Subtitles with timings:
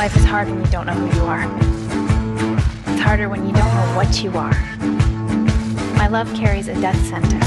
[0.00, 1.44] Life is hard when you don't know who you are.
[2.90, 4.54] It's harder when you don't know what you are.
[5.98, 7.44] My love carries a death sentence.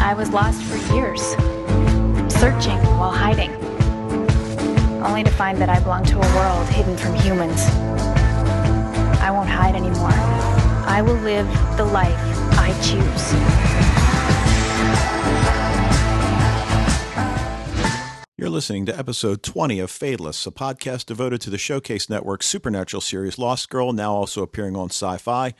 [0.00, 1.22] I was lost for years,
[2.40, 3.54] searching while hiding,
[5.00, 7.60] only to find that I belong to a world hidden from humans.
[9.22, 10.10] I won't hide anymore.
[10.90, 11.46] I will live
[11.76, 12.18] the life
[12.58, 14.05] I choose.
[18.46, 23.00] You're listening to episode 20 of Fadeless, a podcast devoted to the Showcase Network's supernatural
[23.00, 25.52] series Lost Girl, now also appearing on sci fi.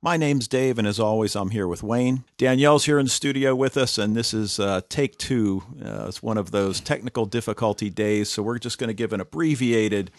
[0.00, 2.24] My name's Dave, and as always, I'm here with Wayne.
[2.38, 5.64] Danielle's here in the studio with us, and this is uh, take two.
[5.84, 9.20] Uh, it's one of those technical difficulty days, so we're just going to give an
[9.20, 10.10] abbreviated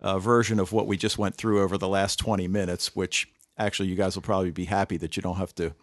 [0.00, 3.88] uh, version of what we just went through over the last 20 minutes, which actually
[3.88, 5.74] you guys will probably be happy that you don't have to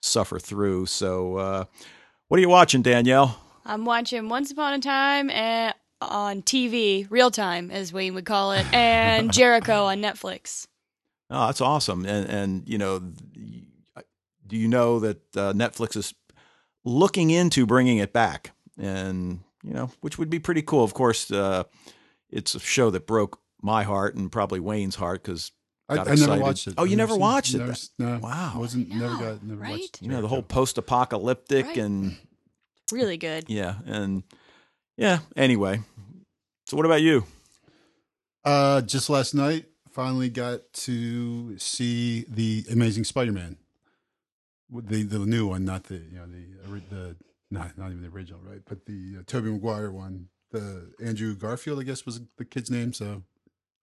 [0.00, 0.86] suffer through.
[0.86, 1.64] So, uh,
[2.28, 3.49] what are you watching, Danielle?
[3.64, 8.52] I'm watching Once Upon a Time and on TV, real time as Wayne would call
[8.52, 10.66] it, and Jericho on Netflix.
[11.28, 12.06] Oh, that's awesome.
[12.06, 12.98] And and you know,
[14.46, 16.14] do you know that uh, Netflix is
[16.84, 18.52] looking into bringing it back?
[18.78, 20.82] And you know, which would be pretty cool.
[20.82, 21.64] Of course, uh,
[22.30, 25.52] it's a show that broke my heart and probably Wayne's heart because
[25.88, 26.74] I, I never watched it.
[26.78, 27.58] Oh, you I've never seen- watched it?
[27.58, 28.54] never- That- No, Wow.
[28.56, 29.70] wasn't never got never right?
[29.72, 30.00] watched.
[30.00, 31.76] you know the whole post-apocalyptic Right.
[31.76, 32.16] and
[32.92, 33.44] Really good.
[33.48, 34.22] yeah and
[34.96, 35.20] yeah.
[35.36, 35.80] Anyway,
[36.66, 37.24] so what about you?
[38.44, 43.56] Uh, just last night, finally got to see the Amazing Spider-Man,
[44.70, 47.16] the the new one, not the you know the the
[47.50, 48.60] not not even the original, right?
[48.66, 52.92] But the uh, Tobey Maguire one, the Andrew Garfield, I guess was the kid's name.
[52.92, 53.22] So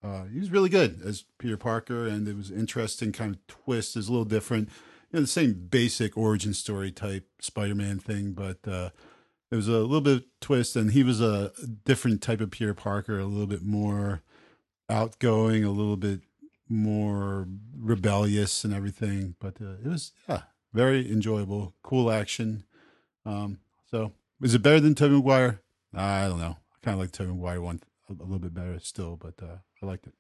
[0.03, 3.95] uh, he was really good as Peter Parker, and it was interesting kind of twist.
[3.97, 4.69] It's a little different,
[5.11, 8.89] you know, the same basic origin story type Spider-Man thing, but uh,
[9.49, 11.52] there was a little bit twist, and he was a
[11.86, 14.22] different type of Peter Parker, a little bit more
[14.89, 16.22] outgoing, a little bit
[16.69, 19.36] more rebellious and everything.
[19.39, 20.42] But uh, it was yeah,
[20.73, 22.64] very enjoyable, cool action.
[23.26, 23.59] Um,
[23.89, 24.11] so
[24.42, 25.61] is it better than Tobey Maguire?
[25.93, 26.58] I don't know.
[26.73, 29.58] I kind of like Tobey Maguire one a, a little bit better still, but uh,
[29.82, 30.14] I liked it.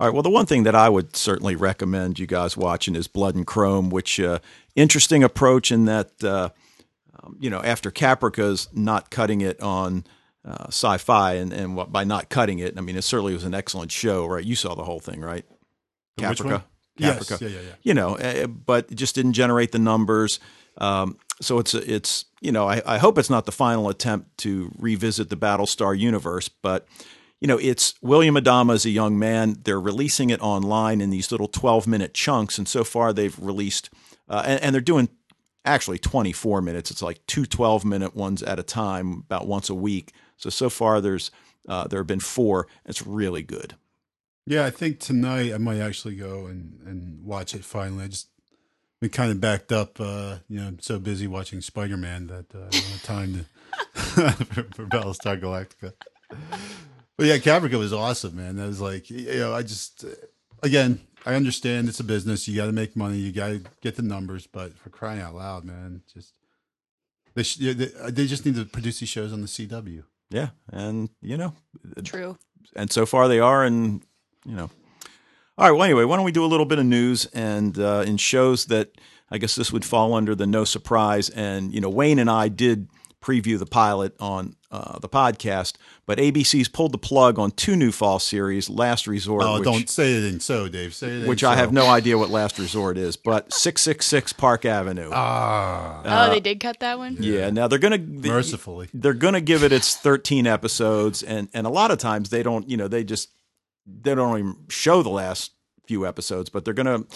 [0.00, 0.12] All right.
[0.12, 3.46] Well, the one thing that I would certainly recommend you guys watching is Blood and
[3.46, 4.40] Chrome, which uh,
[4.74, 6.50] interesting approach in that uh,
[7.22, 10.04] um, you know after Caprica's not cutting it on
[10.44, 13.54] uh, sci-fi, and and what, by not cutting it, I mean it certainly was an
[13.54, 14.44] excellent show, right?
[14.44, 15.44] You saw the whole thing, right?
[16.16, 16.64] The which Caprica.
[16.96, 17.74] Yes, yeah, yeah, yeah.
[17.82, 20.38] You know, uh, but it just didn't generate the numbers.
[20.78, 24.72] Um, so it's it's you know I, I hope it's not the final attempt to
[24.76, 26.86] revisit the Battlestar universe, but
[27.44, 29.58] you know it's William Adama as a young man.
[29.64, 33.90] They're releasing it online in these little twelve minute chunks, and so far they've released
[34.30, 35.10] uh, and, and they're doing
[35.66, 36.90] actually 24 minutes.
[36.90, 40.14] It's like two 12 minute ones at a time, about once a week.
[40.38, 41.30] So so far there's
[41.68, 42.66] uh, there have been four.
[42.86, 43.74] It's really good.
[44.46, 48.04] Yeah, I think tonight I might actually go and, and watch it finally.
[48.04, 48.30] I just
[49.02, 50.00] been kind of backed up.
[50.00, 53.34] Uh, you know, I'm so busy watching Spider Man that uh, I don't have time
[53.34, 53.44] to
[54.44, 55.92] for, for Battlestar Galactica.
[57.16, 58.56] But yeah, Caprica was awesome, man.
[58.56, 60.08] That was like, you know, I just, uh,
[60.62, 62.48] again, I understand it's a business.
[62.48, 63.18] You got to make money.
[63.18, 64.46] You got to get the numbers.
[64.46, 66.34] But for crying out loud, man, just
[67.34, 67.72] they sh- they,
[68.10, 70.02] they just need to produce these shows on the CW.
[70.30, 71.54] Yeah, and you know
[72.02, 72.38] True.
[72.74, 74.02] and so far they are and
[74.44, 74.70] you know
[75.56, 78.02] all right well anyway why don't we do a little bit of news and uh,
[78.06, 78.90] in shows that
[79.30, 82.48] i guess this would fall under the no surprise and you know wayne and i
[82.48, 82.88] did
[83.24, 85.74] preview the pilot on uh, the podcast
[86.04, 89.88] but abc's pulled the plug on two new fall series last resort Oh, which, don't
[89.88, 90.94] say it in so, Dave.
[90.94, 91.58] Say it in which i so.
[91.60, 96.60] have no idea what last resort is but 666 park avenue Ah, oh, they did
[96.60, 97.16] cut that one?
[97.20, 98.88] yeah now they're gonna the- mercifully.
[98.92, 102.42] they're going to give it its 13 episodes and and a lot of times they
[102.42, 103.30] don't you know they just
[103.86, 105.52] they don't even show the last
[105.86, 107.06] few episodes but they're going to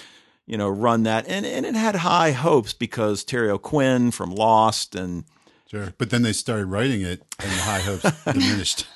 [0.47, 4.95] you know run that and and it had high hopes because Terry O'Quinn from Lost
[4.95, 5.25] and
[5.71, 5.93] Sure.
[5.99, 8.87] But then they started writing it and the high hopes diminished.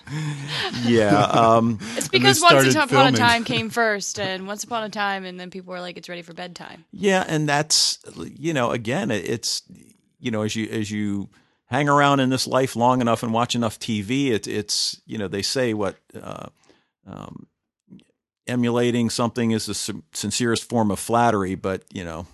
[0.85, 3.15] yeah um It's because Once Upon filming.
[3.15, 6.09] a Time came first, and Once Upon a Time, and then people were like, it's
[6.09, 6.85] ready for bedtime.
[6.91, 9.63] yeah and that's you know again it's
[10.19, 11.29] you know as you as you
[11.67, 15.29] hang around in this life long enough and watch enough TV it, it's you know
[15.29, 16.47] they say what uh
[17.07, 17.47] um
[18.47, 22.27] emulating something is the sincerest form of flattery but you know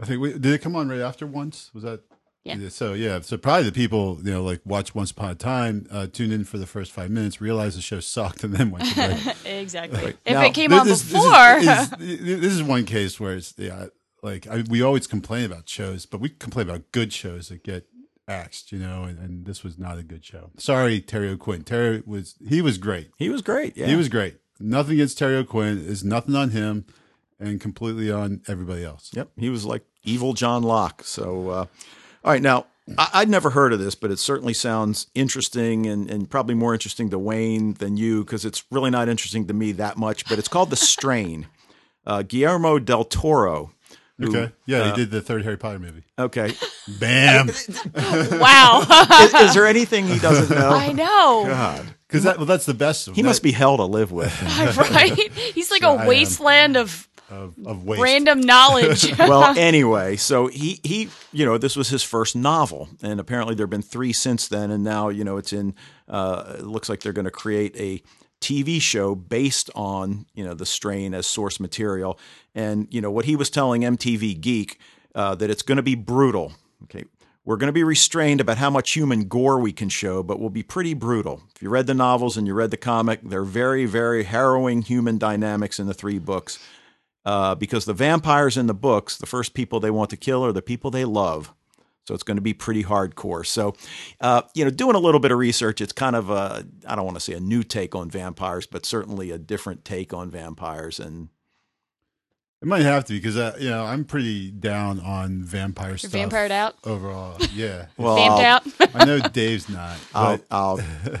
[0.00, 1.70] I think we, did it come on right after once?
[1.72, 2.00] Was that?
[2.44, 2.68] Yeah.
[2.68, 6.06] So yeah, so probably the people you know like watch Once Upon a Time, uh,
[6.06, 8.94] tuned in for the first five minutes, realized the show sucked, and then went to
[8.94, 9.36] bed.
[9.46, 10.14] exactly.
[10.26, 13.18] If Now, it came on This- this- before, This is, this, this is one case
[13.18, 13.86] where it's yeah,
[14.22, 17.86] like I, we always complain about shows, but we complain about good shows that get
[18.28, 20.50] axed, you know, and, and this was not a good show.
[20.58, 21.62] Sorry, Terry O'Quinn.
[21.64, 23.10] Terry was he was great.
[23.16, 23.76] He was great.
[23.76, 23.86] Yeah.
[23.86, 24.36] He was great.
[24.60, 25.78] Nothing against Terry O'Quinn.
[25.78, 26.84] Is nothing on him,
[27.40, 29.10] and completely on everybody else.
[29.14, 31.02] Yep, he was like evil John Locke.
[31.04, 31.66] So, uh,
[32.24, 32.66] all right, now
[32.98, 36.72] I- I'd never heard of this, but it certainly sounds interesting and, and probably more
[36.74, 40.26] interesting to Wayne than you because it's really not interesting to me that much.
[40.28, 41.46] But it's called The Strain.
[42.06, 43.72] Uh, Guillermo del Toro.
[44.18, 44.52] who- Okay.
[44.66, 46.04] Yeah, uh, he did the third Harry Potter movie.
[46.18, 46.52] Okay.
[47.00, 47.48] Bam.
[47.94, 48.82] Wow.
[49.22, 50.68] is, is there anything he doesn't know?
[50.68, 51.44] I know.
[51.46, 53.08] God, Because that well, that's the best.
[53.14, 54.30] he must be hell to live with.
[54.76, 55.16] right?
[55.32, 58.02] He's like So I a am- wasteland of of, of waste.
[58.02, 59.16] random knowledge.
[59.18, 63.64] well, anyway, so he he you know this was his first novel, and apparently there
[63.64, 65.74] have been three since then, and now you know it's in.
[66.08, 68.02] Uh, it looks like they're going to create a
[68.40, 72.18] TV show based on you know the strain as source material,
[72.54, 74.78] and you know what he was telling MTV Geek
[75.14, 76.52] uh, that it's going to be brutal.
[76.84, 77.04] Okay.
[77.46, 80.48] We're going to be restrained about how much human gore we can show, but we'll
[80.48, 81.42] be pretty brutal.
[81.54, 85.18] If you read the novels and you read the comic, they're very, very harrowing human
[85.18, 86.58] dynamics in the three books
[87.24, 90.52] uh, because the vampires in the books, the first people they want to kill are
[90.52, 91.52] the people they love.
[92.06, 93.46] So it's going to be pretty hardcore.
[93.46, 93.74] So,
[94.20, 97.04] uh, you know, doing a little bit of research, it's kind of a, I don't
[97.06, 101.00] want to say a new take on vampires, but certainly a different take on vampires.
[101.00, 101.30] And
[102.60, 105.98] It might have to be because uh, you know I'm pretty down on vampire You're
[105.98, 106.10] stuff.
[106.10, 107.38] vampired out, overall.
[107.54, 107.86] Yeah.
[107.96, 108.38] Well, vamped
[108.80, 108.90] I'll- out.
[108.94, 109.96] I know Dave's not.
[110.14, 111.18] I'll, But I'll, I'll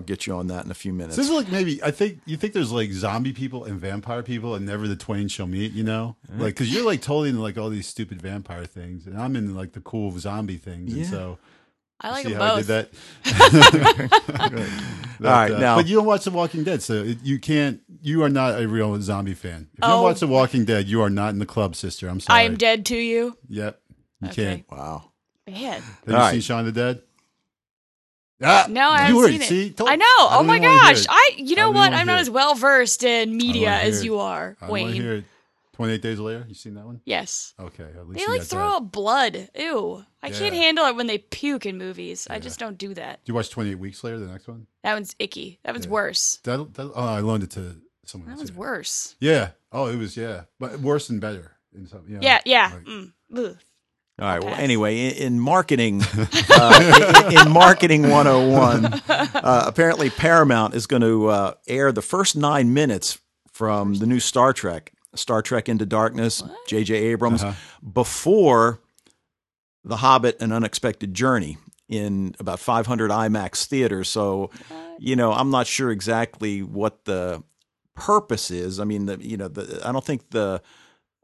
[0.00, 1.14] get you on that in a few minutes.
[1.14, 4.22] so this is like maybe I think you think there's like zombie people and vampire
[4.22, 5.72] people, and never the twain shall meet.
[5.72, 9.16] You know, like because you're like totally into like all these stupid vampire things, and
[9.20, 11.38] I'm in like the cool zombie things, and so
[12.00, 12.70] I like see them how both.
[12.70, 12.90] I did
[13.68, 14.10] that.
[15.20, 17.38] But, All right, uh, now- but you don't watch The Walking Dead, so it, you
[17.38, 17.80] can't.
[18.02, 19.68] You are not a real zombie fan.
[19.72, 19.88] If you Oh.
[19.88, 22.08] don't watch The Walking Dead, you are not in the club, sister.
[22.08, 22.40] I'm sorry.
[22.40, 23.36] I am dead to you.
[23.48, 23.80] Yep,
[24.20, 24.44] you Okay.
[24.44, 24.70] can't.
[24.70, 25.10] wow.
[25.46, 25.80] Man.
[25.80, 26.30] Have All you right.
[26.32, 27.02] seen Shaun the Dead?
[28.42, 29.48] Ah, No, I haven't heard seen it.
[29.48, 30.04] See, told- I know.
[30.04, 31.06] I oh my even wanna hear gosh.
[31.08, 31.30] I.
[31.36, 31.92] You know don't what?
[31.94, 35.00] I'm not as well versed in media as you are, I Wayne.
[35.02, 35.24] it.
[35.72, 36.44] 28 days later.
[36.48, 37.00] You seen that one?
[37.04, 37.52] Yes.
[37.60, 38.76] Okay, at least They like throw that.
[38.76, 39.50] up blood.
[39.54, 40.04] Ew.
[40.22, 42.26] I can't handle it when they puke in movies.
[42.30, 43.22] I just don't do that.
[43.24, 44.18] Did you watch 28 Weeks Later?
[44.18, 44.66] The next one?
[44.82, 45.58] That one's icky.
[45.64, 45.92] That one's Yeah.
[45.92, 46.38] worse.
[46.44, 48.30] That, that, oh, I loaned it to someone.
[48.30, 49.16] That was worse.
[49.20, 49.50] Yeah.
[49.70, 51.52] Oh, it was yeah, but worse and better.
[51.74, 52.18] In some, yeah.
[52.22, 52.70] Yeah, yeah.
[52.74, 53.12] Like- Mm.
[53.36, 53.56] Ugh.
[54.18, 54.42] All right.
[54.42, 56.02] Well, anyway, in, in marketing,
[56.50, 62.34] uh, in, in marketing 101, uh, apparently Paramount is going to uh, air the first
[62.36, 63.18] nine minutes
[63.52, 66.94] from the new Star Trek, Star Trek Into Darkness, J.J.
[66.94, 67.54] Abrams, Uh-huh.
[67.92, 68.80] before
[69.84, 71.58] The Hobbit: An Unexpected Journey
[71.88, 74.08] in about 500 IMAX theaters.
[74.08, 74.50] So,
[74.98, 77.42] you know, I'm not sure exactly what the
[77.94, 78.80] purpose is.
[78.80, 80.62] I mean, the you know, the, I don't think the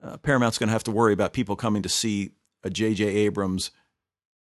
[0.03, 2.33] uh, Paramount's going to have to worry about people coming to see
[2.65, 3.05] a J.J.
[3.05, 3.71] Abrams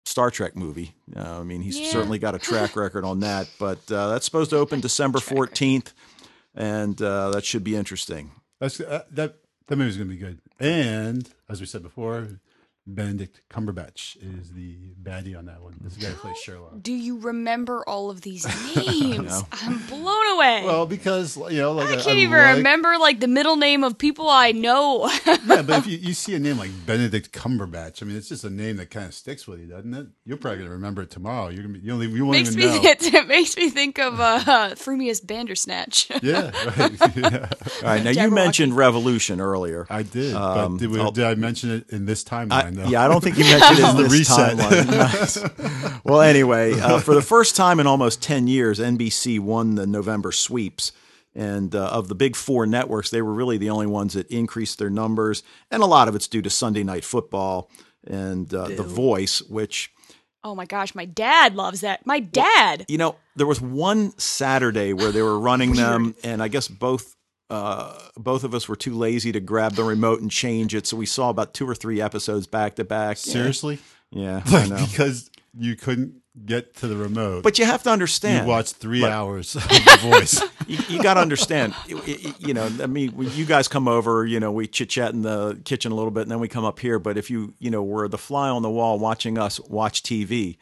[0.05, 0.93] Star Trek movie.
[1.15, 1.89] Uh, I mean, he's Yeah.
[1.89, 3.47] certainly got a track record on that.
[3.59, 5.93] But uh, that's supposed to open December 14th,
[6.53, 8.31] and uh, that should be interesting.
[8.59, 9.37] That's uh, that.
[9.67, 10.39] That movie's gonna be good.
[10.59, 12.27] And as we said before,
[12.87, 15.75] Benedict Cumberbatch is the baddie on that one.
[15.81, 16.83] This guy who plays Sherlock.
[16.83, 18.45] Do you remember all of these
[18.75, 19.41] names?
[19.51, 20.61] I'm blown away.
[20.65, 23.97] Well, because you know, like I can't even like- remember like the middle name of
[23.97, 25.09] people I know.
[25.45, 28.43] Yeah, but if you, you see a name like Benedict Cumberbatch, I mean, it's just
[28.43, 30.07] a name that kind of sticks with you, doesn't it?
[30.25, 31.49] You're probably gonna remember it tomorrow.
[31.49, 32.89] You're gonna be, you don't even, you won't makes even me know.
[32.89, 36.09] it, it makes me think of uh, Frumious Bandersnatch.
[36.23, 37.15] yeah, right.
[37.15, 37.49] Yeah.
[37.81, 38.03] All right.
[38.03, 38.33] Now, you Jabberwocky.
[38.33, 39.85] mentioned Revolution earlier.
[39.89, 42.83] I did, Um, but did, we, I'll- did I mention it in this I, timeline?
[42.85, 42.89] though?
[42.89, 44.57] yeah, I don't think you mentioned it in The this reset.
[44.57, 44.87] timeline.
[44.87, 45.99] Nice.
[46.05, 50.31] Well, anyway, uh, for the first time in almost 10 years, NBC won the November
[50.31, 50.91] sweeps.
[51.33, 54.77] And uh, of the big four networks, they were really the only ones that increased
[54.79, 55.41] their numbers.
[55.71, 57.69] And a lot of it's due to Sunday Night Football
[58.07, 59.91] and uh, The Voice, which,
[60.43, 62.05] oh my gosh, my dad loves that.
[62.05, 62.85] My dad.
[62.87, 67.15] you know, there was one Saturday where they were running them, and I guess both.
[67.49, 70.97] Uh, both of us were too lazy to grab the remote and change it, so
[70.97, 73.17] we saw about two or three episodes back to back.
[73.17, 73.79] Seriously,
[74.11, 74.85] Yeah, I like know.
[74.89, 78.47] because you couldn't get to the remote, But you have to you understand.
[78.47, 80.41] watched three But- hours of the voice.
[80.67, 82.01] you, you got to understand, you,
[82.39, 85.61] you know, I mean, you guys come over, you know, we chit chat in the
[85.65, 86.99] kitchen a little bit and then we come up here.
[86.99, 90.57] But if you, you know, were the fly on the wall watching us watch TV,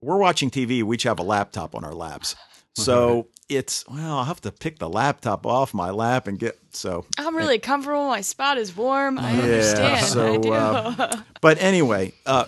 [0.00, 0.82] we're watching TV.
[0.82, 2.34] We each have a laptop on our laps.
[2.76, 7.04] So it's, well, I'll have to pick the laptop off my lap and get, so.
[7.18, 8.06] I'm really comfortable.
[8.08, 9.18] My spot is warm.
[9.18, 9.96] I Yeah, understand.
[9.96, 10.52] I so, do.
[10.52, 12.46] uh, But anyway, uh,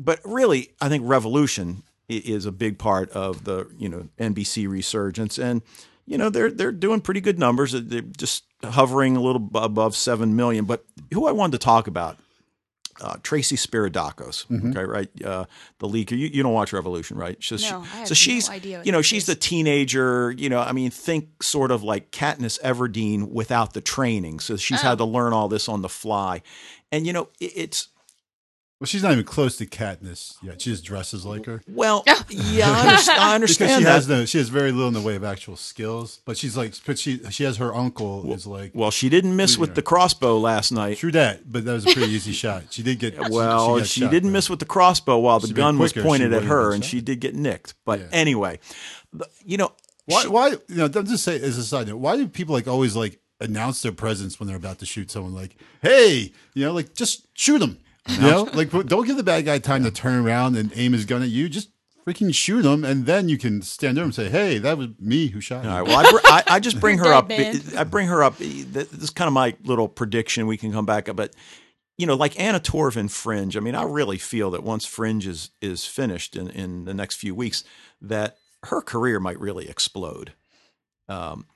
[0.00, 5.38] but really, I think Revolution is a big part of the you know NBC resurgence,
[5.38, 5.62] and
[6.04, 7.72] you know they're they're doing pretty good numbers.
[7.72, 10.64] They're just hovering a little above seven million.
[10.66, 12.18] But who I wanted to talk about
[13.00, 14.46] uh, Tracy Spiridakos.
[14.70, 15.08] Okay, right?
[15.24, 15.44] Uh,
[15.78, 16.12] the leaker.
[16.12, 17.36] You, you don't watch Revolution, right?
[17.42, 19.26] So, No, I have so she's no idea what you know she's is.
[19.26, 20.32] the teenager.
[20.32, 24.40] You know, I mean, think sort of like Katniss Everdeen without the training.
[24.40, 24.88] So she's Oh.
[24.88, 26.42] had to learn all this on the fly,
[26.92, 27.88] and you know, it, it's
[28.80, 30.60] Well, she's not even close to Katniss yet.
[30.60, 31.62] She just dresses like her.
[31.68, 33.90] well, yeah, I, under- I Because understand she that.
[33.92, 36.20] has no, she has very little in the way of actual skills.
[36.26, 38.72] But she's like, but she she has her uncle is like.
[38.74, 40.98] well, she didn't miss with the crossbow last night.
[40.98, 42.64] True that, but that was a pretty easy shot.
[42.70, 43.14] She did get.
[43.30, 44.32] Well, got she, shot, didn't though.
[44.34, 46.90] miss with the crossbow while the She'd been gun was pointed at her, and shot.
[46.90, 47.74] she did get nicked.
[47.86, 48.06] But Yeah.
[48.12, 48.58] anyway,
[49.44, 49.72] you know,
[50.06, 50.22] Why?
[50.22, 50.48] she- why?
[50.50, 51.96] You know, don't just say as a side note.
[51.98, 55.32] Why do people like always like announce their presence when they're about to shoot someone?
[55.32, 57.78] Like, hey, you know, like just shoot them.
[58.08, 61.04] You know, like don't give the bad guy time to turn around and aim his
[61.04, 61.48] gun at you.
[61.48, 61.70] Just
[62.06, 65.28] freaking shoot him, and then you can stand there and say, "Hey, that was me
[65.28, 65.88] who shot you." All right.
[65.88, 67.28] Well, I, br- I, I just bring her up.
[67.28, 67.60] man.
[67.76, 68.36] I bring her up.
[68.38, 70.46] This is kind of my little prediction.
[70.46, 71.34] We can come back, up, but
[71.96, 73.56] you know, like Anna Torv in Fringe.
[73.56, 77.16] I mean, I really feel that once Fringe is is finished in in the next
[77.16, 77.64] few weeks,
[78.02, 80.32] that her career might really explode.
[81.08, 81.46] Um,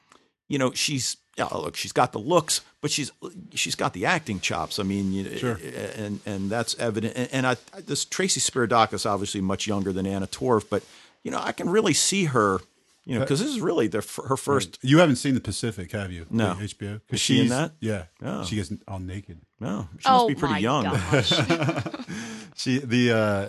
[0.48, 3.10] you know, she's yeah, look, she's got the looks, but she's
[3.54, 4.78] she's got the acting chops.
[4.78, 5.58] I mean, you, Sure.
[5.96, 7.14] and and that's evident.
[7.16, 10.82] And, and I this Tracy Spiridakos obviously much younger than Anna Torv, but
[11.22, 12.58] you know, I can really see her.
[13.06, 14.78] You know, because this is really the, her first.
[14.82, 16.26] You haven't seen the Pacific, have you?
[16.28, 16.52] No.
[16.52, 17.00] The HBO.
[17.08, 17.72] 'Cause Is she in that?
[17.80, 18.04] Yeah.
[18.22, 18.44] Oh.
[18.44, 19.38] She gets all naked.
[19.60, 20.84] No, she oh must be pretty my young.
[21.10, 21.32] gosh.
[22.56, 23.48] She the uh,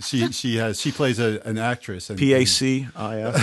[0.00, 2.08] she she has she plays a, an actress.
[2.08, 3.34] And, P A C I F.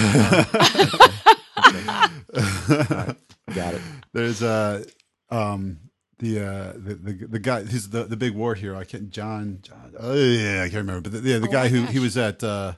[3.55, 3.81] Got it.
[4.13, 4.83] There's uh
[5.29, 5.79] um
[6.19, 8.77] the uh the the, the guy he's the the big war hero.
[8.77, 9.93] I can't John John.
[9.99, 11.09] Oh yeah, I can't remember.
[11.09, 11.93] But the, yeah, the Oh guy who gosh.
[11.93, 12.73] he was at uh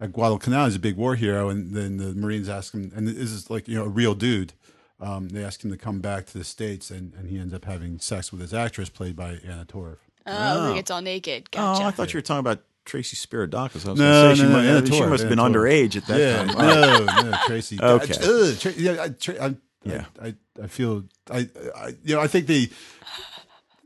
[0.00, 3.30] at Guadalcanal is a big war hero, and then the Marines ask him, and this
[3.30, 4.52] is like you know a real dude.
[5.00, 7.64] Um, they ask him to come back to the states, and, and he ends up
[7.64, 9.96] having sex with his actress, played by Anna Torv.
[10.26, 11.50] Oh, he gets all naked.
[11.50, 11.82] Gotcha.
[11.82, 13.86] Oh, I thought you were talking about Tracy Spiridakos.
[13.86, 15.30] I was No, going to say no, she, no, might, Anna she Torv, must have
[15.30, 15.62] been Anna Torv.
[15.62, 16.56] underage at that yeah, time.
[16.56, 16.62] All
[17.06, 17.24] right.
[17.24, 17.78] no, no, Tracy.
[17.82, 18.14] Okay.
[18.22, 20.04] Ugh, Tra- yeah, I, tra- I, Yeah.
[20.20, 22.68] I, I, I feel, I, I, you know, I think they,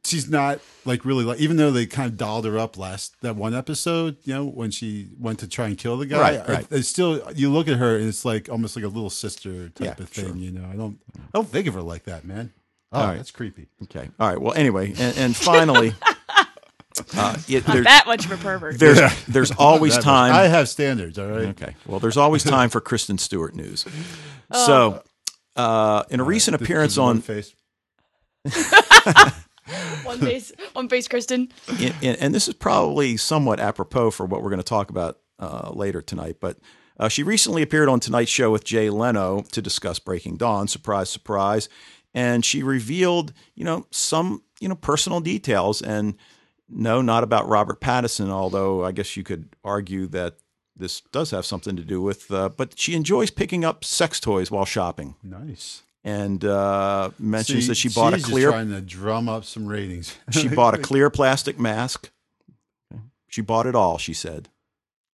[0.05, 3.37] she's not like really like, even though they kind of dolled her up last that
[3.37, 6.21] one episode, you know, when she went to try and kill the guy.
[6.21, 6.67] Right, I- right.
[6.71, 9.99] It's still, you look at her and it's like almost like a little sister type
[9.99, 10.27] Yeah, of thing.
[10.27, 10.37] sure.
[10.37, 12.53] You know, I don't, I don't think of her like that, man.
[12.93, 13.17] Oh, All right.
[13.17, 13.69] that's creepy.
[13.83, 14.09] Okay.
[14.19, 14.41] All right.
[14.41, 15.93] Well, anyway, and, and finally,
[17.17, 18.79] uh, it, Not that much of a pervert.
[18.79, 20.05] there's there's always That much.
[20.05, 20.33] time.
[20.35, 21.19] I have standards.
[21.19, 21.49] All right.
[21.49, 21.75] Okay.
[21.87, 23.85] Well, there's always time for Kristen Stewart news.
[24.53, 25.03] So,
[25.59, 27.55] uh, in a recent This- appearance this is one on, face.
[30.05, 31.53] one face, one face, Kristen.
[31.79, 35.19] in, in, and this is probably somewhat apropos for what we're going to talk about
[35.39, 36.59] uh, later tonight, but
[36.99, 40.67] uh, she recently appeared on Tonight Show with Jay Leno to discuss Breaking Dawn.
[40.67, 41.69] Surprise, surprise.
[42.13, 45.81] And she revealed, you know, some, you know, personal details.
[45.81, 46.17] And
[46.69, 50.39] no, not about Robert Pattinson, although I guess you could argue that
[50.79, 54.51] this does have something to do with, uh, but she enjoys picking up sex toys
[54.51, 55.83] while shopping Nice.
[56.05, 59.45] and uh, mentions See, that she bought a she's just clear trying to drum up
[59.45, 60.17] some ratings.
[60.31, 62.11] she bought a clear plastic mask.
[63.29, 64.49] She bought it all, she said.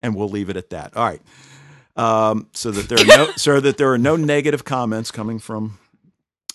[0.04, 0.96] And we'll leave it at that.
[0.96, 1.22] All right.
[1.96, 5.80] Um, so that there are no so that there are no negative comments coming from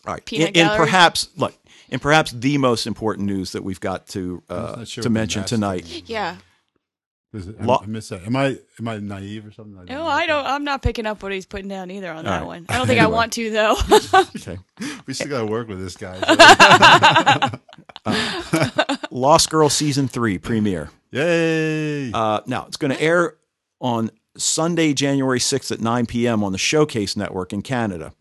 [0.06, 0.24] all right.
[0.24, 1.54] Peanut and, and perhaps look,
[1.90, 6.02] and perhaps the most important news that we've got to uh, sure to mention tonight.
[6.06, 6.36] Yeah.
[7.34, 8.24] Is it- Lo- I missed that.
[8.24, 9.84] Am I am I naive or something?
[9.84, 10.46] No, I don't.
[10.46, 12.46] I'm not picking up what he's putting down either on that right.
[12.46, 12.66] one.
[12.68, 13.76] I don't think I want to though.
[14.36, 14.58] Okay.
[15.06, 16.18] We still got to work with this guy.
[19.10, 20.90] Lost Girl season 3 premiere.
[21.10, 22.12] Yay!
[22.12, 23.34] Uh, now it's going to air
[23.80, 26.44] on Sunday, January 6th at 9 p.m.
[26.44, 28.12] on the Showcase Network in Canada.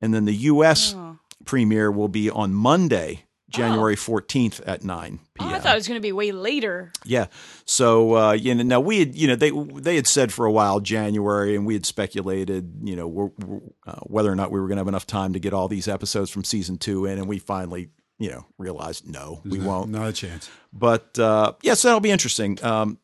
[0.00, 0.94] And then the U.S.
[0.96, 1.18] Oh.
[1.44, 5.54] premiere will be on Monday, January 14th at 9 Oh, p.m.
[5.54, 6.92] I thought it was going to be way later.
[7.04, 7.26] yeah.
[7.64, 10.52] So, uh, you know, now we had, you know, they, they had said for a
[10.52, 14.60] while January and we had speculated, you know, we're, we're, uh, whether or not we
[14.60, 17.18] were going to have enough time to get all these episodes from season two in.
[17.18, 19.90] And we finally, you know, realized no, we No- won't.
[19.90, 20.48] Not a chance.
[20.72, 22.62] But uh, yes, that'll be interesting.
[22.64, 22.98] Um,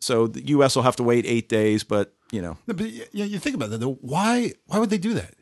[0.00, 0.76] so the U.S.
[0.76, 3.54] will have to wait eight days, but you know, No, but y- you, you think
[3.56, 3.94] about that though.
[4.00, 5.34] Why why would they do that?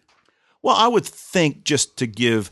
[0.63, 2.51] well, I would think just to give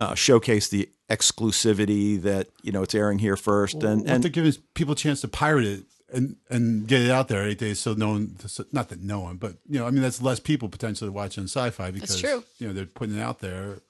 [0.00, 4.30] uh, showcase the exclusivity that you know it's airing here first, and What and they're
[4.30, 7.80] giving people a chance to pirate it and and get it out there eight days,
[7.80, 10.40] so no one, so- not that no one, but you know, I mean, that's less
[10.40, 12.44] people potentially watching sci-fi because true.
[12.58, 13.80] you know they're putting it out there.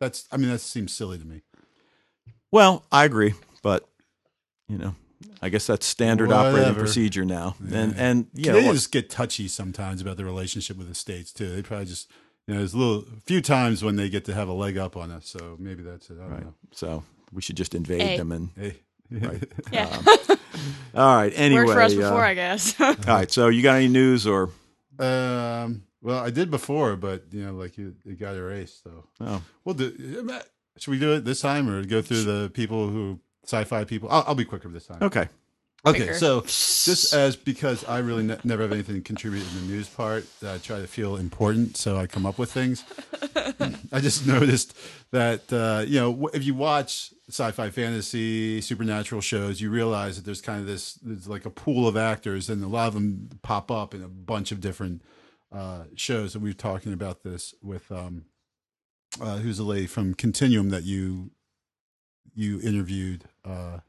[0.00, 1.42] That's I mean, that seems silly to me.
[2.50, 3.88] well, I agree, but
[4.68, 4.94] you know,
[5.42, 8.02] I guess that's standard operating procedure now, and Yeah.
[8.02, 11.54] and yeah, they just get touchy sometimes about the relationship with the states too.
[11.54, 12.10] They probably just
[12.46, 14.96] you know, there's a little few times when they get to have a leg up
[14.96, 15.26] on us.
[15.28, 16.14] So maybe that's it.
[16.18, 16.42] I don't right.
[16.44, 16.54] know.
[16.72, 18.16] So we should just invade Hey.
[18.16, 18.76] them and Hey,
[19.10, 19.42] Right.
[19.72, 20.02] Yeah.
[20.94, 21.32] All right.
[21.34, 22.80] Anyway, Worked for us uh, before, I guess.
[22.80, 23.30] all right.
[23.30, 24.50] So you got any news or?
[24.98, 28.82] Um, well, I did before, but you know, like you, it got erased.
[28.84, 30.30] So Oh, we'll do.
[30.76, 34.08] Should we do it this time, or go through the people who sci-fi people?
[34.10, 34.98] I'll, I'll be quicker this time.
[35.02, 35.28] okay.
[35.86, 36.14] Okay, Quicker.
[36.14, 39.88] so just as because I really ne- never have anything to contribute in the news
[39.88, 42.84] part, I try to feel important, so I come up with things.
[43.92, 44.76] I just noticed
[45.10, 50.40] that uh, you know if you watch sci-fi, fantasy, supernatural shows, you realize that there's
[50.40, 53.70] kind of this there's like a pool of actors, and a lot of them pop
[53.70, 55.02] up in a bunch of different
[55.52, 56.34] uh, shows.
[56.34, 58.24] And we were talking about this with um,
[59.20, 61.30] uh, who's the lady from Continuum that you
[62.34, 63.24] you interviewed.
[63.44, 63.80] Uh,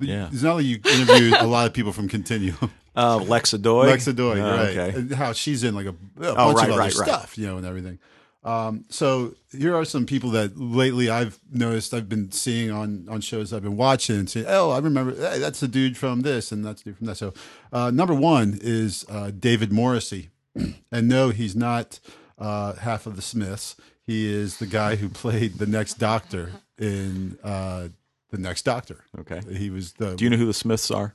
[0.00, 0.28] Yeah.
[0.32, 2.56] it's not like you interviewed a lot of people from Continuum.
[2.96, 3.92] Uh, Lexa Doig.
[3.92, 4.68] Lexa Doig, Oh, right?
[4.78, 4.96] Okay.
[4.96, 6.92] And how she's in like a, a bunch Oh, of other right, right.
[6.92, 7.98] stuff, you know, and everything.
[8.44, 13.20] Um, so here are some people that lately I've noticed I've been seeing on on
[13.20, 16.52] shows I've been watching and saying, oh, I remember hey, that's the dude from this
[16.52, 17.16] and that's the dude from that.
[17.16, 17.34] So
[17.72, 20.30] uh, number one is uh, David Morrissey,
[20.92, 21.98] and no, he's not
[22.38, 23.74] uh, half of the Smiths.
[24.06, 27.88] He is the guy who played the next Doctor in uh,
[28.30, 29.04] the next Doctor.
[29.20, 29.40] Okay.
[29.56, 30.14] He was the.
[30.16, 31.14] Do you know who the Smiths are?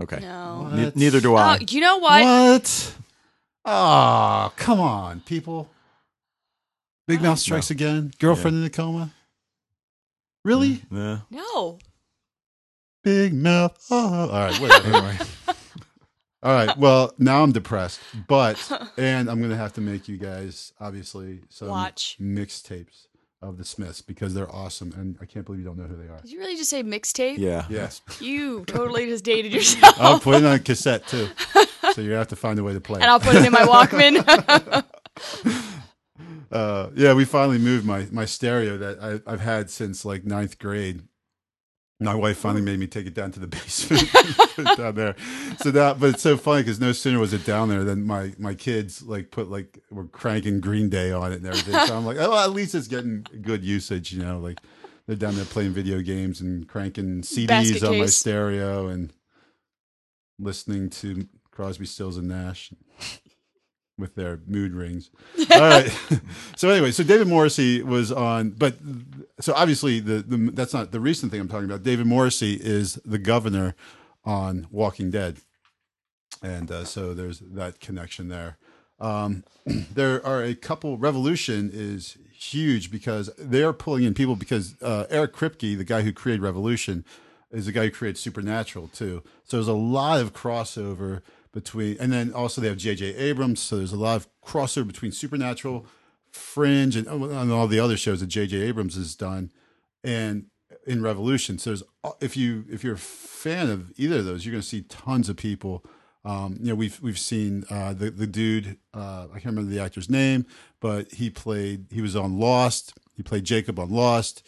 [0.00, 0.20] Okay.
[0.20, 0.68] no.
[0.68, 1.56] Ne- neither do I.
[1.56, 2.22] Oh, you know what?
[2.24, 2.94] What?
[3.64, 5.70] Oh, come on, people.
[7.06, 7.22] Big Oh.
[7.24, 8.12] Mouth Strikes Again.
[8.18, 9.12] Girlfriend in a coma.
[10.44, 10.82] Really?
[10.90, 11.18] Yeah.
[11.30, 11.78] No.
[13.04, 13.84] Big Mouth.
[13.90, 14.28] Oh.
[14.28, 14.88] All right, whatever.
[14.96, 15.18] Anyway.
[16.44, 16.76] All right.
[16.76, 18.58] Well, now I'm depressed, but
[18.96, 22.16] and I'm gonna have to make you guys obviously some Watch.
[22.20, 23.06] mixtapes
[23.42, 26.08] of the Smiths because they're awesome, and I can't believe you don't know who they
[26.08, 26.20] are.
[26.22, 27.38] Did you really just say mixtape?
[27.38, 27.66] Yeah.
[27.68, 30.00] Yes, You totally just dated yourself.
[30.00, 31.28] I'll put it on cassette too,
[31.92, 33.02] so you have to find a way to play it.
[33.02, 34.84] and I'll put it in my Walkman.
[36.52, 40.58] uh, yeah, we finally moved my my stereo that I, I've had since like ninth
[40.58, 41.02] grade.
[42.04, 43.46] My wife finally made me take it down to the
[44.56, 45.16] basement down there.
[45.58, 48.32] So that, but it's so funny because no sooner was it down there than my
[48.38, 51.74] my kids like put like were cranking Green Day on it and everything.
[51.86, 54.38] So I'm like, oh, at least it's getting good usage, you know.
[54.38, 54.58] Like
[55.06, 59.12] they're down there playing video games and cranking CDs Basket on my stereo and
[60.38, 62.72] listening to Crosby, Stills and Nash
[64.02, 65.10] with their mood rings.
[65.52, 65.98] All right.
[66.56, 68.74] so anyway, so David Morrissey was on, but
[69.40, 71.84] so obviously the, the that's not the recent thing I'm talking about.
[71.84, 73.74] David Morrissey is the governor
[74.24, 75.38] on Walking Dead,
[76.42, 78.58] and uh, so there's that connection there.
[79.00, 80.98] Um, there are a couple.
[80.98, 86.02] Revolution is huge because they are pulling in people because uh, Eric Kripke, the guy
[86.02, 87.04] who created Revolution,
[87.52, 89.22] is the guy who created Supernatural too.
[89.44, 93.14] So there's a lot of crossover between, and then also they have J.J.
[93.16, 93.60] Abrams.
[93.60, 95.86] So there's a lot of crossover between Supernatural,
[96.30, 98.56] Fringe, and, and all the other shows that J.J.
[98.62, 99.52] Abrams has done,
[100.02, 100.46] and
[100.86, 101.58] in Revolution.
[101.58, 101.82] So there's
[102.20, 105.28] if you if you're a fan of either of those, you're going to see tons
[105.28, 105.84] of people.
[106.24, 108.78] Um, you know, we've we've seen uh, the the dude.
[108.94, 110.46] Uh, I can't remember the actor's name,
[110.80, 111.86] but he played.
[111.90, 112.94] He was on Lost.
[113.16, 114.46] He played Jacob on Lost.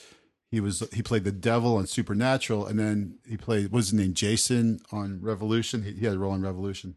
[0.55, 3.95] He was he played the devil on Supernatural, and then he played what was his
[3.95, 5.83] name Jason on Revolution.
[5.83, 6.97] He, he had a role in Revolution.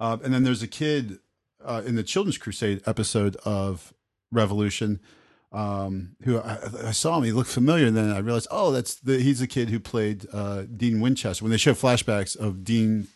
[0.00, 1.18] Uh, and then there's a kid
[1.64, 3.94] uh, in the Children's Crusade episode of
[4.32, 5.00] Revolution
[5.54, 7.24] um, who I, I saw him.
[7.24, 10.26] He looked familiar, and then I realized, oh, that's the he's the kid who played
[10.32, 11.44] uh, Dean Winchester.
[11.44, 13.06] When they show flashbacks of Dean,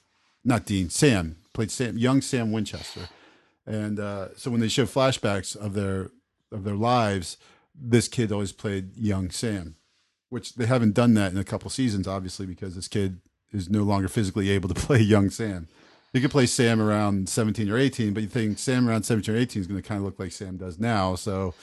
[0.45, 3.09] not Dean, Sam played Sam, young Sam Winchester,
[3.67, 6.11] and uh, so when they show flashbacks of their
[6.53, 7.37] of their lives,
[7.81, 9.77] this kid always played young Sam,
[10.29, 13.21] which they haven't done that in a couple seasons, obviously, because this kid
[13.53, 15.69] is no longer physically able to play young Sam.
[16.13, 19.39] You could play Sam around 17 or 18, but you think Sam around 17 or
[19.39, 21.15] 18 is going to kind of look like Sam does now.
[21.17, 21.55] So,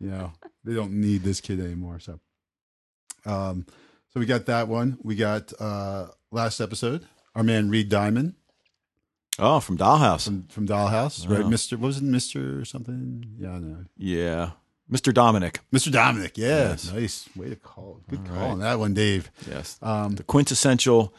[0.00, 0.32] you know,
[0.64, 2.00] they don't need this kid anymore.
[2.00, 2.18] So,
[3.26, 3.66] um,
[4.12, 4.98] so we got that one.
[5.02, 8.34] We got uh, last episode, our man Reed Diamond
[9.38, 10.24] Oh, from Dollhouse.
[10.24, 11.40] from from Dollhouse, right?
[11.44, 11.48] Oh.
[11.48, 13.24] Mister, was it, Mister or something?
[13.38, 13.84] Yeah, I know.
[13.96, 14.50] Yeah.
[14.90, 15.12] Mr.
[15.14, 15.60] Dominic.
[15.72, 15.90] Mr.
[15.92, 16.36] Dominic.
[16.36, 16.92] Yeah, Yes.
[16.92, 18.00] nice way to call.
[18.08, 18.50] Good All call right.
[18.50, 19.30] on that one, Dave.
[19.48, 19.78] Yes.
[19.82, 21.14] Um, The quintessential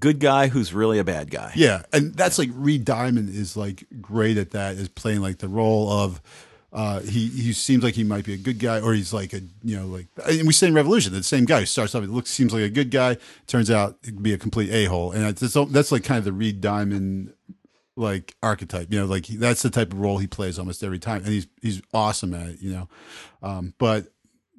[0.00, 1.52] good guy who's really a bad guy.
[1.54, 4.76] Yeah, and that's like Reed Diamond is like great at that.
[4.76, 6.20] Is playing like the role of
[6.72, 9.40] uh, he he seems like he might be a good guy, or he's like a
[9.62, 12.10] you know like and we say in Revolution the same guy who starts off it
[12.10, 15.22] looks seems like a good guy, turns out to be a complete a hole, and
[15.36, 17.32] that's that's like kind of the Reed Diamond
[17.96, 18.92] like archetype.
[18.92, 21.46] You know, like that's the type of role he plays almost every time, and he's
[21.62, 22.60] he's awesome at it.
[22.60, 22.88] You know,
[23.42, 24.08] um, but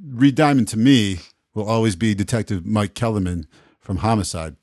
[0.04, 1.20] Reed Diamond to me
[1.54, 3.48] will always be Detective Mike Kellerman
[3.80, 4.56] from Homicide,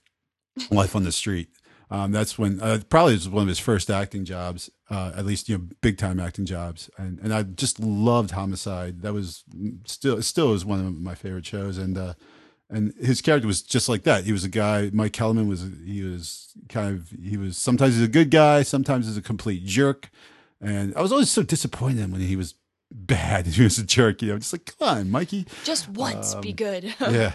[0.70, 1.48] Life on the Street.
[1.90, 5.48] Um, that's when uh, probably was one of his first acting jobs, uh, at least
[5.48, 9.02] you know big time acting jobs, and and I just loved Homicide.
[9.02, 9.44] That was
[9.86, 12.14] still still is one of my favorite shows, and uh,
[12.70, 14.24] and his character was just like that.
[14.24, 14.90] He was a guy.
[14.92, 19.06] Mike Kellerman was he was kind of he was sometimes he's a good guy, sometimes
[19.06, 20.10] he's a complete jerk,
[20.60, 22.54] and I was always so disappointed when he was
[22.90, 23.46] bad.
[23.58, 24.22] He was a jerk.
[24.22, 25.46] You know, just like come on, Mikey.
[25.64, 26.84] Just once, be good.
[27.00, 27.32] yeah.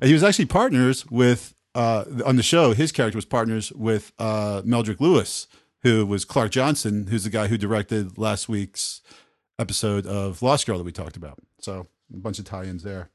[0.00, 2.72] And he was actually partners with uh, on the show.
[2.72, 5.46] His character was partners with uh, Meldrick Lewis,
[5.82, 9.02] who was Clark Johnson, who's the guy who directed last week's
[9.58, 11.38] episode of Lost Girl that we talked about.
[11.60, 13.10] So a bunch of tie-ins there.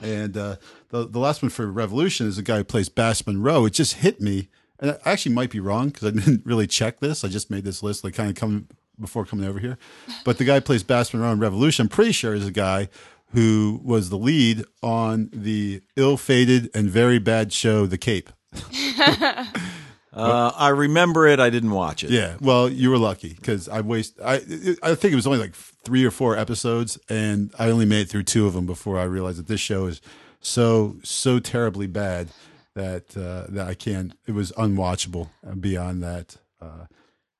[0.00, 0.56] And uh,
[0.90, 3.64] the the last one for Revolution is the guy who plays Bass Monroe.
[3.66, 7.00] It just hit me, and I actually might be wrong because I didn't really check
[7.00, 7.24] this.
[7.24, 8.68] I just made this list like kind of coming
[9.00, 9.78] before coming over here.
[10.24, 12.88] But the guy who plays Bass Monroe in Revolution, I'm pretty sure is a guy
[13.32, 18.30] who was the lead on the ill-fated and very bad show The Cape.
[20.16, 21.38] Uh, I remember it.
[21.38, 22.10] I didn't watch it.
[22.10, 24.18] Yeah, well, you were lucky because I waste.
[24.24, 24.36] I
[24.82, 28.08] I think it was only like three or four episodes, and I only made it
[28.08, 30.00] through two of them before I realized that this show is
[30.40, 32.28] so so terribly bad
[32.74, 34.14] that uh, that I can't.
[34.26, 35.28] It was unwatchable.
[35.60, 36.86] Beyond that, uh,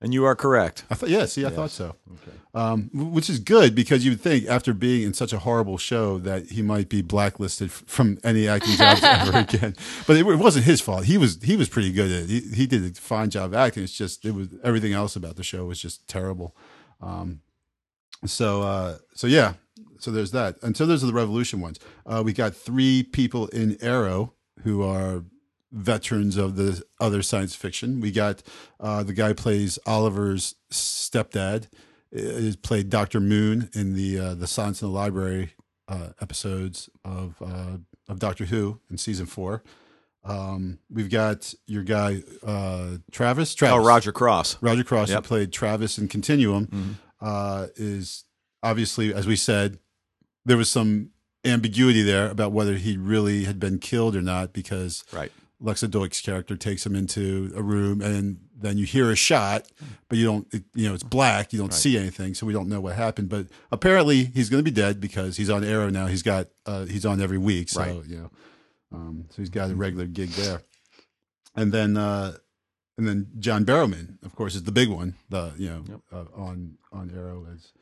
[0.00, 0.84] And you are correct.
[0.90, 1.96] I thought, yeah, see, I thought so.
[2.54, 6.18] Um, which is good because you would think after being in such a horrible show
[6.18, 9.74] that he might be blacklisted f- from any acting jobs ever again.
[10.06, 11.04] But it, it wasn't his fault.
[11.04, 12.28] He was he was pretty good at it.
[12.30, 13.82] He, he did a fine job acting.
[13.84, 16.56] It's just it was everything else about the show was just terrible.
[17.00, 17.40] Um,
[18.24, 19.54] so uh, so yeah,
[19.98, 20.56] so there's that.
[20.62, 21.78] And so those are the Revolution ones.
[22.06, 24.32] Uh, we got three people in Arrow
[24.62, 25.24] who are
[25.72, 28.00] veterans of the other science fiction.
[28.00, 28.42] We got
[28.80, 31.68] uh, the guy plays Oliver's stepdad
[32.12, 35.50] is played Doctor Moon in the uh, the Silence in the Library
[35.88, 39.62] uh, episodes of uh, of Doctor Who in season four.
[40.24, 43.54] Um, we've got your guy uh, Travis.
[43.54, 43.74] Travis.
[43.80, 44.58] Oh, Roger Cross.
[44.60, 45.22] Roger Cross, Yep.
[45.24, 46.94] who played Travis in Continuum, Mhm.
[47.20, 48.24] uh, is
[48.62, 49.78] obviously, as we said,
[50.44, 51.10] there was some
[51.44, 55.30] ambiguity there about whether he really had been killed or not because Right.
[55.62, 59.66] Lexa Doig's character takes him into a room and then you hear a shot,
[60.08, 61.52] but you don't, it, you know, it's black.
[61.52, 62.34] You don't see anything.
[62.34, 63.28] So we don't know what happened.
[63.28, 66.06] But apparently he's going to be dead because he's on Arrow now.
[66.06, 67.68] He's got, uh, he's on every week.
[67.70, 68.04] So, Right.
[68.06, 68.30] you know,
[68.92, 70.62] um, so he's got a regular gig there.
[71.54, 72.36] And then, uh,
[72.98, 75.14] and then John Barrowman, of course, is the big one.
[75.28, 77.72] The you know uh, on on Arrow is,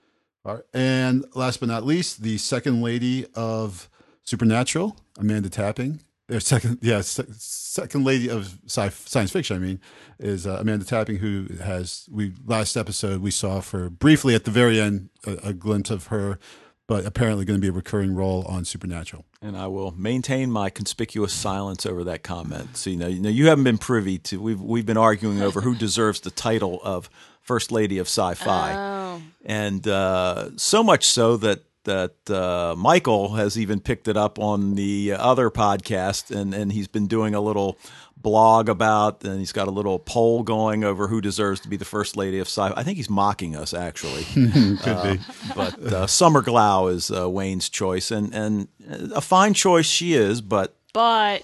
[0.44, 0.64] All right.
[0.74, 3.88] and last but not least, the second lady of
[4.24, 6.00] Supernatural, Amanda Tapping.
[6.30, 9.56] Or second, yeah, se- second lady of sci- science fiction.
[9.56, 9.80] I mean,
[10.18, 14.50] is uh, Amanda Tapping, who has we last episode we saw for briefly at the
[14.50, 16.38] very end a, a glimpse of her,
[16.86, 19.26] but apparently going to be a recurring role on Supernatural.
[19.42, 22.76] And I will maintain my conspicuous silence over that comment.
[22.78, 24.40] So you know, you know, you haven't been privy to.
[24.40, 27.10] We've we've been arguing over who deserves the title of
[27.42, 29.22] First Lady of Sci-Fi, Oh.
[29.44, 34.74] and uh, so much so that that uh, Michael has even picked it up on
[34.74, 37.78] the other podcast, and and he's been doing a little
[38.16, 41.84] blog about, and he's got a little poll going over who deserves to be the
[41.84, 42.74] First Lady of Sci-Fi.
[42.74, 44.24] I think he's mocking us actually.
[44.34, 45.20] Could be.
[45.54, 48.68] but uh, Summer Glau is uh, Wayne's choice, and and
[49.14, 51.42] a fine choice she is, but But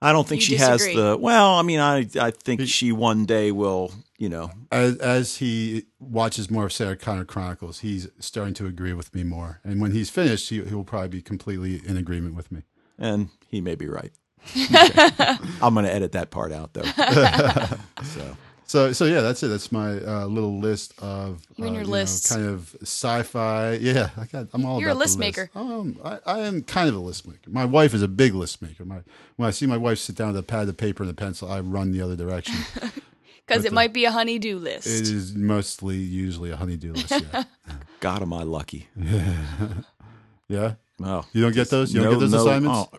[0.00, 1.16] I don't think You she has the.
[1.20, 5.86] Well, I mean, I I think she one day will, you know, as, as he
[5.98, 9.60] watches more of Sarah Connor Chronicles, he's starting to agree with me more.
[9.64, 12.64] And when he's finished, he, he will probably be completely in agreement with me.
[12.98, 14.12] and he may be right.
[14.54, 15.08] Okay.
[15.62, 16.82] I'm going to edit that part out though.
[18.04, 19.48] so So, so yeah, that's it.
[19.48, 23.72] That's my uh, little list of You and uh, your know, kind of sci-fi.
[23.80, 24.48] Yeah, I got.
[24.52, 25.50] I'm all You're a list the maker.
[25.54, 27.50] Um, I, I am kind of a list maker.
[27.50, 28.84] My wife is a big list maker.
[28.84, 29.00] My
[29.36, 31.50] when I see my wife sit down with a pad of paper and a pencil,
[31.50, 32.54] I run the other direction.
[33.50, 34.86] because it uh, might be a honey-do list.
[34.86, 37.10] it is mostly usually a honeydew list.
[37.10, 37.44] Yeah.
[38.00, 38.88] God, am I lucky?
[40.48, 40.74] yeah.
[41.02, 41.92] Oh, You don't get those.
[41.92, 42.88] You don't no- get those no- assignments.
[42.92, 42.98] oh,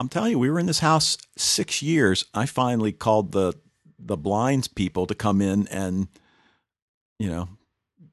[0.00, 2.24] I'm telling you, we were in this house six years.
[2.34, 3.54] I finally called the
[3.98, 6.08] the blinds people to come in and,
[7.20, 7.48] you know,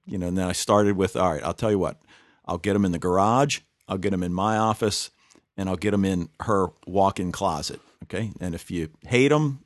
[0.06, 0.28] you know.
[0.28, 2.00] And then I started with, all right, I'll tell you what,
[2.46, 5.10] I'll get them in the garage, I'll get them in my office,
[5.58, 7.80] and I'll get them in her walk-in closet.
[8.04, 9.64] Okay, and if you hate them,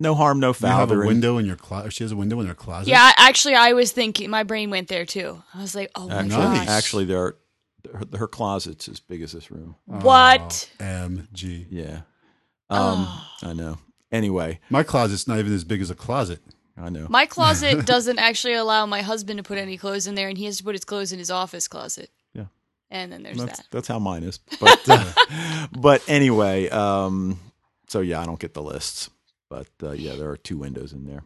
[0.00, 0.78] no harm, no You foul.
[0.78, 1.92] have a They're window in your closet.
[1.92, 2.88] She has a window in her closet.
[2.90, 4.30] yeah, actually, I was thinking.
[4.30, 5.42] My brain went there too.
[5.54, 6.58] I was like, oh my Actually, Nice.
[6.58, 7.34] gosh, actually, they're,
[7.94, 9.76] her, her closet's as big as this room.
[9.86, 10.70] what?
[10.78, 11.66] MG.
[11.70, 12.00] Yeah.
[12.68, 13.26] Um, Oh.
[13.42, 13.78] I know.
[14.12, 16.40] Anyway, My closet's not even as big as a closet.
[16.76, 17.06] I know.
[17.08, 20.44] My closet doesn't actually allow my husband to put any clothes in there, and he
[20.44, 22.10] has to put his clothes in his office closet.
[22.34, 22.46] Yeah.
[22.90, 23.66] And then there's that's that.
[23.70, 24.38] that's how mine is.
[24.60, 25.12] But uh,
[25.78, 27.40] but anyway, um,
[27.88, 29.10] so yeah, I don't get the lists.
[29.48, 31.22] But uh, yeah, there are two windows in there.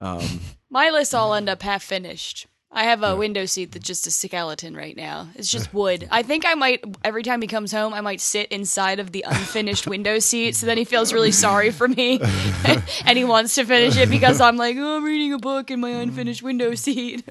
[0.00, 0.40] Um,
[0.70, 2.46] My lists all end up half finished.
[2.70, 5.28] I have a window seat that's just a skeleton right now.
[5.36, 6.06] It's just wood.
[6.10, 9.24] I think I might every time he comes home, I might sit inside of the
[9.26, 10.56] unfinished window seat.
[10.56, 12.20] So then he feels really sorry for me,
[13.06, 15.80] and he wants to finish it because I'm like, oh, I'm reading a book in
[15.80, 17.26] my unfinished window seat.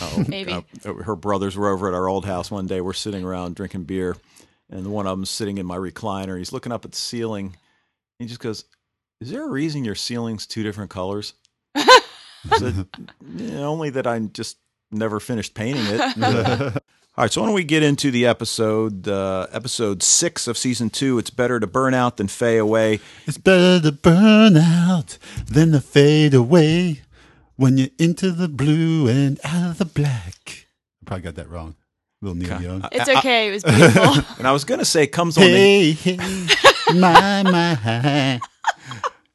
[0.00, 0.52] oh, Maybe.
[0.52, 2.80] uh, her brothers were over at our old house one day.
[2.80, 4.16] We're sitting around drinking beer,
[4.70, 6.38] and one of them's sitting in my recliner.
[6.38, 7.56] He's looking up at the ceiling.
[8.18, 8.64] He just goes,
[9.20, 11.34] "Is there a reason your ceiling's two different colors?"
[11.74, 12.00] I
[12.58, 12.86] said,
[13.36, 14.56] "Yeah, only that I just
[14.90, 16.76] never finished painting it.
[17.16, 20.90] All right, so why don't we get into the episode, uh, episode six of season
[20.90, 21.18] two?
[21.18, 23.00] It's better to burn out than fade away.
[23.26, 27.02] It's better to burn out than to fade away
[27.56, 30.66] when you're into the blue and out of the black.
[31.02, 31.74] I probably got that wrong.
[32.22, 32.88] Little Neil Young.
[32.92, 33.48] It's okay.
[33.48, 34.24] It was beautiful.
[34.38, 36.16] And I was going to say, comes on the Hey, hey,
[36.94, 38.40] my, my.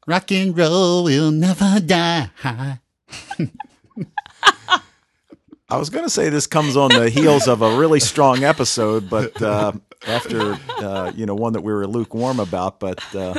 [0.06, 2.30] Rock and roll will never die.
[5.68, 9.10] I was going to say this comes on the heels of a really strong episode,
[9.10, 9.72] but uh,
[10.06, 12.78] after uh, you know one that we were lukewarm about.
[12.78, 13.34] But uh,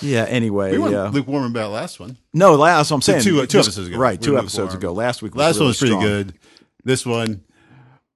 [0.00, 2.16] yeah, anyway, We weren't uh, lukewarm about last one.
[2.32, 3.98] no, last I'm saying two- two episodes ago.
[3.98, 4.20] right?
[4.20, 4.92] We Two episodes lukewarm.
[4.92, 5.00] ago.
[5.00, 6.04] Last week, was Last really one was pretty strong.
[6.04, 6.34] good.
[6.84, 7.42] This one,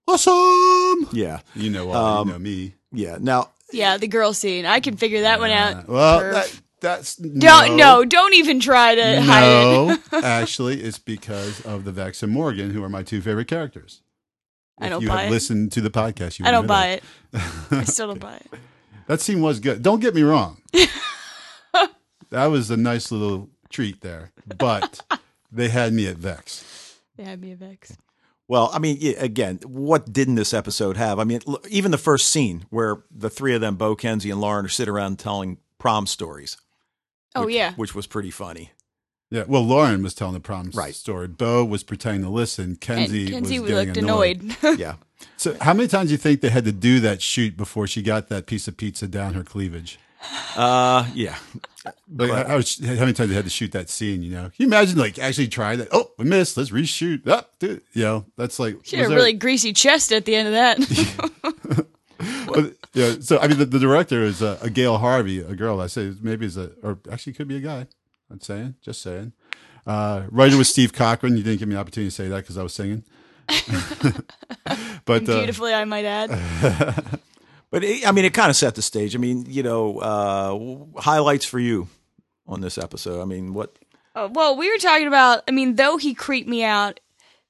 [0.06, 1.08] awesome.
[1.12, 2.74] Yeah, You know, uh, Um, you know me.
[2.92, 3.18] yeah.
[3.20, 4.66] Now, yeah, the girl scene.
[4.66, 5.88] I can figure that one out.
[5.88, 6.32] Well, Perv.
[6.32, 10.00] that, that's don't no, don't even try to hide it.
[10.12, 14.02] No, actually, it's because of the Vex and Morrigan, who are my two favorite characters.
[14.78, 15.34] I don't you buy have it.
[15.34, 16.38] listened to the podcast.
[16.38, 17.00] You I don't know buy
[17.32, 17.42] that.
[17.72, 17.72] it.
[17.72, 18.46] I still don't buy it.
[19.08, 19.82] That scene was good.
[19.82, 20.58] Don't get me wrong.
[22.30, 25.00] that was a nice little treat there, but
[25.50, 26.94] they had me at Vex.
[27.16, 27.96] They had me at vex.
[28.46, 31.18] well, I mean, again, what didn't this episode have?
[31.18, 34.66] I mean, even the first scene where the three of them, Bo, Kenzi, and Lauren,
[34.66, 36.58] are sitting around telling prom stories.
[37.36, 37.74] Oh which- yeah.
[37.74, 38.72] which was pretty funny.
[39.28, 40.94] Yeah, well, Lauren was telling the prom Right.
[40.94, 41.26] story.
[41.26, 42.76] Bo was pretending to listen.
[42.76, 44.40] Kenzi, and Kenzi was getting annoyed.
[44.62, 44.78] annoyed.
[44.78, 44.94] Yeah.
[45.36, 48.02] So, how many times do you think they had to do that shoot before she
[48.02, 49.98] got that piece of pizza down her cleavage?
[50.56, 51.36] Uh, yeah.
[52.14, 54.22] Like, how, how how many times they had to shoot that scene?
[54.22, 55.88] You know, Can you imagine like actually trying that?
[55.90, 56.56] Oh, we missed.
[56.56, 57.26] Let's reshoot.
[57.26, 57.82] Up, dude.
[57.94, 60.54] You know, that's like she had a there- really greasy chest at the end of
[60.54, 61.86] that.
[62.46, 63.16] But, yeah.
[63.20, 65.80] So I mean, the, the director is a, a Gail Harvey, a girl.
[65.80, 67.86] I say maybe is a, or actually could be a guy.
[68.30, 69.32] I'm saying, just saying.
[69.86, 71.36] Uh, writer was Steve Cochran.
[71.36, 73.04] You didn't give me an opportunity to say that because I was singing.
[75.04, 77.20] but uh, Beautifully, I might add.
[77.70, 79.14] But it, I mean, it kind of set the stage.
[79.14, 81.88] I mean, you know, uh, highlights for you
[82.46, 83.20] on this episode.
[83.20, 83.76] I mean, what?
[84.14, 85.42] Uh, well, we were talking about.
[85.48, 87.00] I mean, though he creeped me out,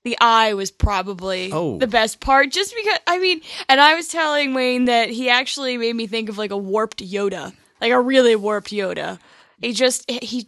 [0.06, 1.78] the eye was probably Oh.
[1.78, 2.50] the best part.
[2.52, 6.28] Just because, I mean, and I was telling Wayne that he actually made me think
[6.28, 9.18] of like a warped Yoda, like a really warped Yoda.
[9.60, 10.46] He just he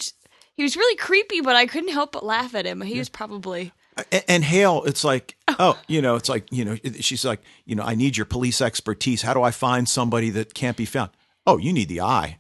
[0.55, 2.81] he was really creepy, but I couldn't help but laugh at him.
[2.83, 3.73] He was probably
[4.13, 5.55] And, and Hale, it's like, oh.
[5.59, 8.61] oh, you know, it's like, you know, she's like, you know, I need your police
[8.63, 9.23] expertise.
[9.23, 11.11] How do I find somebody that can't be found?
[11.49, 12.39] Oh, you need the eye.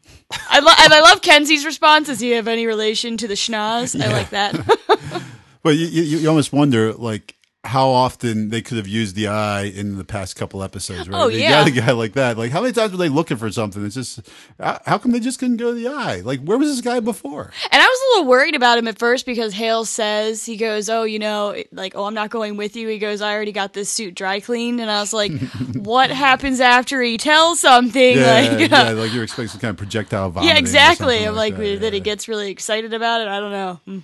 [0.51, 2.07] I lo- and I love Kenzi's response.
[2.09, 4.01] Does he have any relation to the schnoz?
[4.01, 4.55] I like that.
[5.63, 9.65] But you, you, you almost wonder, like, how often they could have used the eye
[9.65, 11.21] in the past couple episodes, right?
[11.21, 11.51] Oh, They yeah.
[11.51, 12.39] got a guy like that.
[12.39, 13.85] Like, how many times were they looking for something?
[13.85, 14.21] It's just,
[14.59, 16.21] how come they just couldn't go to the eye?
[16.21, 17.51] Like, where was this guy before?
[17.71, 20.89] And I was a little worried about him at first because Hale says he goes,
[20.89, 23.73] "Oh, you know, like, oh, I'm not going with you." He goes, "I already got
[23.75, 25.33] this suit dry cleaned," and I was like,
[25.75, 29.77] "What happens after he tells something?" Yeah, like, yeah, like you're expecting some kind of
[29.77, 30.55] projectile vomiting.
[30.55, 31.27] yeah, exactly.
[31.27, 33.29] I'm like, that, that he gets really excited about it.
[33.29, 33.81] I don't know.
[33.85, 33.99] Hmm.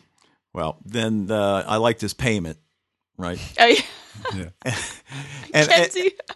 [0.55, 2.57] Well, then uh, I liked his payment,
[3.19, 3.39] right?
[3.61, 3.83] Oh, yeah.
[4.65, 4.73] Yeah.
[5.53, 5.91] And, and,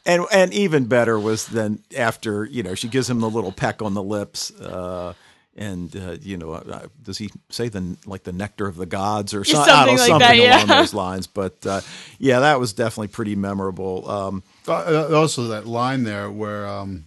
[0.07, 3.83] and and even better was then after you know she gives him the little peck
[3.83, 4.51] on the lips.
[4.53, 5.15] Uh,
[5.57, 9.35] and uh, you know, uh, does he say the like the nectar of the gods
[9.35, 10.57] or Yeah, some- I don't know, something that, something yeah.
[10.59, 11.27] along those lines?
[11.27, 11.81] But uh,
[12.19, 14.09] yeah, that was definitely pretty memorable.
[14.09, 17.07] Um, Uh, uh, also, that line there where, um,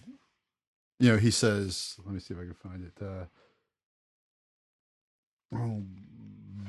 [0.98, 3.02] you know, he says, let me see if I can find it.
[3.02, 3.24] Uh,
[5.56, 5.82] oh,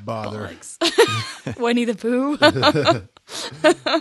[0.06, 0.50] bother.
[1.58, 2.38] Winnie the Pooh.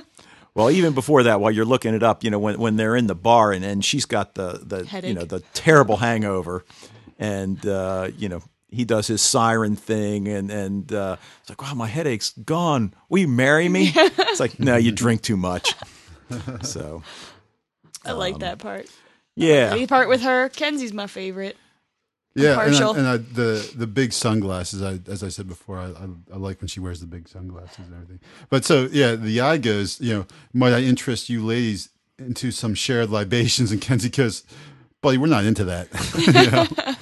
[0.55, 3.07] Well, even before that, while you're looking it up, you know, when when they're in
[3.07, 6.65] the bar and, and she's got the the you know the terrible hangover,
[7.19, 11.73] and uh, you know he does his siren thing, and and uh, it's like, wow,
[11.73, 12.93] my headache's gone.
[13.09, 13.93] Will you marry me?
[13.97, 15.75] it's like, no, you drink too much.
[16.63, 17.03] so
[18.05, 18.91] I like that part.
[19.37, 21.57] yeah, The part with her, Kenzi's my favorite.
[22.35, 24.83] Yeah, and, I, and I, the the big sunglasses.
[24.83, 27.79] I, as I said before, I, I, I like when she wears the big sunglasses
[27.79, 28.21] and everything.
[28.49, 30.01] But so yeah, the eye goes.
[30.01, 33.71] You know, might I interest you ladies into some shared libations?
[33.71, 34.45] And Kenzi goes,
[35.03, 35.89] "Buddy, we're not into that."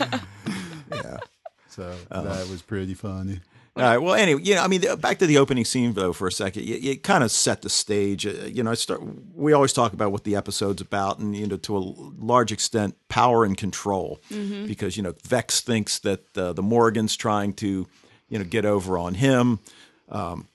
[0.90, 1.19] You know?
[1.69, 3.40] So that was pretty funny.
[3.76, 3.98] All right.
[3.98, 6.64] Well, anyway, you know, I mean, back to the opening scene though for a second.
[6.64, 8.26] It, it kind of set the stage.
[8.26, 9.00] Uh, you know, I start.
[9.35, 12.96] We always talk about what the episode's about, and you know, to a large extent,
[13.09, 14.20] power and control,
[14.66, 17.87] because you know, Vex thinks that uh, the Morrigan's trying to,
[18.28, 19.61] you know, get over on him.
[20.09, 20.48] Um,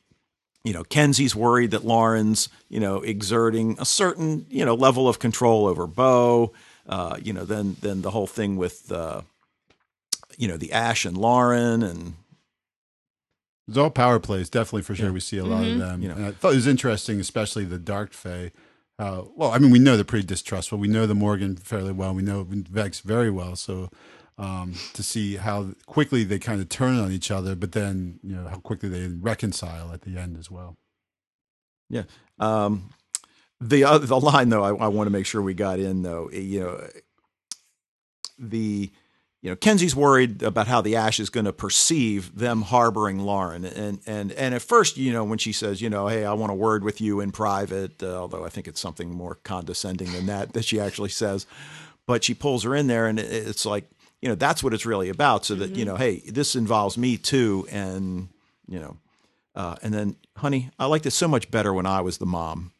[0.65, 5.19] you know, Kenzi's worried that Lauren's, you know, exerting a certain, you know, level of
[5.19, 6.51] control over Bo.
[6.87, 9.21] Uh, you know, then then the whole thing with, uh,
[10.37, 12.15] you know, the Ash and Lauren and
[13.67, 15.11] It's all power plays, definitely for sure.
[15.11, 16.01] We see a lot of them.
[16.03, 16.15] You know.
[16.15, 18.51] And I thought it was interesting, especially the Dark Fae.
[18.99, 20.77] How well, I mean, we know they're pretty distrustful.
[20.77, 22.13] We know the Morrigan fairly well.
[22.13, 23.55] We know Vex very well.
[23.55, 23.89] So
[24.37, 28.35] um, to see how quickly they kind of turn on each other, but then you
[28.35, 30.75] know how quickly they reconcile at the end as well.
[31.89, 32.03] Yeah.
[32.39, 32.91] Um,
[33.59, 36.27] the other the line though, I, I want to make sure we got in though.
[36.27, 36.87] eh, You know,
[38.37, 38.91] the
[39.45, 43.63] you know Kenzi's worried about how the Ash is going to perceive them harboring Lauren,
[43.63, 46.51] and and and at first, you know, when she says, you know, hey, I want
[46.51, 50.25] a word with you in private, uh, although I think it's something more condescending than
[50.25, 51.45] that that she actually says,
[52.07, 53.85] but she pulls her in there, and it's like.
[54.21, 55.45] You know that's what it's really about.
[55.45, 58.29] So that you know, hey, this involves me too, and
[58.67, 58.97] you know,
[59.53, 62.71] uh, and then, honey, I liked it so much better when I was the mom.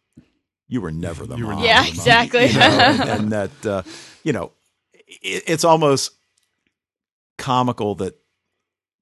[0.68, 1.56] You were never the You mom.
[1.58, 1.94] never Yeah, the mom.
[1.94, 2.46] exactly.
[2.48, 3.84] You know, and, and that, uh,
[4.24, 4.52] you know,
[5.06, 6.14] it, it's almost
[7.38, 8.18] comical that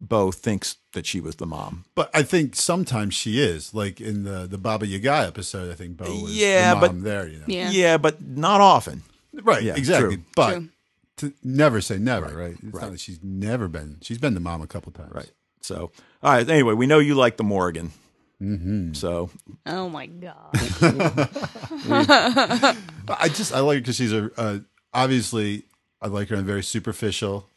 [0.02, 1.86] Bo thinks that she was the mom.
[1.96, 5.72] But I think sometimes she is, like in the the Baba Yaga episode.
[5.72, 7.28] I think Bo was Yeah, the but- mom there.
[7.28, 7.98] You know, Yeah.
[7.98, 9.04] but not often.
[9.43, 9.63] right?
[9.63, 10.17] Yeah, exactly.
[10.17, 10.26] true.
[10.36, 10.69] But True.
[11.17, 12.54] to never say never, right?
[12.54, 12.84] It's right.
[12.84, 13.98] not that she's never been.
[14.02, 15.32] She's been the mom a couple times, Right.
[15.62, 15.91] So,
[16.22, 16.50] all right.
[16.50, 17.91] Anyway, we know you like the Morrigan.
[18.41, 18.93] Mm-hmm.
[18.93, 19.30] So,
[19.65, 20.36] Oh my god.
[23.08, 24.60] I just I like her because she's a uh,
[24.93, 25.63] obviously
[26.02, 27.48] I like her in a very superficial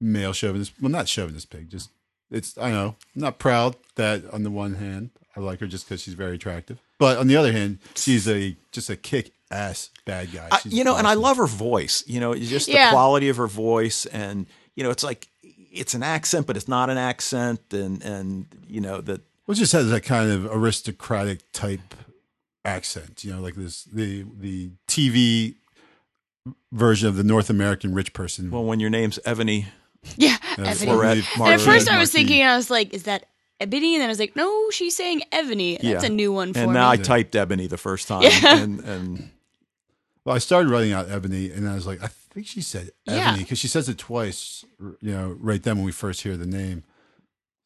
[0.00, 0.72] male chauvinist.
[0.80, 1.70] Well, not chauvinist pig.
[1.70, 1.90] Just
[2.30, 5.88] it's I know I'm not proud that on the one hand I like her just
[5.88, 9.90] because she's very attractive, but on the other hand she's a just a kick ass
[10.04, 10.48] bad guy.
[10.50, 12.04] I, you know, and I love her voice.
[12.06, 16.02] You know, just the quality of her voice, and you know, it's like it's an
[16.02, 19.90] accent, but it's not an accent, and and you know that Well, it just has
[19.90, 21.94] that kind of aristocratic type
[22.64, 25.54] accent, you know, like this the the TV
[26.72, 28.50] version of the North American rich person.
[28.50, 29.66] well, when your name's Evony
[30.16, 30.36] Yeah.
[30.56, 31.22] That's Evony.
[31.22, 33.26] Fleurette And at first I was thinking, I was like, is that
[33.60, 33.94] Ebony?
[33.94, 35.74] And then I was like, no, she's saying Evony.
[35.80, 36.08] That's Yeah.
[36.10, 36.74] a new one for and me.
[36.74, 38.58] now I typed Ebony the first time, Yeah.
[38.58, 39.30] and and
[40.24, 43.32] Well, I started writing out Ebony, and I was like, I think she said Yeah.
[43.34, 44.64] Evony because she says it twice,
[45.00, 46.84] you know, right then when we first hear the name.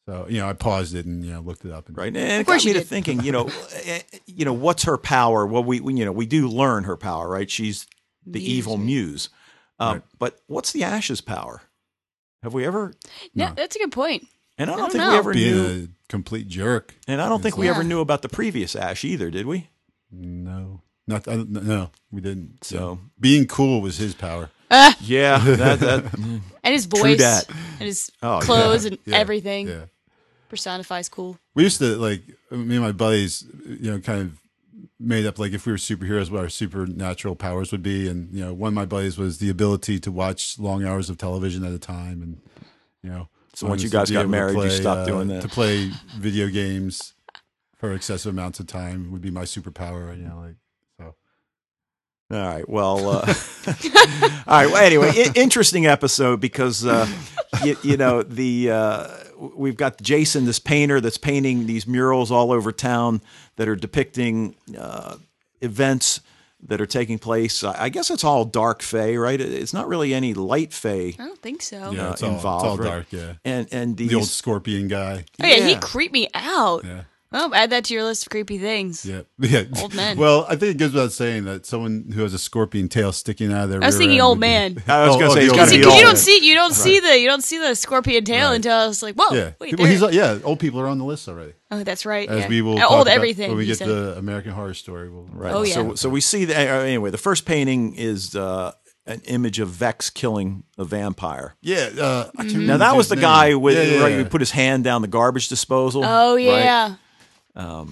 [0.07, 1.87] So, you know, I paused it and you know looked it up.
[1.87, 2.87] And, right, and it course got me you to did.
[2.87, 3.49] thinking, you know,
[3.85, 5.45] eh, you know, what's her power?
[5.45, 7.49] Well, we, we you know we do learn her power, right?
[7.49, 7.85] She's
[8.25, 9.29] the Muse, evil muse,
[9.79, 10.01] um, Right.
[10.17, 11.61] but what's the Ash's power?
[12.43, 12.93] Have we ever?
[13.33, 13.53] yeah, No.
[13.55, 14.27] that's a good point.
[14.57, 15.11] And I don't, don't think know.
[15.11, 15.83] we ever being knew.
[15.85, 16.95] a complete jerk.
[17.07, 17.71] and I don't think we Yeah.
[17.73, 19.69] ever knew about the previous Ash either, did we?
[20.11, 22.63] No, not I, don't- no, we didn't.
[22.63, 24.49] So being cool was his power.
[24.71, 24.95] Ah.
[25.01, 25.79] yeah, that mm.
[25.79, 26.13] that
[26.63, 27.45] And his voice dat.
[27.49, 29.85] and his Oh, clothes and Yeah, everything Yeah.
[30.49, 31.37] personifies cool.
[31.55, 32.21] We used to like
[32.51, 34.31] me and my buddies, you know, kind of
[34.99, 38.07] made up like if we were superheroes, what our supernatural powers would be.
[38.07, 41.17] And you know, one of my buddies was the ability to watch long hours of
[41.17, 42.41] television at a time, and
[43.03, 43.29] you know.
[43.53, 45.41] So once you guys got married, you stopped uh, doing that.
[45.41, 47.13] To play video games
[47.77, 50.15] for excessive amounts of time would be my superpower.
[50.17, 50.55] You know, like
[50.97, 51.15] so.
[52.31, 52.69] All right.
[52.69, 53.33] Well, uh,
[54.47, 54.67] all right.
[54.67, 57.07] Well, anyway, I- interesting episode because uh,
[57.63, 59.07] you, you know the uh,
[59.55, 63.21] we've got Jason, this painter that's painting these murals all over town
[63.55, 65.15] that are depicting uh,
[65.61, 66.21] events
[66.67, 67.63] that are taking place.
[67.63, 69.39] I I guess it's all dark fey, right?
[69.39, 71.15] It's not really any light fey.
[71.17, 71.91] I don't think so.
[71.91, 72.85] Yeah, Uh, it's all, involved, it's all right?
[72.85, 73.05] dark.
[73.11, 75.23] Yeah, And and these the old scorpion guy.
[75.41, 75.79] Oh yeah, he Yeah.
[75.79, 76.83] creeped me out.
[76.83, 77.03] Yeah.
[77.31, 79.05] Well, add that to your list of creepy things.
[79.05, 79.65] Yeah, yeah.
[79.79, 80.17] Old men.
[80.17, 83.53] Well, I think it goes without saying that someone who has a scorpion tail sticking
[83.53, 83.83] out of their.
[83.83, 84.83] I was rear thinking end old would be- man.
[84.87, 85.95] I was Oh, gonna oh, say the he's old got to be old.
[85.95, 88.55] you don't see you don't see the you don't see the scorpion tail Right.
[88.55, 90.39] until it's like, whoa, Yeah, wait, well, he's there- yeah.
[90.43, 91.53] Old people are on the list already.
[91.69, 92.27] oh, that's right.
[92.27, 92.47] As yeah.
[92.47, 93.49] we will Uh, talk old about everything.
[93.49, 93.85] when we get said.
[93.87, 95.09] to American Horror Story.
[95.09, 95.53] We'll, Right.
[95.53, 95.95] Oh, So yeah.
[95.95, 97.11] so we see that uh, anyway.
[97.11, 98.71] The first painting is uh,
[99.05, 101.55] an image of Vex killing a vampire.
[101.61, 101.89] Yeah.
[101.95, 103.21] Uh, I can't Now that was the name.
[103.21, 104.17] guy with Yeah, yeah, right, yeah.
[104.17, 106.03] who put his hand down the garbage disposal.
[106.03, 106.95] Oh right?
[107.55, 107.85] Yeah.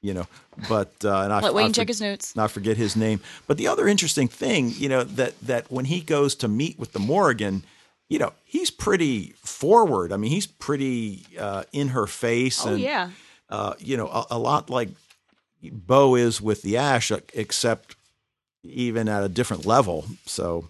[0.00, 0.26] you know,
[0.68, 2.36] but uh, and I, Let Wayne I check his notes.
[2.36, 3.20] Not forget his name.
[3.46, 6.92] But the other interesting thing, you know, that that when he goes to meet with
[6.92, 7.64] the Morrigan,
[8.08, 10.12] you know, he's pretty forward.
[10.12, 12.64] I mean, he's pretty uh, in her face.
[12.64, 13.10] Oh and, yeah.
[13.50, 14.90] uh, you know, a, a lot like
[15.62, 17.96] Bo is with the Ash, uh, except
[18.62, 20.04] even at a different level.
[20.26, 20.68] So,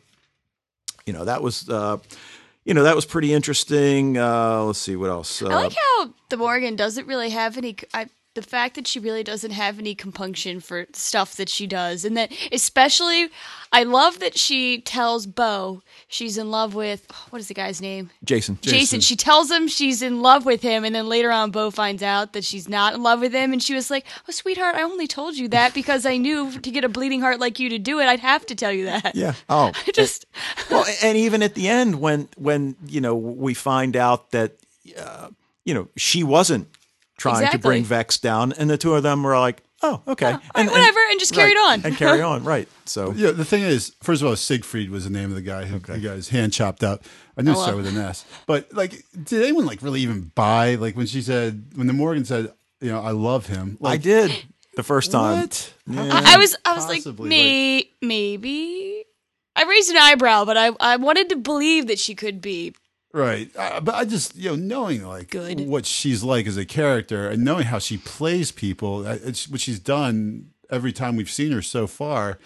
[1.04, 1.98] you know, that was, uh,
[2.64, 4.18] you know that was pretty interesting.
[4.18, 5.40] Uh, let's see what else.
[5.40, 7.76] Uh, I like how the Morrigan doesn't really have any.
[7.94, 8.08] I,
[8.38, 12.16] the fact that she really doesn't have any compunction for stuff that she does, and
[12.16, 13.30] that especially,
[13.72, 18.10] I love that she tells Bo she's in love with what is the guy's name?
[18.22, 18.56] Jason.
[18.62, 19.00] Jason.
[19.00, 22.32] She tells him she's in love with him, and then later on, Bo finds out
[22.34, 25.08] that she's not in love with him, and she was like, "Oh, sweetheart, I only
[25.08, 27.98] told you that because I knew to get a bleeding heart like you to do
[27.98, 29.34] it, I'd have to tell you that." Yeah.
[29.50, 30.26] Oh, I just
[30.70, 34.52] well, and even at the end, when when you know we find out that
[34.96, 35.30] uh,
[35.64, 36.68] you know she wasn't
[37.18, 40.32] trying to bring Vex down, and the two of them were like, oh, "Oh, okay,
[40.32, 41.84] all right, whatever, and just carried right, on.
[41.84, 42.68] and carry on." Right.
[42.86, 45.66] So Yeah, the thing is, first of all, Siegfried was the name of the guy
[45.66, 47.04] who, who got his hand chopped up.
[47.36, 48.24] I knew it Oh, started with an S.
[48.46, 52.24] But like, did anyone like really even buy like when she said when the Morrigan
[52.24, 53.76] said, you know, I love him?
[53.84, 54.32] I did
[54.76, 55.40] the first time.
[55.42, 55.74] What?
[55.90, 59.04] I, I was I was like, Possibly, me maybe.
[59.56, 62.74] I raised an eyebrow, but I I wanted to believe that she could be.
[63.18, 63.50] Right.
[63.56, 65.60] Uh, but I just, you know, knowing like Good.
[65.66, 69.60] what she's like as a character and knowing how she plays people, uh, it's what
[69.60, 72.38] she's done every time we've seen her so far.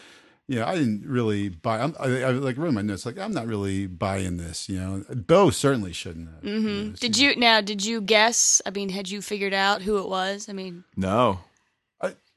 [0.48, 1.78] You know, I didn't really buy.
[1.80, 4.68] I'm, I, I like wrote my notes like I'm not really buying this.
[4.68, 6.28] You know, Bo certainly shouldn't.
[6.28, 7.60] Have, you know, Did she- you now?
[7.60, 8.60] Did you guess?
[8.66, 10.48] I mean, had you figured out who it was?
[10.48, 11.38] I mean, No,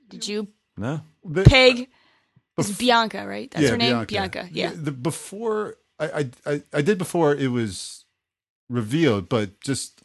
[0.10, 1.02] did you no.
[1.24, 1.90] the- peg?
[2.58, 3.52] It's Bianca, right?
[3.52, 4.06] That's yeah, her name.
[4.06, 4.48] Bianca.
[4.52, 4.72] Yeah.
[4.74, 8.05] The, before I, I I I did before it was
[8.70, 10.02] revealed, but just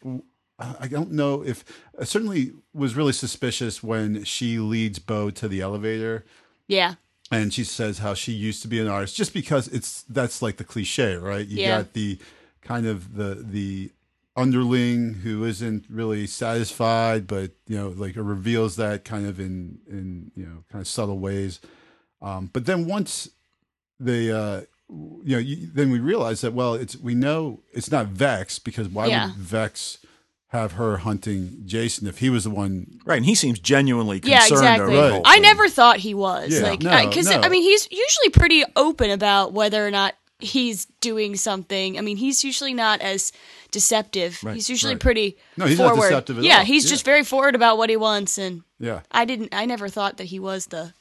[0.59, 1.63] I don't know if
[1.99, 6.23] I certainly was really suspicious when she leads Bo to the elevator
[6.67, 6.95] Yeah.
[7.31, 10.57] and she says how she used to be an artist just because it's that's like
[10.57, 11.77] the cliche right you Yeah.
[11.81, 12.19] got the
[12.61, 13.91] kind of the the
[14.37, 19.79] underling who isn't really satisfied but you know like it reveals that kind of in
[19.89, 21.59] in you know kind of subtle ways
[22.21, 23.29] um but then once
[23.99, 28.07] they uh you know you, then we realize that well it's we know it's not
[28.07, 29.27] vex because why Yeah.
[29.27, 29.99] would vex
[30.47, 34.41] have her hunting jason if he was the one Right, and he seems genuinely concerned.
[34.51, 34.97] Yeah, exactly.
[34.97, 35.21] Right.
[35.23, 37.39] I never thought he was Yeah, like because no.
[37.39, 41.97] I mean he's usually pretty open about whether or not he's doing something.
[41.97, 43.31] I mean he's usually not as
[43.71, 44.43] deceptive.
[44.43, 45.01] Right, he's usually right.
[45.01, 46.65] pretty No, he's not deceptive at yeah, all.
[46.65, 46.89] he's Yeah.
[46.89, 49.55] just very forward about what he wants, and yeah I didn't.
[49.55, 50.93] I never thought that he was the.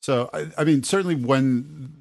[0.00, 1.99] So I, I mean, certainly when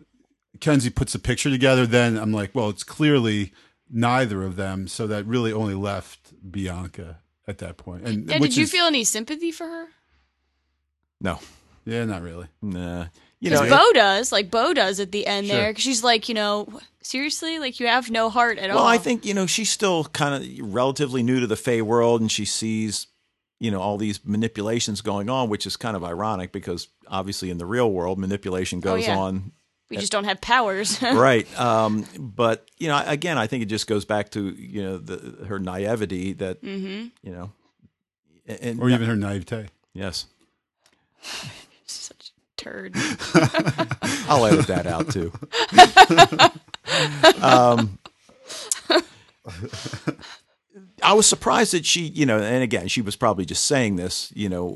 [0.57, 3.53] Kenzi puts a picture together, then I'm like, well, it's clearly
[3.89, 4.87] neither of them.
[4.87, 8.05] So that really only left Bianca at that point.
[8.07, 9.87] And Yeah, which did you is- feel any sympathy for her?
[11.21, 11.39] No,
[11.85, 12.47] Yeah, not really.
[12.61, 13.05] nah.
[13.41, 15.55] You know, Because Bo does, like Bo does at the end Sure.
[15.55, 15.73] there.
[15.73, 16.67] 'cause she's like, you know,
[17.01, 18.83] seriously, like you have no heart at Well, all.
[18.85, 22.19] Well, I think you know she's still kind of relatively new to the Fey world,
[22.19, 23.07] and she sees
[23.61, 27.57] you know all these manipulations going on, which is kind of ironic because obviously in
[27.59, 29.17] the real world manipulation oh, goes Oh, yeah.
[29.17, 29.51] on,
[29.89, 31.01] we just don't have powers.
[31.01, 31.47] right?
[31.59, 35.45] Um, but you know, again, I think it just goes back to you know the,
[35.45, 37.07] her naivety that mm-hmm.
[37.21, 37.51] you know,
[38.47, 39.69] and, Or even her naivete.
[39.93, 40.25] yes,
[41.85, 42.93] Such a turd.
[44.27, 45.31] I'll edit that out too.
[47.41, 47.97] um,
[51.01, 54.31] I was surprised that she, you know, and again, she was probably just saying this,
[54.35, 54.69] you know,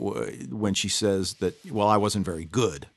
[0.50, 2.88] when she says that, well, I wasn't very good,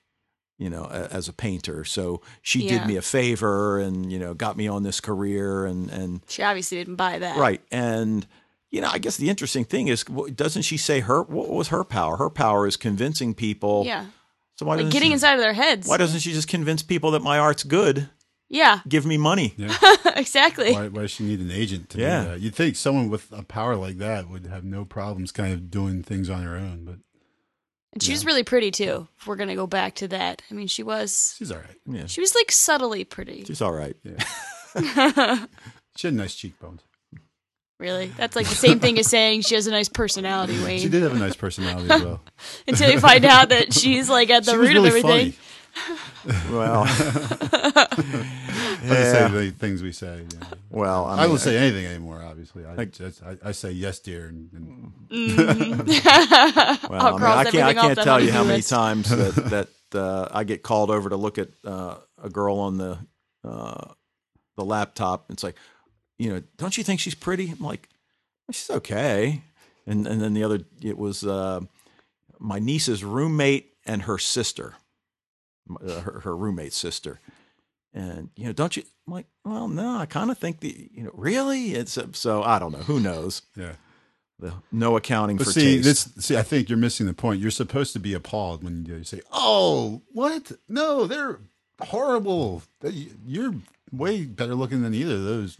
[0.58, 1.84] you know, a- as a painter.
[1.84, 2.78] So she Yeah.
[2.78, 6.42] did me a favor and, you know, got me on this career and, and, She
[6.42, 7.36] obviously didn't buy that.
[7.36, 7.60] right.
[7.70, 8.26] And,
[8.70, 10.04] you know, I guess the interesting thing is,
[10.34, 12.16] doesn't she say her, what was her power?
[12.16, 13.84] Her power is convincing people.
[13.86, 14.06] Yeah.
[14.56, 15.86] So why Like getting she, inside of their heads.
[15.86, 18.08] why doesn't she just convince people that my art's good?
[18.48, 19.54] yeah, Give me money.
[19.56, 19.76] Yeah.
[20.16, 20.72] exactly.
[20.72, 22.22] why, why does she need an agent to Yeah.
[22.22, 22.40] do that?
[22.40, 26.02] You'd think someone with a power like that would have no problems kind of doing
[26.02, 26.96] things on her own, but
[27.96, 29.08] And she was really pretty too.
[29.18, 31.34] If we're gonna go back to that, I mean, she was.
[31.38, 31.76] she's all right.
[31.86, 32.04] Yeah.
[32.04, 33.44] She was like subtly pretty.
[33.44, 33.96] She's all right.
[34.04, 35.46] Yeah.
[35.96, 36.82] She had nice cheekbones.
[37.80, 40.78] Really, that's like the same thing as saying she has a nice personality, Wayne.
[40.78, 42.20] She did have a nice personality as well.
[42.68, 45.32] Until you find out that she's like at the she was root really of everything.
[45.32, 46.52] funny.
[46.52, 46.84] Well,
[48.90, 50.18] I just say the things we say.
[50.30, 50.46] you know.
[50.70, 52.22] well, I, I, mean, don't say anything anymore.
[52.22, 56.88] Obviously, I Like- just I, I say yes, dear, and, and Mm-hmm.
[56.92, 57.64] Well, I'll I, mean, cross I can't.
[57.64, 58.70] I can't tell you how many list.
[58.70, 62.78] times that that uh, I get called over to look at uh, a girl on
[62.78, 62.98] the
[63.44, 63.92] uh,
[64.56, 65.30] the laptop.
[65.30, 65.56] It's like,
[66.18, 67.50] you know, don't you think she's pretty?
[67.50, 67.88] I'm like,
[68.50, 69.42] she's okay.
[69.86, 71.60] And and then the other, it was uh,
[72.38, 74.74] my niece's roommate and her sister,
[75.86, 77.20] uh, her, her roommate's sister.
[77.96, 78.82] And you know, don't you?
[79.06, 81.72] I'm like, well, no, I kind of think the, you know, really.
[81.74, 82.78] It's uh, so I don't know.
[82.78, 83.40] Who knows?
[83.56, 83.72] yeah.
[84.38, 86.14] The, no accounting But for see, taste.
[86.14, 87.40] this see, I think you're missing the point.
[87.40, 90.52] You're supposed to be appalled when you say, "Oh, what?
[90.68, 91.40] No, they're
[91.80, 92.62] horrible.
[93.24, 93.54] You're
[93.92, 95.56] way better looking than either of those.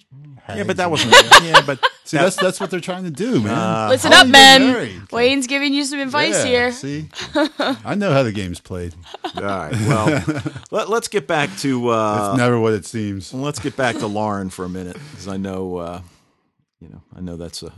[0.48, 1.12] Yeah, but that wasn't.
[1.42, 3.52] yeah, but See, that's that's what they're trying to do, man.
[3.56, 5.06] Uh, Listen up, you men.
[5.10, 6.72] Wayne's giving you some advice Yeah, here.
[6.72, 7.08] See,
[7.58, 8.94] I know how the game's played.
[9.34, 9.72] all right.
[9.72, 10.22] Well,
[10.70, 11.88] let, us get back to.
[11.88, 13.32] Uh, It's never what it seems.
[13.34, 16.00] Let's get back to Lauren for a minute because I know, uh,
[16.80, 17.72] you know, I know that's a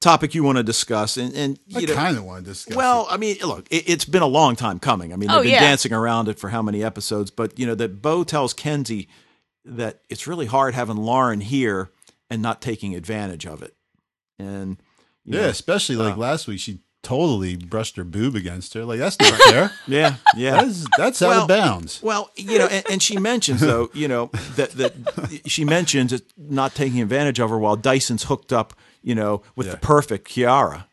[0.00, 2.76] topic you want to discuss, and and you know, kind of want to discuss.
[2.76, 5.12] well, I mean, look, it, it's been a long time coming.
[5.12, 5.60] I mean, they've Oh, been yeah.
[5.60, 7.30] dancing around it for how many episodes?
[7.30, 9.06] But you know, that Bo tells Kenzi
[9.64, 11.90] that it's really hard having Lauren here
[12.30, 13.74] and not taking advantage of it,
[14.38, 14.76] and
[15.24, 18.84] yeah, know, especially like uh, last week, she totally brushed her boob against her.
[18.84, 19.72] Like that's not fair.
[19.86, 20.62] yeah, yeah.
[20.62, 22.00] That's that's out of bounds.
[22.02, 24.94] Well, you know, and, and she mentions though, you know, that that
[25.46, 29.66] she mentions it not taking advantage of her while Dyson's hooked up, you know, with
[29.66, 29.72] Yeah.
[29.74, 30.84] the perfect Kiara,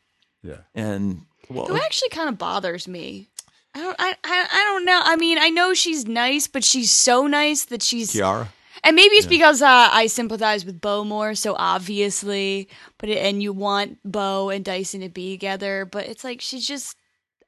[0.43, 0.57] Yeah.
[0.75, 3.27] and well, Who actually kind of bothers me.
[3.73, 3.95] I don't.
[3.99, 4.47] I, I.
[4.51, 4.99] I don't know.
[5.03, 8.13] I mean, I know she's nice, but she's so nice that she's.
[8.13, 8.47] Kiara.
[8.83, 12.69] And maybe it's because uh, I sympathize with Bo more, so obviously.
[12.97, 16.67] But it, and you want Bo and Dyson to be together, but it's like she's
[16.67, 16.95] just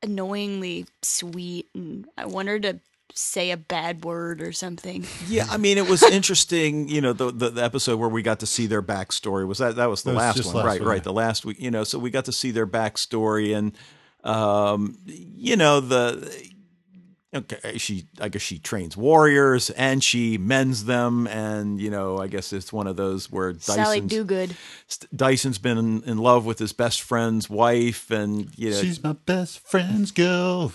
[0.03, 2.79] annoyingly sweet, and I want her to
[3.13, 5.05] say a bad word or something.
[5.27, 6.89] Yeah, I mean, it was interesting.
[6.89, 9.77] You know, the, the the episode where we got to see their backstory was that
[9.77, 10.79] that was the was last one, last right?
[10.81, 11.59] one, right, the last week.
[11.59, 13.77] You know, so we got to see their backstory, and
[14.23, 16.50] um, you know the.
[17.33, 18.07] Okay, she.
[18.19, 22.73] I guess she trains warriors and she mends them, and you know, I guess it's
[22.73, 25.07] one of those where Sally Dyson's, Dogood.
[25.15, 29.13] Dyson's been in, in love with his best friend's wife, and you know, She's my
[29.13, 30.73] best friend's girl,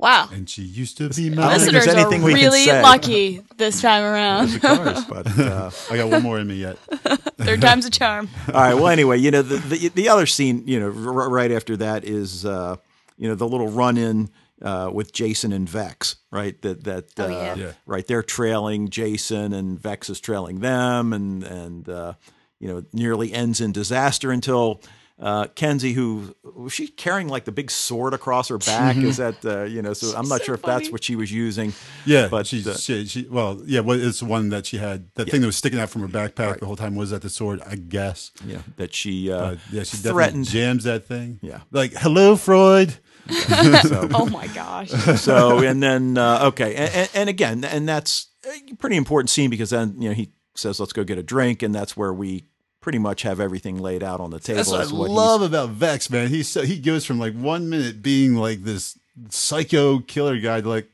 [0.00, 0.28] Wow.
[0.32, 2.64] and she used to be I don't think there's Listeners are anything we can really
[2.64, 2.82] say.
[2.82, 4.60] lucky this time around.
[4.60, 6.76] cars, but uh, I got one more in me yet.
[7.38, 8.28] Third time's a charm.
[8.48, 8.74] all right.
[8.74, 12.04] Well, anyway, you know, the, the the other scene, you know, r- right after that
[12.04, 12.76] is, uh,
[13.16, 14.28] you know, the little run in
[14.62, 16.60] uh, with Jason and Vex, right?
[16.62, 17.54] That that uh, Oh, yeah.
[17.56, 17.72] Yeah.
[17.86, 18.06] right.
[18.06, 22.14] They're trailing Jason, and Vex is trailing them, and and uh,
[22.58, 24.80] you know, nearly ends in disaster until.
[25.18, 28.98] Uh, Kenzi, who was she carrying like the big sword across her back?
[28.98, 29.94] Is that uh, you know?
[29.94, 31.72] So I'm not so sure if that's what she was using.
[32.04, 33.80] Yeah, But, but she's uh, she, she well, yeah.
[33.80, 36.08] What it's the one that she had that thing that was sticking out from her
[36.08, 38.30] backpack the whole time was that the sword, I guess.
[38.44, 40.44] Yeah, that she uh, Uh, yeah, she definitely threatened.
[40.48, 41.38] jams that thing.
[41.40, 41.60] Yeah.
[41.70, 42.96] like hello, Freud.
[43.82, 44.90] So, Oh my gosh.
[45.20, 49.50] so and then uh, okay and, and, and again and that's a pretty important scene
[49.50, 52.44] because then you know he says let's go get a drink and that's where we
[52.80, 55.70] pretty much have everything laid out on the table That's what I what love about
[55.70, 56.28] Vex, man.
[56.28, 58.96] He's so he goes from like one minute being like this
[59.30, 60.88] psycho killer guy to like,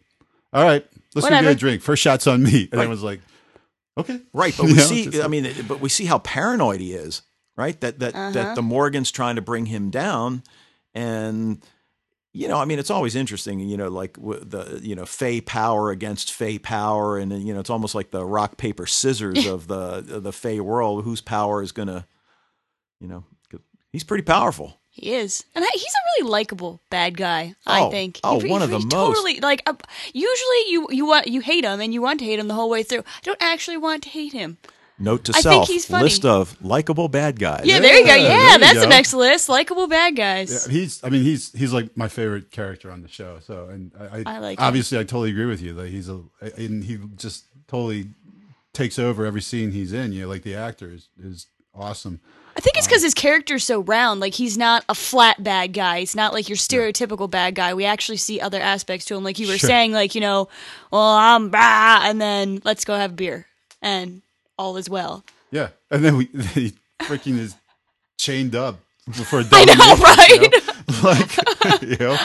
[0.53, 1.83] all right, let's go get a drink.
[1.83, 3.21] First shots on me, and I was like,
[3.99, 6.81] okay, right but we know, see just i like- mean but we see how paranoid
[6.81, 7.21] he is
[7.57, 8.31] right that that Uh-huh.
[8.33, 10.43] that the morrigan's trying to bring him down
[10.95, 11.63] and
[12.33, 15.91] you know, I mean, it's always interesting, you know, like the, you know, Fey power
[15.91, 17.19] against Fey power.
[17.19, 20.59] And, you know, it's almost like the rock, paper, scissors of the, of the Fey
[20.61, 22.07] world, whose power is going to,
[23.01, 23.25] you know,
[23.93, 24.79] he's pretty powerful.
[24.95, 27.55] He is, and I, he's a really likable bad guy.
[27.67, 28.21] I Oh, think.
[28.25, 28.93] oh, He- one he- of the he most.
[29.17, 29.73] Totally, like uh,
[30.13, 32.69] usually you you want you hate him and you want to hate him the whole
[32.69, 33.01] way through.
[33.01, 34.59] I don't actually want to hate him.
[34.99, 36.05] Note to I think self, he's funny.
[36.05, 37.63] list of likable bad guys.
[37.65, 38.15] Yeah, there you go.
[38.15, 39.49] Yeah, there you that's the next list.
[39.49, 40.67] Likable bad guys.
[40.67, 41.03] Yeah, he's.
[41.03, 43.39] I mean, he's he's like my favorite character on the show.
[43.41, 44.65] So, and I, I, I like him.
[44.65, 45.73] obviously I totally agree with you.
[45.75, 46.21] Like he's a,
[46.57, 48.11] and he just totally
[48.73, 50.13] takes over every scene he's in.
[50.13, 52.21] You know, like the actor is is awesome.
[52.55, 54.21] I think it's um, because his character's so round.
[54.21, 56.01] Like he's not a flat bad guy.
[56.01, 57.73] He's not like your stereotypical bad guy.
[57.75, 59.25] We actually see other aspects to him.
[59.25, 59.69] Like you were Sure.
[59.69, 60.49] saying, like you know,
[60.91, 63.47] well I'm bah, and then let's go have a beer,
[63.81, 64.21] and
[64.59, 65.25] all is well.
[65.51, 66.25] Yeah, and then we
[66.55, 67.55] he freaking is
[68.19, 68.81] chained up
[69.13, 70.63] for a I know, right?
[71.03, 72.17] like you know,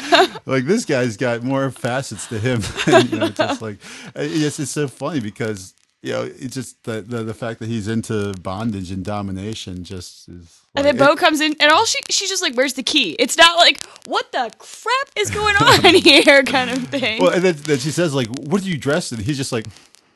[0.46, 2.62] like this guy's got more facets to him.
[3.10, 7.02] you know, just like uh, it's it's so funny because you know it's just the
[7.02, 10.62] the, the fact that he's into bondage and domination just is.
[10.76, 13.36] And then Bo comes in, and all she she's just like, "Where's the key?" It's
[13.36, 17.20] not like, "What the crap is going on here?" kind of thing.
[17.20, 19.66] Well, and then, then she says like, "What are you dressed in?" He's just like,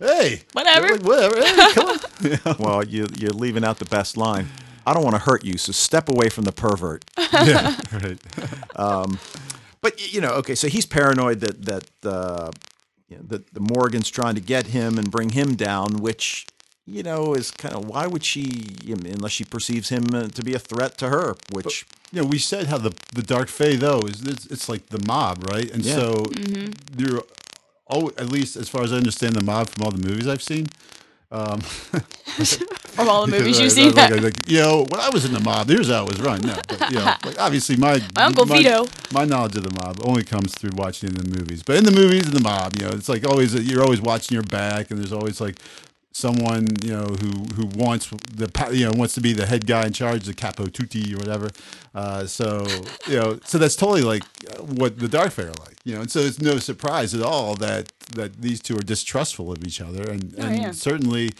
[0.02, 0.92] "Hey, Whatever.
[0.94, 1.36] Like, whatever.
[1.44, 2.00] Hey, come on."
[2.60, 4.48] Well, you, you're leaving out the best line.
[4.86, 7.06] I don't want to hurt you, so step away from the pervert.
[7.34, 8.20] yeah, right.
[9.82, 12.52] But you know, okay, so he's paranoid that that uh,
[13.10, 16.46] you know, that the Morrigan's trying to get him and bring him down, which
[16.86, 20.54] you know is kind of why would she, unless she perceives him uh, to be
[20.54, 24.02] a threat to her, which you know, we said how the the Dark Fae though
[24.02, 25.70] is it's, it's like the mob, right?
[25.72, 25.96] And Yeah.
[25.96, 26.26] so
[26.98, 27.24] you're
[27.92, 30.42] oh, at least as far as I understand the mob from all the movies I've
[30.42, 30.68] seen,
[31.32, 33.94] um, from all the movies you've seen.
[33.94, 36.42] like, like, you know, when I was in the mob, here's how it was run.
[36.42, 38.86] No, but, you know, like obviously my My Uncle my, Vito.
[39.14, 41.64] My knowledge of the mob only comes through watching the movies.
[41.64, 44.36] But in the movies, in the mob, you know, it's like always you're always watching
[44.36, 45.58] your back, and there's always like
[46.12, 49.86] someone you know who who wants the you know wants to be the head guy
[49.86, 51.50] in charge, the capo tutti or whatever.
[51.96, 52.66] Uh, so
[53.08, 54.24] you know, so that's totally like
[54.60, 56.02] what the Darkfae are like, you know.
[56.02, 59.82] And so it's no surprise at all that that these two are distrustful of each
[59.82, 60.72] other, and and yeah.
[60.72, 61.32] certainly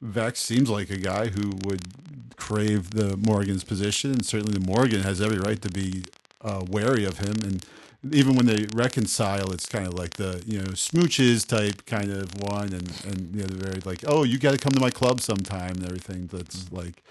[0.00, 5.02] Vex seems like a guy who would crave the Morrigan's position, and certainly the Morrigan
[5.02, 6.04] has every right to be
[6.42, 7.34] uh, wary of him.
[7.42, 7.64] And
[8.12, 12.30] even when they reconcile, it's kind of like the you know smooches type kind of
[12.42, 14.90] one, and and you know they're very like, oh, you got to come to my
[14.90, 16.26] club sometime and everything.
[16.28, 17.02] That's like.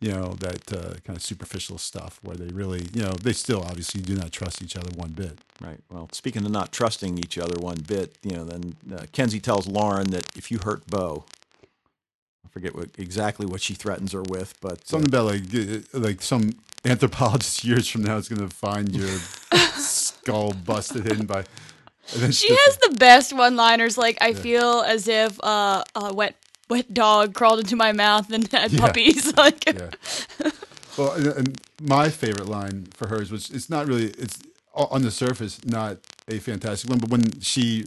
[0.00, 3.62] You know that uh, kind of superficial stuff where they really, you know, they still
[3.62, 5.38] obviously do not trust each other one bit.
[5.60, 5.78] Right.
[5.92, 9.68] Well, speaking of not trusting each other one bit, you know, then uh, Kenzi tells
[9.68, 11.24] Lauren that if you hurt Bo,
[12.44, 15.78] I forget what exactly what she threatens her with, but uh, Something about like uh,
[15.98, 16.50] like some
[16.84, 19.08] anthropologist years from now is going to find your
[20.22, 21.38] skull busted in by.
[22.12, 23.96] And then She has the best one-liners.
[23.96, 26.36] Like I feel as if uh, a wet
[26.68, 28.80] wet dog crawled into my mouth and had Yeah.
[28.80, 29.36] puppies.
[29.36, 29.90] like yeah.
[30.96, 34.38] Well, and, and my favorite line for hers was it's not really it's
[34.74, 35.98] on the surface not
[36.28, 37.84] a fantastic one, but when she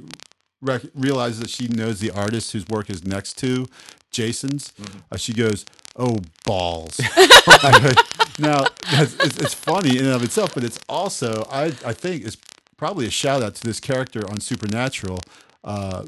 [0.62, 3.66] rec- realizes that she knows the artist whose work is next to
[4.12, 4.72] Jason's,
[5.12, 5.66] uh, she goes,
[5.96, 7.00] "Oh balls!"
[8.40, 12.26] now that's, it's, it's funny in and of itself, but it's also I I think
[12.26, 12.38] it's
[12.78, 15.20] probably a shout out to this character on Supernatural,
[15.64, 16.06] uh,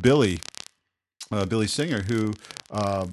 [0.00, 0.40] Billy
[1.30, 2.34] uh, Billy Singer, who
[2.70, 3.06] uh,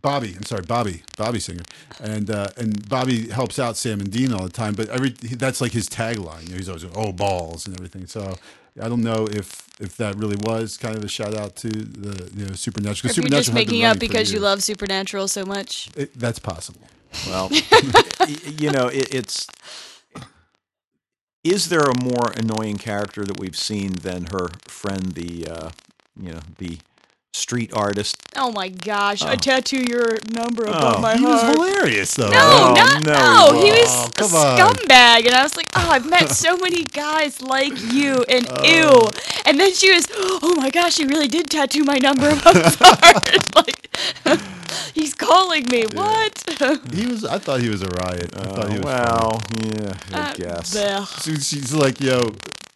[0.00, 1.62] Bobby, I'm sorry, Bobby, Bobby Singer,
[2.02, 4.74] and uh, and Bobby helps out Sam and Dean all the time.
[4.74, 6.44] But every that's like his tagline.
[6.44, 8.06] You know, he's always oh balls and everything.
[8.06, 8.36] So
[8.80, 12.30] I don't know if if that really was kind of a shout out to the
[12.36, 13.08] you know Supernatural.
[13.08, 15.88] 'cause if you're Supernatural just making up because you love Supernatural so much.
[15.96, 16.82] It, that's possible.
[17.26, 17.50] well,
[18.58, 19.46] you know, it, it's.
[21.42, 25.70] Is there a more annoying character that we've seen than her friend, the, uh,
[26.20, 26.78] you know, the
[27.32, 28.16] street artist?
[28.36, 29.22] Oh my gosh!
[29.22, 30.70] I tattoo your number Oh.
[30.72, 31.18] above my heart.
[31.20, 31.52] He was heart.
[31.56, 32.30] hilarious though.
[32.30, 33.52] No, Oh, not no, no.
[33.60, 34.58] he He was Oh, a come on.
[34.58, 39.08] scumbag, and I was like, oh, I've met so many guys like you, and ew.
[39.46, 42.76] And then she was, oh my gosh, he really did tattoo my number above his
[42.80, 43.54] heart.
[43.54, 43.88] like,
[44.94, 45.84] he's calling me.
[45.92, 46.44] What?
[46.92, 47.24] He was.
[47.24, 48.36] I thought he was a riot.
[48.36, 48.90] I thought he was.
[48.90, 49.04] funny.
[49.04, 50.74] well, yeah, I Uh, guess.
[50.74, 51.06] bleh.
[51.22, 52.20] So she's like, yo,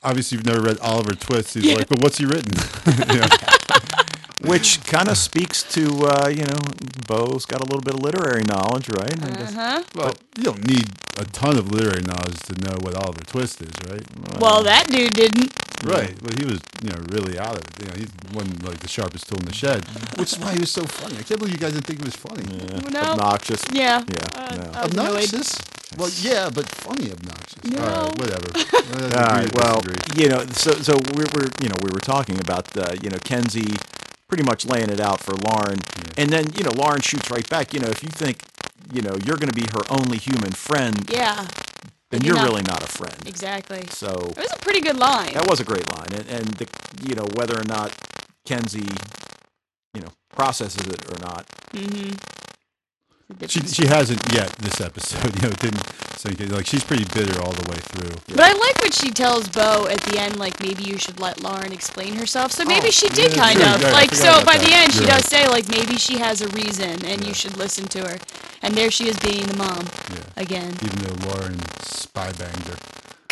[0.02, 1.55] obviously you've never read Oliver Twist.
[1.55, 2.52] He's like, but what's he written?
[3.09, 3.26] You know?
[4.47, 6.59] Which kind of speaks to, uh, you know,
[7.07, 9.12] Bo's got a little bit of literary knowledge, right?
[9.22, 9.57] I guess.
[9.57, 9.82] Uh-huh.
[9.95, 10.86] Well, you don't need
[11.18, 14.03] a ton of literary knowledge to know what Oliver Twist is, right?
[14.40, 15.53] Well, that dude didn't.
[15.84, 16.14] Right.
[16.22, 17.72] But he was, you know, really out of it.
[17.80, 19.84] You know, he's one like the sharpest tool in the shed,
[20.18, 21.18] which is why he was so funny.
[21.18, 22.45] I can't believe you guys didn't think he was funny.
[22.45, 23.01] Yeah, No.
[23.12, 23.62] Obnoxious.
[23.70, 24.03] Yeah.
[24.09, 24.70] Yeah, Uh, no.
[24.72, 25.07] I was annoyed.
[25.09, 25.59] Obnoxious.
[25.97, 27.64] Well, yeah, but funny obnoxious.
[27.64, 27.80] No.
[27.80, 28.49] right, whatever.
[29.14, 29.55] All right.
[29.55, 29.82] Well,
[30.16, 33.18] you know, so so we're, we're you know we were talking about uh, you know
[33.18, 33.68] Kenzi
[34.35, 35.78] pretty much laying it out for Lauren,
[36.18, 37.72] and then you know Lauren shoots right back.
[37.72, 38.43] You know, if you think
[38.93, 41.47] you know you're going to be her only human friend, Yeah.
[42.11, 43.14] then you're you're not- really not a friend.
[43.26, 43.85] Exactly.
[43.91, 45.35] So It was a pretty good line.
[45.35, 46.66] that was a great line, and and the,
[47.09, 47.93] you know whether or not
[48.45, 48.91] Kenzi
[49.95, 51.47] you know processes it or not.
[51.72, 52.11] Mm-hmm.
[53.48, 55.34] She she hasn't yet this episode.
[55.42, 56.50] You know, didn't in.
[56.50, 58.10] Like she's pretty bitter all the way through.
[58.34, 61.40] But I like what she tells Bo at the end, like maybe you should let
[61.42, 62.52] Lauren explain herself.
[62.52, 64.14] So maybe Oh, she did yeah, kind sure, of yeah, like.
[64.14, 64.66] So by that.
[64.66, 65.24] the end, she You're does right.
[65.24, 68.16] say like maybe she has a reason, and you should listen to her.
[68.62, 70.24] And there she is being the mom Yeah.
[70.36, 70.72] again.
[70.82, 72.76] even though Lauren spy banged her.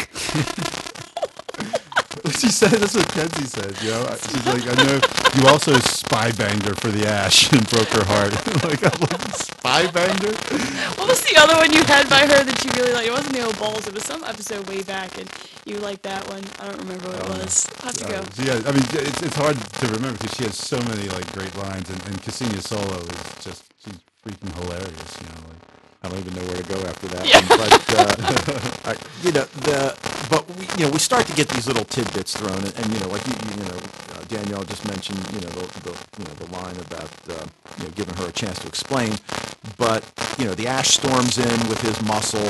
[2.33, 3.75] she said that's what Kenzi said.
[3.83, 5.01] You know, she's like, I know
[5.41, 8.33] you also spy banged her for the ash and broke her heart.
[8.65, 10.25] like, I'm like, oh, spy banged.
[10.99, 13.07] What was the other one you had by her that you really liked?
[13.07, 13.87] It wasn't the old balls.
[13.87, 15.31] It was some episode way back, and
[15.65, 16.43] you liked that one.
[16.59, 17.71] I don't remember what it was.
[17.79, 18.19] I'll have to go.
[18.19, 21.31] Uh, yeah, I mean, it's, it's hard to remember because she has so many like
[21.33, 25.13] great lines, and, and Ksenia Solo is just she's freaking hilarious.
[25.23, 25.63] You know, like.
[26.05, 27.23] I don't even know where to go after that.
[27.31, 27.39] Yeah.
[27.47, 29.95] One, but uh, I, you know the
[30.29, 32.99] but we, you know we start to get these little tidbits thrown, and, and you
[32.99, 33.79] know like you, you know
[34.33, 37.45] Danielle just mentioned you know the, the you know the line about uh,
[37.77, 39.13] you know giving her a chance to explain,
[39.77, 40.03] but
[40.39, 42.49] you know the Ash storms in with his muscle,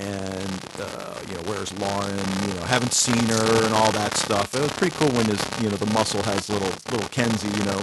[0.00, 0.50] and
[0.80, 2.24] uh, you know where's Lauren?
[2.48, 4.54] You know haven't seen her and all that stuff.
[4.54, 7.52] It was pretty cool when his you know the muscle has little little Kenzi.
[7.52, 7.80] You know,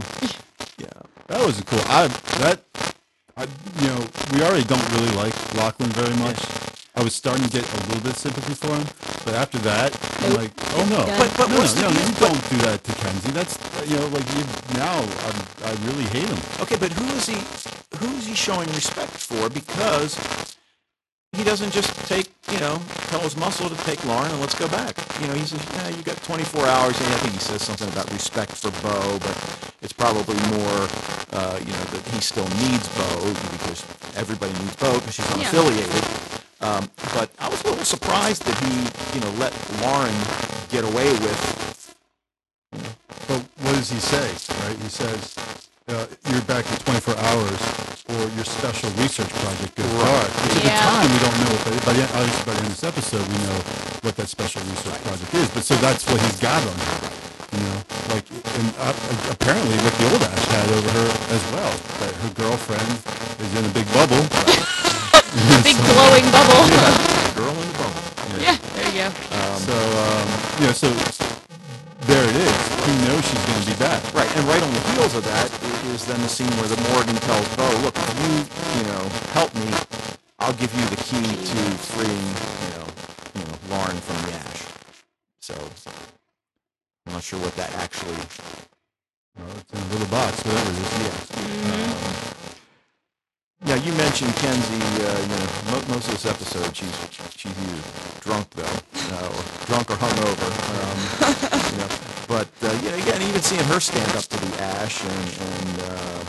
[0.79, 1.01] yeah.
[1.27, 1.83] That was cool.
[1.85, 2.07] I
[2.41, 2.59] that
[3.37, 3.45] I
[3.81, 4.01] you know
[4.33, 6.41] we already don't really like Lachlan very much.
[6.97, 8.81] I was starting to get a little bit of sympathy for him,
[9.23, 9.93] but after that,
[10.25, 11.17] I'm like, oh no, Yeah.
[11.21, 13.31] But- but no, what's no, you don't do that to Kenzi.
[13.37, 13.53] That's
[13.85, 14.41] you know like you
[14.73, 14.97] now
[15.29, 15.37] I'm,
[15.69, 16.41] I really hate him.
[16.65, 17.37] Okay, but who is he?
[18.01, 19.49] who's he showing respect for?
[19.49, 20.17] Because
[21.33, 22.79] he doesn't just take, you know,
[23.09, 24.97] tell his muscle to take Lauren and let's go back.
[25.21, 26.99] You know, he says, yeah, you got 24 hours.
[26.99, 29.35] And I think he says something about respect for Bo, but
[29.81, 30.79] it's probably more,
[31.33, 33.85] uh, you know, that he still needs Bo because
[34.15, 35.51] everybody needs Bo because she's Yeah.
[36.61, 36.63] Unaffiliated.
[36.63, 40.13] Um, but I was a little surprised that he, you know, let Lauren
[40.69, 41.95] get away with.
[43.27, 44.27] But what does he say?
[44.65, 44.77] Right?
[44.81, 45.35] He says,
[45.87, 47.59] uh, "You're back in 24 hours,
[48.09, 50.79] or your special research project goes dark." Which at Yeah.
[50.79, 51.51] the time we don't know.
[51.51, 53.59] What that, by the end, by the end of this episode, we know
[54.01, 55.47] what that special research project is.
[55.49, 57.09] But so that's what he's got on her.
[57.51, 57.77] You know,
[58.11, 58.93] like, and uh,
[59.31, 61.73] apparently what the old Ash had over her as well.
[61.99, 62.91] That her girlfriend
[63.39, 64.23] is in a big bubble.
[65.35, 66.63] A big glowing bubble.
[67.35, 68.03] Girl in the bubble.
[68.39, 69.09] yeah, there you go.
[69.59, 70.25] so um,
[70.59, 70.87] you know, so
[72.07, 72.55] there it is.
[72.87, 74.01] He knows she's going to be back.
[74.13, 75.51] Right, and right on the heels of that
[75.91, 79.03] is then the scene where the Morrigan tells Bo, "Look, if you, you know,
[79.35, 79.67] help me,
[80.39, 81.59] I'll give you the key to
[81.91, 82.27] freeing,
[82.63, 82.87] you know,
[83.35, 84.63] you know, Lauren from the ash."
[85.41, 85.53] So,
[87.05, 88.23] I'm not sure what that actually.
[89.37, 90.91] Well, it's in a little box, whatever it is.
[91.03, 91.83] Yeah.
[91.83, 92.36] Um,
[93.65, 94.81] yeah, you mentioned Kenzi.
[95.01, 96.93] Uh, you know, most of this episode, she's
[97.35, 100.51] she's either drunk though, uh, or drunk or hungover.
[100.77, 100.97] Um,
[101.71, 101.89] you know,
[102.27, 105.81] but uh, you know, again, even seeing her stand up to the ash and and
[105.89, 106.23] uh,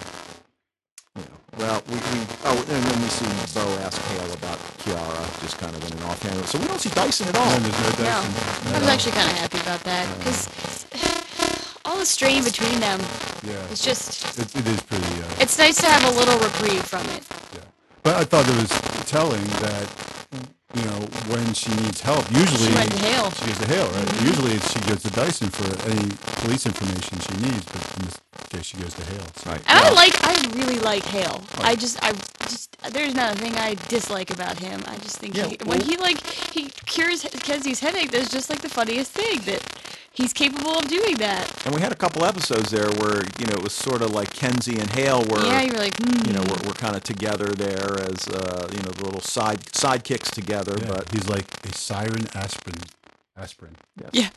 [1.17, 5.41] you know, well, we, we oh, and then we see Bo ask Hale about Kiara,
[5.43, 6.47] just kind of in an offhand.
[6.47, 7.53] So we don't see Dyson at all.
[7.53, 8.19] And there's no No,
[8.75, 10.49] I was actually kind of happy about that because
[11.89, 13.01] all the strain between them
[13.43, 13.73] Yeah.
[13.73, 14.39] is just.
[14.39, 15.05] It, it is pretty.
[15.23, 17.23] Uh, It's nice to have a little reprieve from it.
[17.55, 17.65] yeah.
[18.03, 18.71] But I thought it was
[19.09, 19.87] telling that
[20.77, 21.01] you know
[21.33, 23.31] when she needs help, usually She went to Hale.
[23.31, 24.23] She goes to Hale, right?
[24.23, 26.13] Usually she goes to Dyson for any
[26.45, 28.17] police information she needs, but in this
[28.51, 29.27] case she goes to Hale.
[29.37, 29.51] So.
[29.51, 29.63] Right.
[29.67, 31.43] And I like, I really like Hale.
[31.61, 32.13] I just, I
[32.47, 34.83] just, there's not a thing I dislike about him.
[34.87, 36.21] I just think Yeah, he, when he like
[36.55, 39.63] he cures Kenzi's headache, there's just like the funniest thing that
[40.19, 41.65] he's capable of doing that.
[41.65, 44.31] And we had a couple episodes there where you know it was sort of like
[44.35, 45.43] Kenzi and Hale were.
[45.47, 46.27] yeah, you're like, hmm.
[46.27, 49.61] you know, we're, we're kind of together there as uh, you know the little side
[49.63, 50.77] sidekicks together.
[50.79, 52.77] Yeah, But he's like a siren aspirin.
[53.37, 53.77] Aspirin.
[54.13, 54.31] yeah,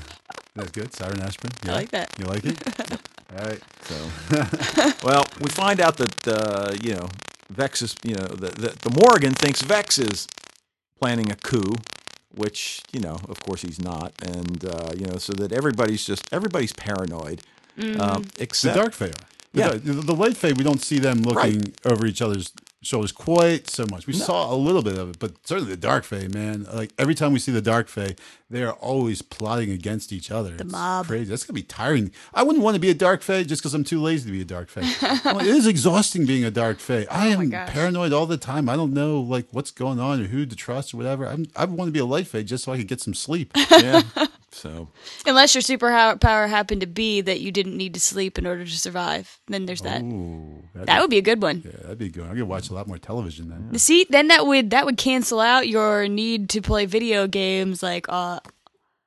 [0.56, 0.92] That's good.
[0.92, 1.52] Siren aspirin.
[1.64, 2.12] I like that.
[2.18, 2.58] You like it?
[3.38, 3.62] All right.
[3.82, 7.08] so, well, we find out that uh, you know
[7.50, 10.26] Vex is you know the, the the Morrigan thinks Vex is
[11.00, 11.76] planning a coup,
[12.38, 16.22] which you know of course he's not, and uh, you know so that everybody's just
[16.32, 17.42] everybody's paranoid,
[17.78, 18.00] Mm-hmm.
[18.00, 19.06] um, The dark fae.
[19.06, 19.10] are.
[19.52, 19.68] The Yeah.
[19.68, 22.52] dark- The, the light fae, we don't see them looking over each other's
[22.88, 24.06] shoulders quite so much.
[24.06, 26.64] We saw a little bit of it, but certainly the dark fae, man.
[26.72, 28.16] Like every time we see the dark fae,
[28.50, 30.56] they are always plotting against each other.
[30.56, 31.06] The mob.
[31.06, 31.30] Crazy.
[31.30, 32.10] That's gonna be tiring.
[32.32, 34.40] I wouldn't want to be a dark fae just because I'm too lazy to be
[34.40, 34.82] a dark fae.
[35.38, 37.04] It is exhausting being a dark fae.
[37.04, 38.68] Oh I am Oh paranoid all the time.
[38.68, 41.26] I don't know like what's going on or who to trust or whatever.
[41.26, 43.52] I'm, I want to be a light fae just so I could get some sleep.
[43.70, 44.02] yeah.
[44.50, 44.88] So
[45.26, 48.70] unless your superpower happened to be that you didn't need to sleep in order to
[48.78, 50.00] survive, then there's that.
[50.02, 51.62] Ooh, that'd, would be a good one.
[51.64, 52.24] yeah, that'd be good.
[52.26, 53.78] I could watch a lot more television then.
[53.78, 58.06] See, then that would that would cancel out your need to play video games like
[58.08, 58.40] uh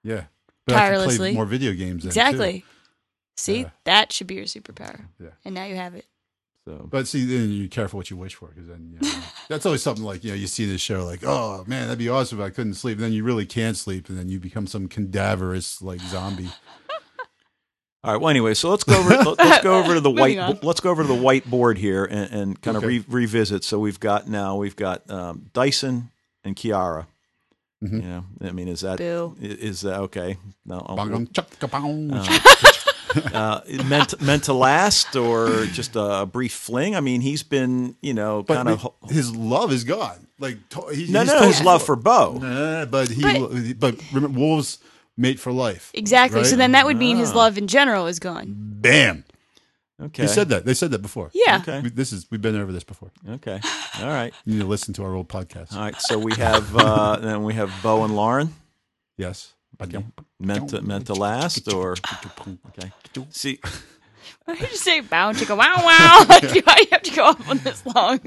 [0.03, 0.25] Yeah.
[0.67, 1.33] But Tirelessly.
[1.33, 2.59] more video games then, exactly.
[2.61, 2.65] too.
[3.35, 3.69] See, Yeah.
[3.85, 5.05] that should be your superpower.
[5.19, 5.29] Yeah.
[5.43, 6.05] And now you have it.
[6.65, 9.65] So But see, then you're careful what you wish for because then you know, that's
[9.65, 12.39] always something like, you know, you see this show like, oh man, that'd be awesome
[12.39, 12.97] if I couldn't sleep.
[12.97, 16.49] And then you really can't sleep and then you become some cadaverous like zombie.
[18.03, 18.19] All right.
[18.21, 19.09] Well, anyway, so let's go over.
[19.09, 20.37] let- let's go over to the white.
[20.39, 20.57] on.
[20.63, 22.97] Let's go over to the whiteboard here and, and kind Okay.
[22.97, 23.63] of re- revisit.
[23.63, 26.09] So we've got now we've got um, Dyson
[26.43, 27.05] and Kiara.
[27.83, 27.93] Mhm.
[27.93, 29.35] You know, I mean, is that Boo.
[29.41, 30.37] i- is that okay?
[30.65, 32.09] No, I'll- Bong, chugga, bong.
[33.33, 36.95] Uh, meant meant to last or just a brief fling?
[36.95, 40.27] I mean, he's been you know but kind of we- his love is gone.
[40.39, 42.39] Like to- he, no he's no told- his love for Bo.
[42.41, 44.79] Nah, but he But- but, remember wolves
[45.17, 45.91] mate for life.
[45.93, 46.43] Exactly.
[46.45, 47.37] So then that would mean his Ah.
[47.37, 48.53] love in general is gone.
[48.57, 49.23] Bam.
[50.01, 50.65] Okay, He said that.
[50.65, 51.29] They said that before.
[51.33, 51.59] Yeah.
[51.61, 51.81] Okay.
[51.81, 53.11] We- This is we've been over this before.
[53.29, 53.61] okay,
[53.99, 55.73] all right, You need to listen to our old podcast.
[55.73, 55.95] all right.
[56.01, 58.55] So we have uh, then we have Bo and Lauren.
[59.17, 59.53] Yes.
[60.41, 61.95] Meant to meant to last or
[62.77, 62.91] okay.
[63.29, 63.59] See,
[64.45, 66.25] Why did you say bow chicka wow wow?
[66.29, 68.19] Like, do I have to go off on this long,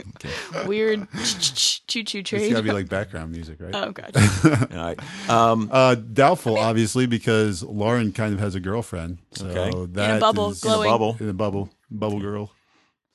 [0.66, 1.06] weird
[1.88, 2.50] choo choo It's train?
[2.52, 3.74] got to be like background music, right?
[3.74, 4.12] oh god.
[4.72, 5.28] all right.
[5.28, 9.18] Um, Uh, doubtful, obviously, because Lauren kind of has a girlfriend.
[9.32, 9.92] So Okay.
[9.94, 10.88] that bubble, is- glowing.
[10.90, 11.16] bubble.
[11.20, 12.52] in a bubble, bubble girl,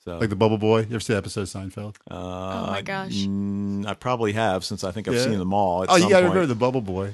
[0.04, 0.80] So like the bubble boy.
[0.82, 1.96] You ever see the episode of Seinfeld?
[2.12, 3.14] Uh, Oh my gosh.
[3.14, 5.24] mm, I probably have since I think I've Yeah.
[5.24, 5.84] seen them all.
[5.84, 7.14] At oh, some you got to remember the bubble boy,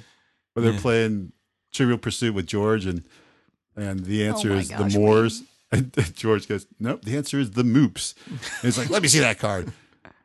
[0.53, 0.79] where they're Yeah.
[0.81, 1.31] playing
[1.75, 3.03] Trivial Pursuit with George, and
[3.75, 7.51] and the answer Oh is gosh, the Moors, And George goes, Nope, the answer is
[7.51, 8.13] the Moops.
[8.27, 9.71] And he's like, Let me see that card.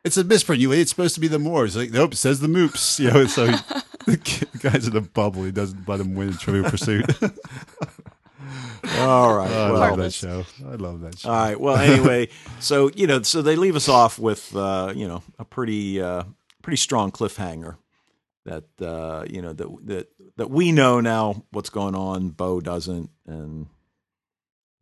[0.03, 0.71] It's a misprint, you.
[0.71, 1.75] It's supposed to be the Moors.
[1.75, 2.99] Like, nope, it says the Moops.
[2.99, 3.51] You know, so he,
[4.05, 5.43] the guy's in a bubble.
[5.43, 7.05] He doesn't let him win in Trivial Pursuit.
[8.97, 9.51] All right.
[9.51, 10.45] I well, love that show.
[10.67, 11.29] I love that show.
[11.29, 11.59] All right.
[11.59, 12.29] Well, anyway,
[12.59, 16.23] so you know, so they leave us off with uh, you know a pretty uh,
[16.63, 17.77] pretty strong cliffhanger
[18.45, 20.07] that uh, you know that that
[20.37, 22.29] that we know now what's going on.
[22.29, 23.67] Bo doesn't, and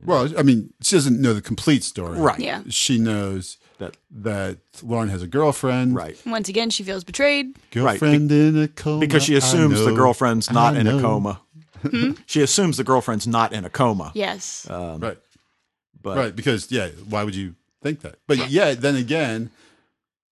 [0.04, 2.18] Well, I mean, she doesn't know the complete story.
[2.20, 2.64] right, Yeah.
[2.70, 5.95] She knows That- that Lauren has a girlfriend.
[5.95, 7.58] right, Once again, she feels betrayed.
[7.72, 9.00] Girlfriend in a coma.
[9.00, 11.02] because she I assumes the girlfriend's not in a know.
[11.02, 11.41] coma.
[12.26, 14.12] she assumes the girlfriend's not in a coma.
[14.16, 14.68] Yes.
[14.70, 15.18] Um, Right.
[16.02, 16.36] But right.
[16.36, 18.16] Because, yeah, why would you think that?
[18.28, 19.50] But yeah, then again,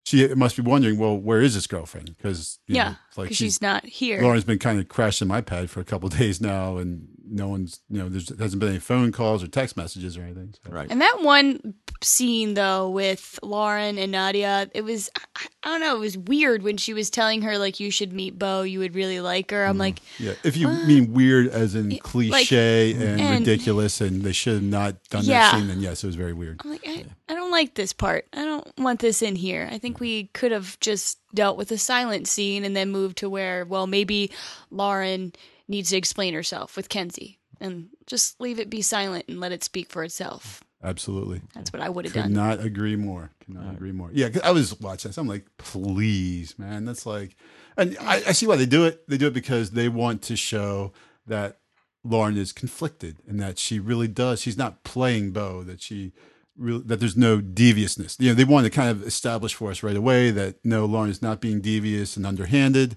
[0.06, 2.14] she must be wondering, well, where is this girlfriend?
[2.16, 2.90] Because, yeah.
[2.90, 4.22] know, like she's, she's not here.
[4.22, 7.48] Lauren's been kind of crashing my pad for a couple of days now, and no
[7.48, 10.54] one's, you know, there's hasn't been any phone calls or text messages or anything.
[10.64, 10.72] So.
[10.72, 10.86] right.
[10.90, 15.96] And that one scene though with Lauren and Nadia, it was I, I don't know,
[15.96, 18.94] it was weird when she was telling her like you should meet Bo, you would
[18.94, 19.64] really like her.
[19.64, 19.80] I'm mm-hmm.
[19.80, 24.54] like, Yeah, if you mean weird as in cliche and, and- ridiculous, and they should
[24.54, 25.50] have not done Yeah.
[25.50, 26.60] that scene, then yes, it was very weird.
[26.64, 28.26] I'm like I, I don't like this part.
[28.32, 29.68] I don't want this in here.
[29.70, 33.28] I think we could have just dealt with a silent scene and then moved to
[33.28, 34.30] where well maybe
[34.70, 35.32] Lauren
[35.68, 39.64] needs to explain herself with Kenzi and just leave it be silent and let it
[39.64, 40.62] speak for itself.
[40.84, 41.40] Absolutely.
[41.54, 42.32] That's what I would have Could done.
[42.34, 43.30] not agree more.
[43.44, 44.10] Could not agree more.
[44.12, 45.18] Yeah, 'cause I was watching this.
[45.18, 46.84] I'm like, please, man.
[46.84, 47.34] That's like,
[47.76, 49.08] and I, I see why they do it.
[49.08, 50.92] They do it because they want to show
[51.26, 51.58] that
[52.04, 54.40] Lauren is conflicted and that she really does.
[54.40, 55.62] She's not playing Bo.
[55.64, 56.12] That she
[56.56, 58.16] really that there's no deviousness.
[58.20, 61.10] You know, they want to kind of establish for us right away that no, Lauren
[61.10, 62.96] is not being devious and underhanded.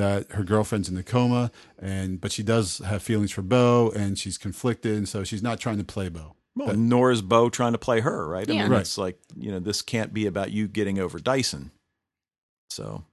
[0.00, 4.18] That her girlfriend's in the coma, and but she does have feelings for Bo, and
[4.18, 6.34] she's conflicted, and so she's not trying to play Bo.
[6.56, 8.48] Well, nor is Bo trying to play her, right?
[8.48, 8.62] I Yeah.
[8.62, 8.80] mean, Right.
[8.80, 11.70] it's like you know, this can't be about you getting over Dyson.
[12.70, 13.04] So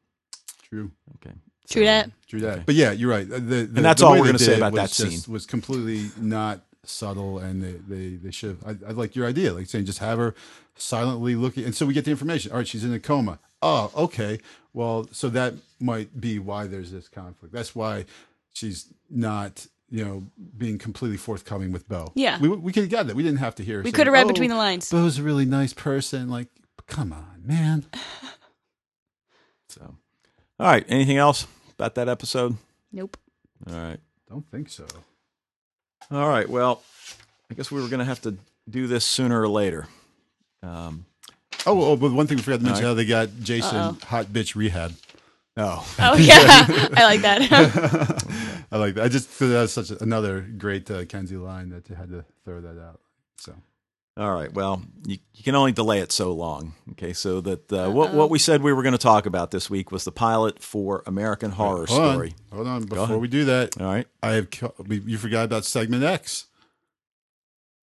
[0.69, 0.91] True.
[1.15, 1.35] okay,
[1.69, 2.09] True that.
[2.27, 2.53] True that.
[2.53, 2.63] Okay.
[2.65, 3.27] But yeah, you're right.
[3.27, 5.33] The, the, And that's the all we're gonna say about that just- scene.
[5.33, 8.57] Was completely not subtle, and they they, they should.
[8.65, 10.33] I, I like your idea, like saying just have her
[10.77, 12.51] silently looking, and so we get the information.
[12.51, 13.39] All right, she's in a coma.
[13.61, 14.39] Oh, okay.
[14.77, 17.51] Well, so that might be why there's this conflict.
[17.51, 18.05] That's why
[18.53, 19.65] she's not.
[19.89, 20.23] You know,
[20.57, 22.11] being completely forthcoming with Bo.
[22.13, 22.37] Yeah.
[22.39, 23.15] we we could have got that.
[23.15, 23.77] We didn't have to hear.
[23.77, 24.91] her We could have read "Oh, between the lines.
[24.91, 26.29] Bo's a really nice person.
[26.29, 26.49] Like,
[26.87, 27.85] come on, man.
[29.69, 29.95] so
[30.59, 30.85] all right.
[30.89, 32.57] Anything else about that episode?
[32.91, 33.15] Nope.
[33.65, 33.99] All right,
[34.29, 34.85] Don't think so.
[36.11, 36.49] all right.
[36.49, 36.83] Well,
[37.49, 38.35] I guess we were going to have to
[38.69, 39.87] do this sooner or later.
[40.61, 41.05] Um,
[41.67, 44.05] Oh, oh, but one thing we forgot to mention: All how they got Jason Uh-oh.
[44.07, 44.93] hot bitch rehab.
[45.57, 46.37] oh, Oh yeah,
[46.95, 47.41] I like that.
[48.71, 49.03] I like that.
[49.03, 52.25] I just thought that was such another great uh, Kenzi line that you had to
[52.45, 52.99] throw that out.
[53.37, 53.53] So
[54.17, 54.51] All right.
[54.53, 56.73] Well, you, you can only delay it so long.
[56.91, 57.13] Okay.
[57.13, 59.91] So that uh, what what we said we were going to talk about this week
[59.91, 62.33] was the pilot for American Horror hold Story.
[62.51, 62.83] on, hold on.
[62.85, 64.07] Before we do that, All right.
[64.23, 64.47] I have
[64.89, 66.45] you forgot about segment X.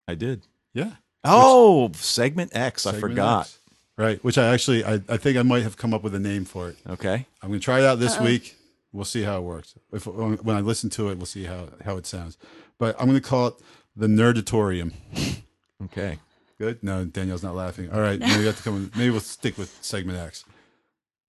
[0.07, 0.43] I did.
[0.73, 0.91] Yeah,
[1.23, 2.85] Oh, segment X.
[2.85, 3.41] I Segment forgot.
[3.45, 3.59] X.
[3.95, 6.45] Right, which I actually I, I think I might have come up with a name
[6.45, 6.77] for it.
[6.89, 7.27] Okay.
[7.41, 8.23] I'm going to try it out this Uh-oh.
[8.23, 8.55] week.
[8.91, 9.75] We'll see how it works.
[9.91, 12.37] If when I listen to it, we'll see how how it sounds.
[12.79, 13.53] But I'm going to call it
[13.95, 14.93] the Nerdatorium.
[15.85, 16.17] Okay.
[16.57, 16.81] Good.
[16.81, 17.91] No, Danielle's not laughing.
[17.91, 18.89] All right, maybe we have to come.
[18.95, 20.45] Maybe we'll stick with segment X.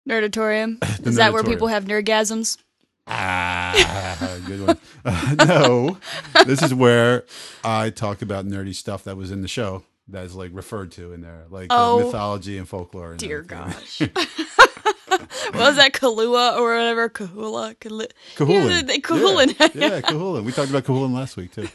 [0.07, 0.77] Nerdatorium.
[1.07, 2.59] Is that where people have nerdgasms?
[3.07, 4.79] Ah, good one.
[5.05, 5.99] Uh, no,
[6.45, 7.25] this is where
[7.65, 11.13] I talk about nerdy stuff that was in the show that is like referred to
[11.13, 12.05] in there, like uh, Oh.
[12.05, 13.11] mythology and folklore.
[13.13, 13.59] And Dear everything.
[13.59, 14.01] gosh.
[15.53, 17.09] what was that Kahlua or whatever?
[17.09, 17.77] Kahula?
[17.77, 18.09] Kahula.
[18.37, 18.71] Kahulin.
[18.71, 20.45] Yeah, the Yeah, yeah, Kahulin.
[20.45, 21.69] We talked about Kahulin last week too.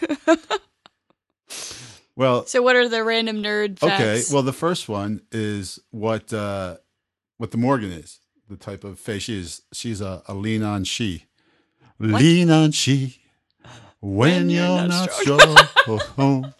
[2.15, 4.01] Well, So what are the random nerd facts?
[4.01, 4.23] okay.
[4.33, 6.77] Well, the first one is what uh,
[7.37, 8.19] what the Morrigan is.
[8.49, 9.61] The type of face she is.
[9.73, 11.23] She's a, a Leanan Sidhe.
[11.99, 13.21] Lean on she.
[13.99, 16.53] When, you're, not strong, oh, oh,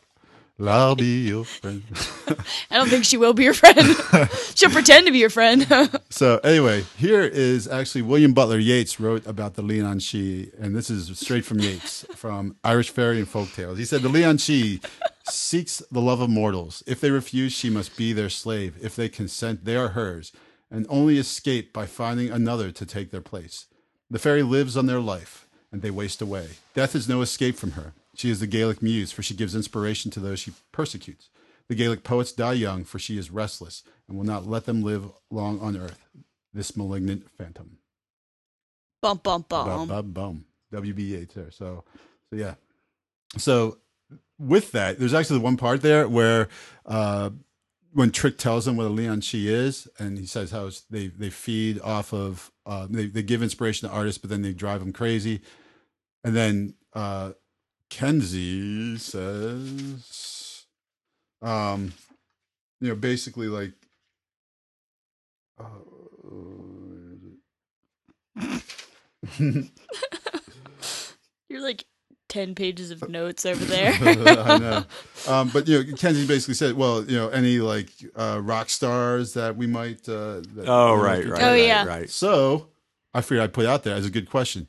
[0.60, 1.84] I'll be your friend.
[2.72, 3.78] I don't think she will be your friend.
[4.56, 5.68] She'll pretend to be your friend.
[6.10, 10.90] So anyway, here is actually William Butler Yeats wrote about the Leanan Sidhe, and this
[10.90, 13.78] is straight from Yeats from Irish Fairy and Folk Tales.
[13.78, 14.84] He said the Leanan Sidhe
[15.30, 16.82] seeks the love of mortals.
[16.88, 18.78] If they refuse, she must be their slave.
[18.82, 20.32] If they consent, they are hers,
[20.72, 23.68] and only escape by finding another to take their place.
[24.10, 26.48] The fairy lives on their life, and they waste away.
[26.74, 27.94] Death is no escape from her.
[28.18, 31.30] She is the Gaelic muse, for she gives inspiration to those she persecutes.
[31.70, 35.12] The Gaelic poets die young, for she is restless and will not let them live
[35.30, 36.04] long on earth.
[36.52, 37.78] This malignant phantom.
[39.04, 39.88] bum bum Bum, bum.
[39.88, 40.46] bum, bum.
[40.74, 41.52] WB Yeats there.
[41.52, 41.84] So,
[42.32, 42.56] so yeah.
[43.38, 43.78] So
[44.40, 46.48] with that, there's actually one part there where
[46.88, 47.30] uh,
[47.94, 51.30] when Trick tells him what a Leanan Sidhe is, and he says how they they
[51.30, 54.92] feed off of uh, they they give inspiration to artists, but then they drive them
[54.92, 55.42] crazy,
[56.24, 57.34] and then uh,
[57.90, 60.66] Kenzi says,
[61.42, 61.94] um,
[62.82, 63.74] you know, basically like.
[65.60, 65.66] Uh,
[71.50, 71.86] You're like
[72.30, 73.94] ten pages of notes over there.
[73.94, 74.84] I know.
[75.28, 79.34] Um, but you know, Kenzi basically said, "Well, you know, any like uh, rock stars
[79.34, 81.86] that we might." Uh, that, Oh, you know, right, right, Oh, right, yeah.
[81.86, 82.10] right.
[82.10, 82.70] So
[83.14, 84.68] I figured I'd put out there as a good question.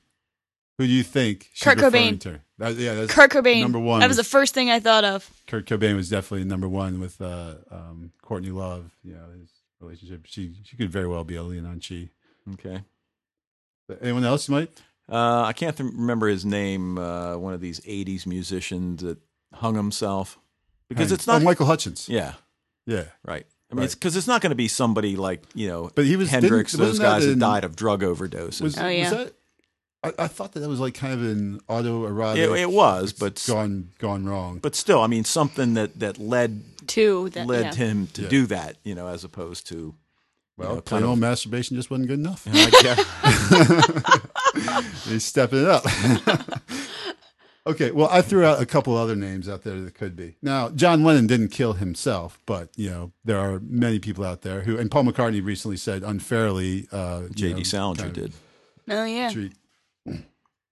[0.78, 1.48] Who do you think?
[1.52, 2.40] she's Kurt referring Cobain.
[2.58, 2.64] To?
[2.64, 3.60] That, yeah, that's Kurt Cobain.
[3.62, 4.00] Number one.
[4.00, 5.28] That was the first thing I thought of.
[5.46, 8.90] Kurt Cobain was definitely number one with uh, um, Courtney Love.
[9.02, 9.50] You know, his
[9.80, 10.22] relationship.
[10.26, 12.10] She she could very well be a Leanan Sidhe.
[12.54, 12.82] Okay.
[13.86, 14.70] But anyone else you might?
[15.10, 16.98] Uh, I can't th- remember his name.
[16.98, 19.18] Uh, one of these '80s musicians that
[19.54, 20.38] hung himself
[20.88, 21.18] because Hank.
[21.20, 21.40] it's not.
[21.40, 22.08] oh, Michael Hutchence.
[22.08, 22.34] yeah,
[22.86, 23.04] Yeah.
[23.24, 23.46] right.
[23.70, 23.84] I mean, Right.
[23.84, 26.72] it's because it's not going to be somebody like you know But he was- Hendrix,
[26.72, 28.60] those wasn't that guys that in- died of drug overdoses.
[28.62, 29.10] Was, Oh, yeah.
[29.10, 29.34] was that?
[30.04, 32.36] I, I thought that that was like kind of an autoerotic.
[32.36, 34.58] it, it was, but gone gone wrong.
[34.60, 37.74] but still, I mean, something that that led to That, led yeah.
[37.74, 38.28] him to Yeah.
[38.28, 39.94] do that, you know, as opposed to
[40.56, 41.20] Well, you know, plain kind old of.
[41.20, 42.46] masturbation just wasn't good enough.
[42.50, 43.04] I guess-
[45.08, 45.84] He's stepping it up.
[47.66, 50.36] okay, well, I threw out a couple other names out there that could be.
[50.42, 54.62] Now, John Lennon didn't kill himself, but you know there are many people out there
[54.62, 56.88] who, and Paul McCartney recently said unfairly.
[56.92, 57.54] Uh, you J.D.
[57.54, 58.32] know, Salinger kind of did.
[58.90, 59.30] Oh yeah.
[59.30, 59.52] treat-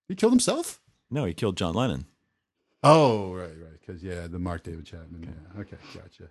[0.08, 0.80] He killed himself.
[1.10, 2.06] No, he killed John Lennon.
[2.82, 3.80] Oh, right, right.
[3.80, 5.34] Because yeah, the Mark David Chapman.
[5.54, 5.60] Yeah.
[5.60, 6.30] Okay, gotcha.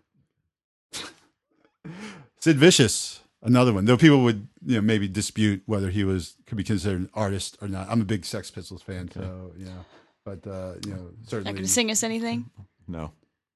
[2.40, 3.86] Sid Vicious, another one.
[3.86, 7.58] Though people would, you know, maybe dispute whether he was could be considered an artist
[7.62, 7.90] or not.
[7.90, 9.86] I'm a big Sex Pistols fan, so you know.
[10.24, 11.52] But uh, you know, certainly.
[11.52, 12.50] Not going to sing us anything.
[12.88, 13.12] No,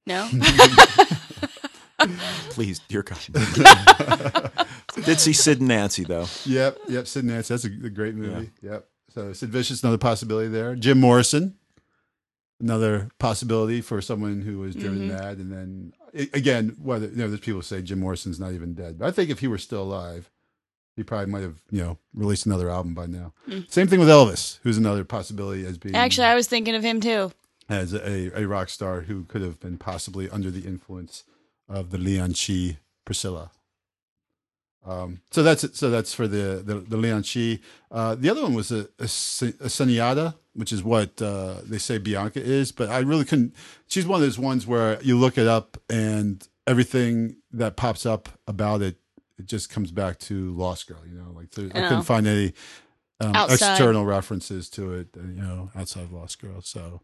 [0.05, 0.29] No.
[2.51, 3.19] please, dear God.
[5.05, 6.27] did see Sid and Nancy though.
[6.45, 7.07] Yep, yep.
[7.07, 7.53] Sid and Nancy.
[7.53, 8.51] That's a, a great movie.
[8.61, 8.87] Yep.
[9.13, 10.75] So Sid Vicious, another possibility there.
[10.75, 11.55] Jim Morrison,
[12.59, 15.07] another possibility for someone who was driven Mm-hmm.
[15.17, 15.93] mad, and then
[16.33, 19.11] again, whether you know, there's people who say Jim Morrison's not even dead, but I
[19.11, 20.29] think if he were still alive,
[20.95, 23.33] he probably might have you know released another album by now.
[23.67, 25.97] Same thing with Elvis, who's another possibility as being Mm.
[25.99, 27.31] Actually, I was thinking of him too.
[27.69, 31.23] as a, a rock star who could have been possibly under the influence
[31.67, 33.51] of the Leanan Sidhe Priscilla.
[34.85, 35.75] Um, so that's it.
[35.75, 37.59] So that's for the the, the Leanan
[37.91, 39.07] Uh, the other one was a, a, a
[39.67, 43.53] Seniyata, which is what uh, they say Bianca is, but I really couldn't.
[43.87, 48.29] She's one of those ones where you look it up and everything that pops up
[48.47, 48.97] about it,
[49.37, 50.99] it just comes back to Lost Girl.
[51.05, 51.89] You know, like there, I Oh.
[51.89, 52.53] couldn't find any
[53.19, 55.07] um, external references to it.
[55.17, 56.61] uh, You know, outside of Lost Girl.
[56.61, 57.01] So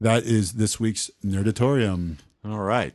[0.00, 2.16] that is this week's Nerdatorium.
[2.44, 2.94] All right.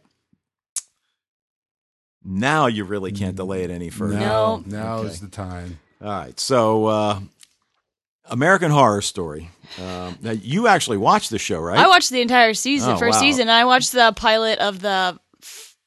[2.24, 4.20] Now you really can't delay it any further.
[4.20, 4.78] Now, No.
[4.78, 5.10] now Okay.
[5.10, 5.80] is the time.
[6.02, 6.40] All right.
[6.40, 7.20] So, uh,
[8.26, 9.50] American Horror Story.
[9.80, 11.78] Um, now, you actually watched the show, right?
[11.80, 13.22] I watched the entire season, Oh, first wow.
[13.22, 13.42] season.
[13.44, 15.18] And I watched the pilot of the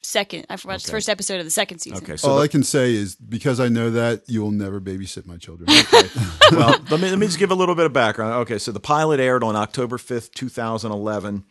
[0.02, 0.46] second.
[0.50, 2.02] I watched the first episode of the second season.
[2.02, 2.16] okay.
[2.16, 5.26] So, All the- I can say is because I know that you will never babysit
[5.26, 5.68] my children.
[6.52, 8.32] well, let me let me just give a little bit of background.
[8.42, 11.44] Okay, so the pilot aired on October fifth, two thousand eleven,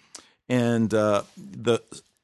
[0.49, 1.79] and uh, the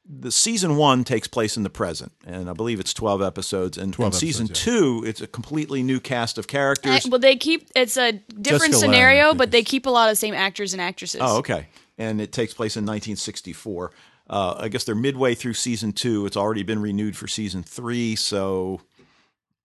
[0.10, 3.78] the season one takes place in the present, and I believe it's twelve episodes.
[3.78, 7.08] And, 12 and season episodes, two, it's a completely new cast of I- characters.
[7.08, 10.14] well, they keep it's a different Jessica scenario, I but they keep a lot of
[10.14, 11.22] the same actors and actresses.
[11.24, 11.68] Oh, okay.
[11.98, 13.92] And it takes place in 1964.
[14.30, 16.26] Uh, I guess they're midway through season two.
[16.26, 18.16] It's already been renewed for season three.
[18.16, 18.82] So,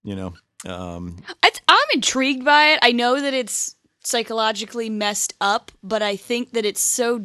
[0.02, 0.34] you know,
[0.66, 2.78] um, It's, I'm intrigued by it.
[2.80, 3.74] I know that it's
[4.04, 7.24] psychologically messed up, but I think that it's so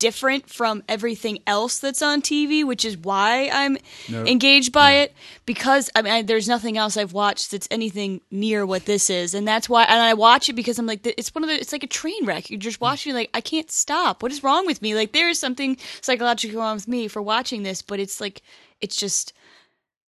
[0.00, 3.78] different from everything else that's on TV, which is why I'm
[4.08, 4.26] No.
[4.26, 5.14] engaged by it.
[5.46, 9.32] Because I mean, I, there's nothing else I've watched that's anything near what this is,
[9.34, 9.84] and that's why.
[9.84, 11.60] And I watch it because I'm like, it's one of the.
[11.60, 12.50] It's like a train wreck.
[12.50, 14.22] You're just watching, like, I can't stop.
[14.24, 14.96] What is wrong with me?
[14.96, 18.42] Like, there is something psychologically wrong with me for watching this, but it's like,
[18.80, 19.32] it's just.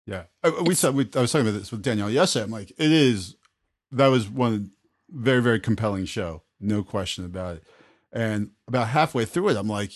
[0.06, 2.44] Yeah, I, we said we, I was talking about this with Danielle yesterday.
[2.44, 3.36] I'm like, it is.
[3.92, 4.72] That was one
[5.10, 7.64] very very compelling show, no question about it.
[8.12, 9.92] And about halfway through it, I'm like,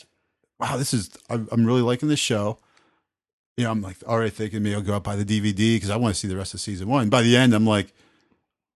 [0.59, 1.11] wow, this is.
[1.29, 2.59] I'm, really liking this show.
[3.57, 5.97] You know, I'm like already thinking maybe I'll go out buy the DVD because I
[5.97, 7.09] want to see the rest of season one.
[7.09, 7.93] By the end, I'm like,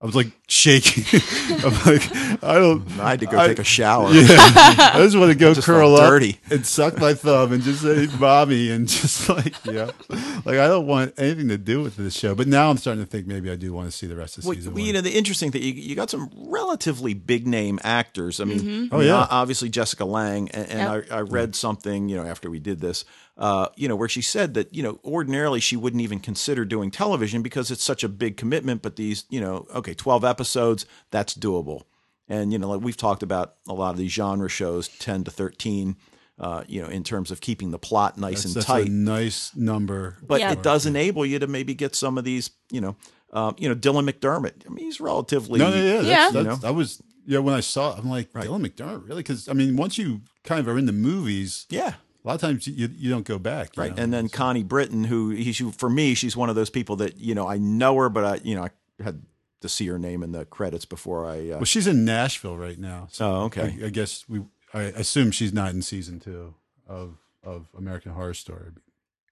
[0.03, 1.05] I was like shaking.
[1.63, 2.89] I'm like, I don't.
[2.99, 4.09] I had to go I- take a shower.
[4.15, 6.39] Yeah, I just want to go just curl up dirty.
[6.51, 10.87] and suck my thumb and just say "mommy" and just like yeah, like I don't
[10.87, 12.35] want anything to do with this show.
[12.35, 14.45] But now I'm starting to think maybe I do want to see the rest of
[14.47, 14.87] Well, season well, one.
[14.87, 18.41] you know, the interesting thing, you, you got some relatively big name actors.
[18.41, 18.95] I mean, mm-hmm.
[18.95, 19.27] Oh, I mean, yeah.
[19.29, 23.05] obviously Jessica Lange, and, and I, I read something, you know, after we did this,
[23.37, 26.91] uh, you know, where she said that, you know, ordinarily she wouldn't even consider doing
[26.91, 28.83] television because it's such a big commitment.
[28.83, 31.83] But these, you know, okay, 12 episodes, that's doable.
[32.29, 35.31] And, you know, like we've talked about a lot of these genre shows, 10 to
[35.31, 35.97] 13,
[36.39, 38.91] uh, you know, in terms of keeping the plot nice that's, and that's tight a
[38.91, 40.17] nice number.
[40.23, 40.53] but Yeah.
[40.53, 42.97] it does enable you to maybe get some of these, you know,
[43.33, 44.67] um, you know, Dylan McDermott.
[44.67, 45.59] I mean, he's relatively.
[45.59, 46.31] No, no, yeah, that's, Yeah.
[46.31, 46.57] That's, You know?
[46.57, 47.39] that was yeah.
[47.39, 49.23] When I saw, it, I'm like Dylan McDermott, really?
[49.23, 52.41] Because I mean, once you kind of are in the movies, Yeah, a lot of
[52.41, 53.97] times you you don't go back, right.
[53.97, 54.03] know?
[54.03, 57.35] And then Connie Britton, who he's for me, she's one of those people that you
[57.35, 58.71] know I know her, but I you know I
[59.03, 59.23] had
[59.61, 61.51] to see her name in the credits before I.
[61.51, 63.09] Uh, well, she's in Nashville right now.
[63.11, 63.77] So oh, okay.
[63.83, 64.43] I, I guess we.
[64.73, 66.55] I assume she's not in season two
[66.87, 68.71] of of American Horror Story.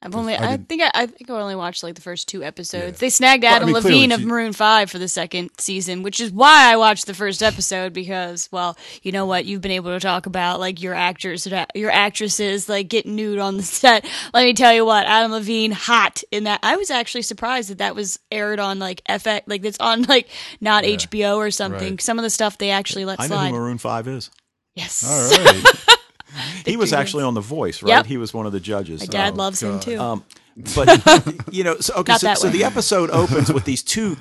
[0.01, 2.45] I've only, I I, think I, I think I only watched like the first two
[2.45, 2.99] episodes.
[2.99, 3.07] Yeah.
[3.07, 6.21] They snagged Well, I Adam mean, Levine of Maroon Five for the second season, which
[6.21, 9.45] is why I watched the first episode because, well, you know what?
[9.45, 13.57] You've been able to talk about like your actors, your actresses, like getting nude on
[13.57, 14.09] the set.
[14.33, 16.61] Let me tell you what, Adam Levine, hot in that.
[16.63, 20.29] I was actually surprised that that was aired on like FX, like it's on like
[20.61, 21.95] not HBO or something.
[21.95, 22.01] Right.
[22.01, 23.49] Some of the stuff they actually let I know slide.
[23.49, 24.31] who Maroon Five is.
[24.77, 25.65] yes, All right.
[26.67, 27.89] He was Victory actually on The Voice, right?
[27.91, 28.07] Yep.
[28.07, 29.01] He was one of the judges.
[29.01, 29.99] my dad Oh, loves him too.
[29.99, 30.25] Um,
[30.75, 34.17] but you know, so okay, so, so the episode opens with these two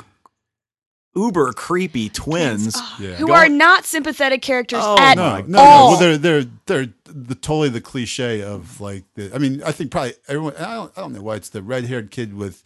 [1.16, 2.78] uber creepy twins.
[2.99, 3.16] Yeah.
[3.16, 5.60] who are not sympathetic characters Oh, at no, my no, no.
[5.60, 5.89] all.
[5.91, 9.34] Well, they're they're they're the totally the cliche of like the.
[9.34, 10.55] I mean, I think probably everyone.
[10.58, 12.64] I don't, I don't know why it's the red haired kid with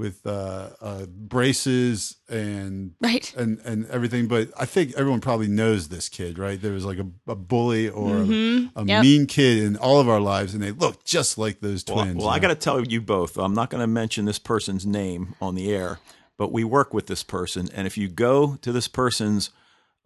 [0.00, 3.32] with uh, uh, braces and Right.
[3.36, 4.26] and and everything.
[4.26, 6.60] But I think everyone probably knows this kid, right?
[6.60, 8.88] There was like a, a bully or a, a Mm-hmm.
[8.88, 9.02] Yep.
[9.02, 12.16] mean kid in all of our lives, and they look just like those twins.
[12.16, 13.36] well, you I got to tell you both.
[13.38, 15.98] I'm not going to mention this person's name on the air,
[16.38, 19.50] but we work with this person, and if you go to this person's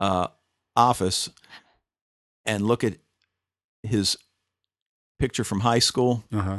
[0.00, 0.26] uh,
[0.76, 1.30] office
[2.44, 2.94] and look at
[3.82, 4.16] his
[5.18, 6.58] picture from high school, Uh-huh.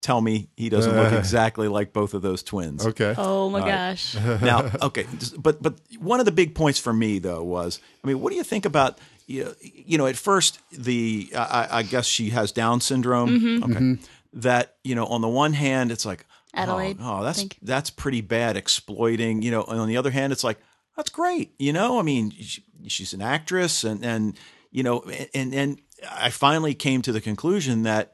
[0.00, 2.86] Tell me he doesn't look exactly like both of those twins.
[2.86, 3.14] Okay.
[3.16, 3.92] Oh my All right.
[3.92, 4.14] gosh.
[4.42, 5.06] Now, okay,
[5.38, 8.36] but but one of the big points for me though was, I mean, what do
[8.36, 12.52] you think about you know, you know at first the I, I guess she has
[12.52, 13.30] Down syndrome.
[13.30, 13.64] Mm-hmm.
[13.70, 14.02] Okay,
[14.34, 16.24] that you know on the one hand it's like
[16.54, 19.42] Adelaide, oh, oh, that's that's pretty bad exploiting.
[19.42, 20.58] You know, and on the other hand it's like
[20.96, 21.54] that's great.
[21.58, 24.36] You know, I mean, she, she's an actress, and and
[24.70, 25.80] you know, and and
[26.10, 28.12] I finally came to the conclusion that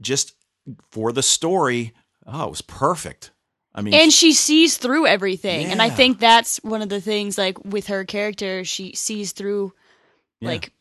[0.00, 0.32] just
[0.90, 1.92] for the story,
[2.26, 3.30] oh, it was perfect.
[3.74, 7.36] I mean, and she sees through everything and i think that's one of the things
[7.36, 9.74] like with her character she sees through
[10.40, 10.48] Yeah.
[10.48, 10.72] like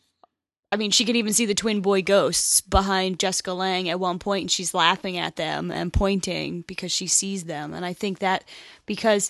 [0.72, 4.18] i mean she can even see the twin boy ghosts behind jessica lange at one
[4.18, 8.20] point and she's laughing at them and pointing because she sees them and i think
[8.20, 8.46] that
[8.86, 9.30] because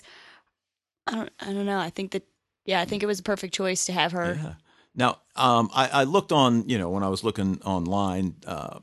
[1.08, 2.22] i don't i don't know i think that
[2.66, 4.54] yeah i think it was a perfect choice to have her Yeah.
[4.94, 8.78] Now, um, I, I looked on, you know, when I was looking online, uh,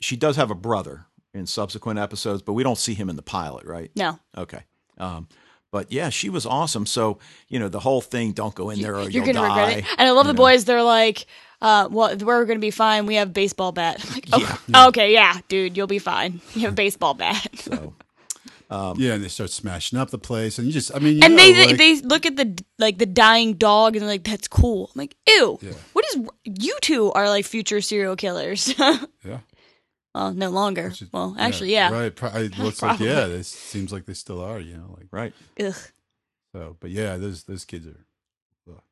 [0.00, 1.04] she does have a brother
[1.34, 3.90] in subsequent episodes, but we don't see him in the pilot, right?
[3.96, 4.62] no Okay.
[4.98, 5.28] Um,
[5.72, 6.84] but yeah, she was awesome.
[6.84, 7.18] So,
[7.48, 9.60] you know, the whole thing, don't go in there or you're you'll gonna die.
[9.66, 10.42] regret it and i love you the know.
[10.44, 11.26] boys they're like
[11.62, 13.04] uh, well, we're gonna be fine.
[13.06, 14.02] We have a baseball bat.
[14.14, 14.86] Like, oh, Yeah.
[14.88, 16.40] okay, yeah, dude, you'll be fine.
[16.54, 17.46] You have a baseball bat.
[17.56, 17.92] So,
[18.96, 21.42] yeah, and they start smashing up the place, and you just, I mean, and know,
[21.42, 24.48] they, they like- they look at the like the dying dog and they're like that's
[24.48, 25.72] cool i'm like ew Yeah.
[25.92, 29.40] what is you two are like future serial killers yeah.
[30.14, 32.14] Well no longer is- well actually yeah, Right.
[32.14, 33.26] Pro- It looks like yeah.
[33.26, 34.60] It seems like they still are.
[34.60, 35.32] You know, like right.
[35.60, 35.74] Ugh.
[36.52, 36.76] so.
[36.80, 38.04] But yeah, those those kids are.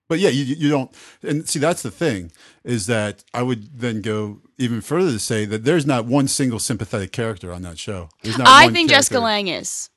[0.09, 0.91] But yeah, you you don't.
[1.23, 2.33] And see, that's the thing
[2.65, 6.59] is that I would then go even further to say that there's not one single
[6.59, 8.09] sympathetic character on that show.
[8.23, 8.49] There's not.
[8.49, 9.91] i one think character- jessica lange is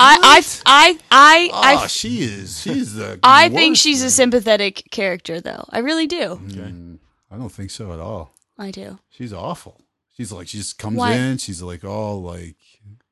[0.00, 0.62] I, What?
[0.66, 2.60] I i i Oh, i she is.
[2.62, 3.20] She's the.
[3.22, 6.98] i think worst, she's a sympathetic character though i really do Mm,
[7.30, 8.34] I don't think so at all.
[8.58, 9.80] i do She's awful.
[10.16, 11.12] She's like she just comes Why?
[11.12, 11.38] in.
[11.38, 12.56] She's like all like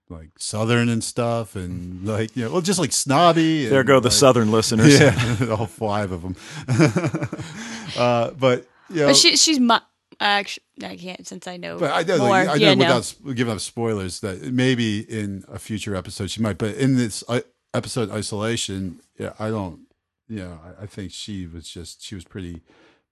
[0.09, 3.67] like southern and stuff, and like you know, well, just like snobby.
[3.67, 4.99] There and, go the like- Southern listeners.
[5.01, 6.37] Yeah, all five of them.
[7.97, 9.81] uh, but you know, but she she's my
[10.23, 12.85] actually i can't since i know but I know, more like, I know yeah no
[12.85, 16.97] without s- giving up spoilers that maybe in a future episode she might, but in
[16.97, 17.41] this uh,
[17.73, 19.87] episode isolation, yeah, I don't.
[20.29, 22.61] Yeah, I, I think she was just she was pretty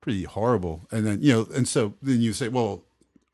[0.01, 2.85] pretty horrible, and then you know, and so then you say, well,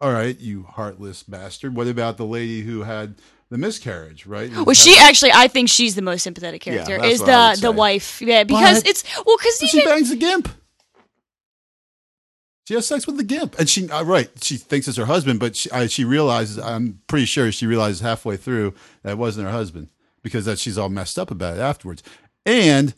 [0.04, 1.74] all right, you heartless bastard.
[1.74, 3.14] What about the lady who had
[3.48, 4.50] the miscarriage, right?
[4.50, 6.98] And Well, she actually, I think she's the most sympathetic character.
[6.98, 8.20] that's is what I would the the wife?
[8.20, 8.86] Yeah, because What?
[8.86, 10.48] it's well, because she even bangs the gimp.
[12.68, 14.28] She has sex with the gimp, and she uh, right.
[14.42, 16.58] She thinks it's her husband, but she, I, she realizes.
[16.58, 19.88] I'm pretty sure she realizes halfway through that it wasn't her husband
[20.22, 22.02] because that she's all messed up about it afterwards.
[22.44, 22.90] And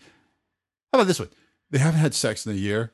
[0.93, 1.31] how about this one?
[1.71, 2.93] They haven't had sex in a year,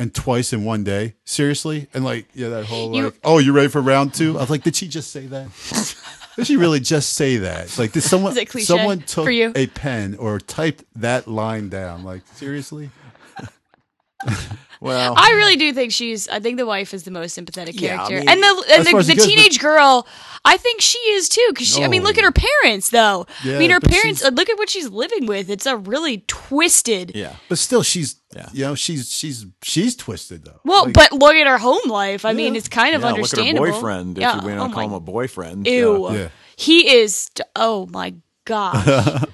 [0.00, 1.14] and twice in one day.
[1.24, 4.38] Seriously, and like yeah, that whole You- like, oh, you ready for round two?
[4.38, 5.48] I was like, did she just say that?
[6.36, 7.64] Did she really just say that?
[7.64, 12.02] It's like did someone someone took a pen or typed that line down?
[12.02, 12.88] Like seriously?
[14.80, 16.26] Well, I really do think she's.
[16.28, 18.80] I think the wife is the most sympathetic Yeah, I character, mean- and the and
[18.80, 20.06] the, the it goes, but- teenage girl.
[20.42, 21.46] I think she is too.
[21.50, 22.08] Because I mean, No.
[22.08, 23.26] look at her parents, though.
[23.44, 24.20] Yeah, I mean, her parents.
[24.20, 25.50] she's- uh, Look at what she's living with.
[25.50, 27.12] It's a really twisted.
[27.14, 27.36] yeah.
[27.50, 28.48] But still, she's Yeah.
[28.54, 30.60] you know she's she's she's twisted though.
[30.64, 32.24] Well, Like, but look at her home life.
[32.24, 33.66] I mean, it's kind of yeah, look at her understandable.
[33.72, 34.16] boyfriend.
[34.16, 34.40] If Yeah.
[34.40, 35.66] you want oh to call him a boyfriend.
[35.66, 36.10] Ew.
[36.14, 36.28] Yeah.
[36.56, 37.28] He is.
[37.54, 38.14] Oh my
[38.46, 39.28] god.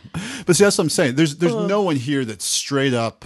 [0.45, 1.15] but see, that's what I'm saying.
[1.15, 3.25] There's there's no one here that's straight up.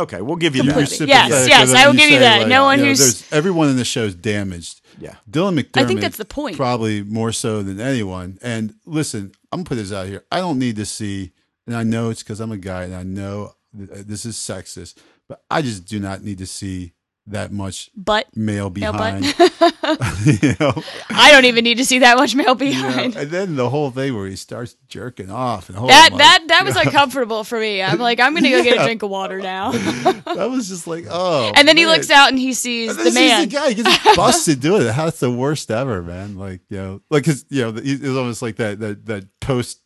[0.00, 1.00] Okay, we'll give you You're that.
[1.00, 2.48] Yes, yes, I will give you say, that.
[2.48, 4.80] No one you know, who's- everyone in the show is damaged.
[4.98, 5.14] Yeah.
[5.30, 5.82] Dylan McDermott.
[5.82, 6.56] I think that's the point.
[6.56, 8.38] Probably more so than anyone.
[8.42, 10.24] And listen, I'm gonna put this out here.
[10.30, 11.32] I don't need to see,
[11.66, 14.96] and I know it's because I'm a guy, and I know th- this is sexist,
[15.28, 16.92] but I just do not need to see
[17.30, 18.74] that much but butt.
[18.74, 19.24] behind.
[20.42, 20.72] you know.
[21.10, 23.16] I don't even need to see that much male You know, behind.
[23.16, 26.64] and then the whole thing where he starts jerking off and oh That that that
[26.64, 27.82] was uncomfortable for me.
[27.82, 29.72] I'm like, I'm gonna go get a drink of water now.
[29.72, 33.12] that was just like oh And then he looks out and he sees And the
[33.12, 33.48] man.
[33.48, 37.00] the guy he gets busted doing it that's the worst ever man like you know
[37.10, 39.80] like cause you know it was almost like that that that post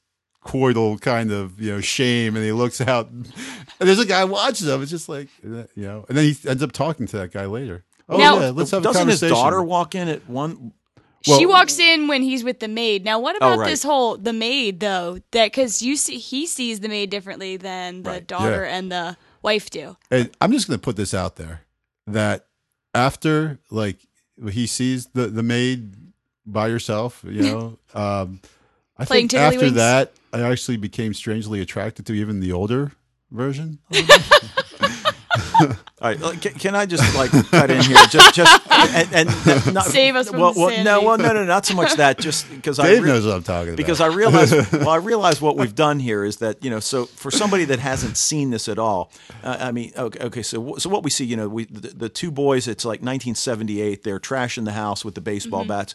[0.45, 3.33] coital kind of you know shame and he looks out and
[3.79, 6.71] there's a guy watching him it's just like you know and then he ends up
[6.73, 9.63] talking to that guy later oh Now- yeah let's have a Doesn't his conversation daughter
[9.63, 10.73] walk in at one?
[11.23, 13.03] she walks in when he's with the maid.
[13.03, 13.67] Now, what about Oh, right.
[13.71, 15.21] this whole the maid though?
[15.31, 18.27] That because you see, he sees the maid differently than the Right.
[18.27, 18.77] daughter Yeah.
[18.77, 19.97] and the wife do.
[20.11, 21.63] And I'm just going to put this out there
[22.07, 22.45] that
[22.95, 24.01] after like
[24.51, 25.95] he sees the the maid
[26.45, 28.41] by herself, you know, um,
[28.97, 29.75] I Playing think after tiddlywinks?
[29.75, 32.93] that, I actually became strangely attracted to even the older
[33.31, 33.79] version.
[36.01, 37.97] All right, can, can I just like cut in here?
[38.11, 41.45] Just, just, and, and not, Save us from well, the well, no, well, no, no,
[41.45, 42.19] not so much that.
[42.19, 43.77] Just because I Dave re- knows what I'm talking about.
[43.79, 47.07] because I realize well, I realize what we've done here is that you know, so
[47.07, 49.11] for somebody that hasn't seen this at all,
[49.43, 52.09] uh, I mean, okay, okay, so so what we see, you know, we the, the
[52.09, 55.69] two boys, it's like 1978, they're trashing the house with the baseball Mm-hmm.
[55.69, 55.95] bats.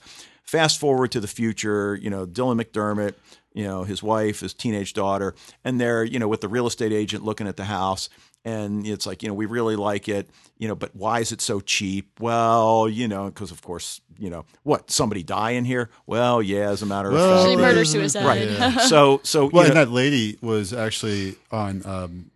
[0.49, 3.13] Fast forward to the future, you know, Dylan McDermott,
[3.53, 6.91] you know, his wife, his teenage daughter, and they're you know with the real estate
[6.91, 8.09] agent looking at the house.
[8.45, 11.41] And it's like, you know, we really like it, you know, but why is it
[11.41, 12.19] so cheap?
[12.19, 15.89] Well, you know, because of course, you know, what, somebody die in here?
[16.07, 17.35] Well, yeah, as a matter of fact.
[17.35, 17.83] Usually they- murder yeah.
[17.83, 18.25] suicide.
[18.25, 18.49] Right.
[18.49, 18.77] Yeah.
[18.79, 21.85] So, so well, you and that lady was actually on.
[21.85, 22.31] Um,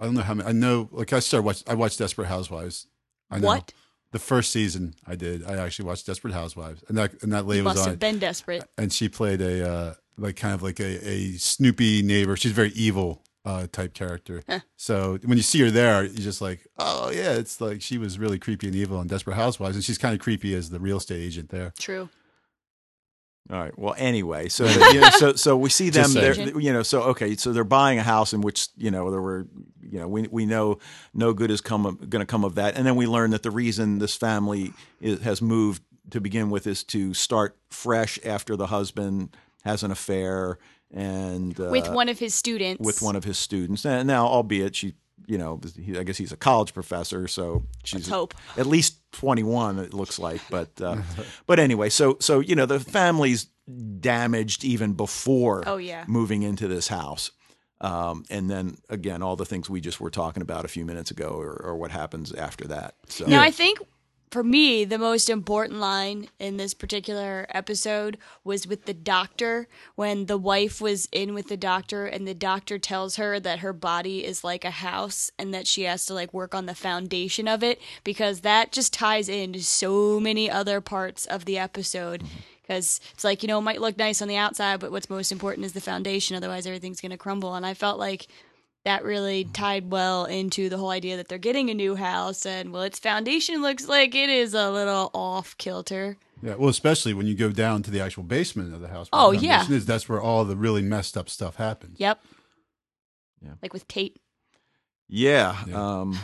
[0.00, 0.48] I don't know how many.
[0.48, 1.64] I know, like I started watch.
[1.66, 2.86] I watched Desperate Housewives.
[3.30, 3.48] I know.
[3.48, 3.72] What?
[4.10, 5.44] The first season I did.
[5.44, 7.90] I actually watched Desperate Housewives, and that and that lady You was must on.
[7.90, 8.64] have been desperate.
[8.78, 12.34] and she played a uh, like kind of like a, a Snoopy neighbor.
[12.36, 14.42] She's a very evil uh, type character.
[14.76, 18.18] So when you see her there, you're just like, oh yeah, it's like she was
[18.18, 20.96] really creepy and evil on Desperate Housewives, and she's kind of creepy as the real
[20.98, 21.72] estate agent there.
[21.78, 22.08] True.
[23.50, 23.78] All right.
[23.78, 26.12] Well, anyway, so the, you know, so so we see them.
[26.12, 29.22] Just you know, so okay, so they're buying a house in which you know there
[29.22, 29.46] were,
[29.82, 30.78] you know, we we know
[31.14, 33.50] no good is come going to come of that, and then we learn that the
[33.50, 38.66] reason this family is, has moved to begin with is to start fresh after the
[38.66, 40.58] husband has an affair
[40.92, 42.84] and uh, With one of his students.
[42.84, 43.84] with one of his students.
[43.84, 44.94] And now, albeit she,
[45.28, 48.34] you know, he, I guess he's a college professor, so she's hope.
[48.56, 50.96] at least 21 it looks like but uh,
[51.46, 53.46] but anyway so so you know the family's
[54.00, 56.04] damaged even before Oh, yeah.
[56.06, 57.30] moving into this house
[57.80, 61.10] um, and then again all the things we just were talking about a few minutes
[61.10, 63.78] ago or, or what happens after that so Now, I think
[64.30, 70.26] for me, the most important line in this particular episode was with the doctor when
[70.26, 74.24] the wife was in with the doctor and the doctor tells her that her body
[74.24, 77.62] is like a house and that she has to like work on the foundation of
[77.62, 82.22] it because that just ties into so many other parts of the episode.
[82.22, 82.38] Mm-hmm.
[82.62, 85.32] Because it's like, you know, it might look nice on the outside, but what's most
[85.32, 86.36] important is the foundation.
[86.36, 87.54] Otherwise, everything's going to crumble.
[87.54, 88.26] And I felt like
[88.84, 92.72] that really tied well into the whole idea that they're getting a new house and
[92.72, 97.26] well its foundation looks like it is a little off kilter Yeah, well, especially when
[97.26, 99.08] you go down to the actual basement of the house.
[99.12, 99.66] Oh, the yeah.
[99.68, 101.98] Is, that's where all the really messed up stuff happens.
[101.98, 102.20] yep
[103.42, 103.54] Yeah.
[103.62, 104.18] like with tate
[105.08, 106.00] yeah, Yeah.
[106.00, 106.18] um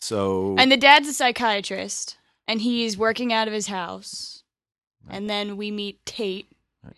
[0.00, 2.16] so and the dad's a psychiatrist
[2.48, 4.42] and he's working out of his house.
[5.08, 6.46] And then we meet Tate,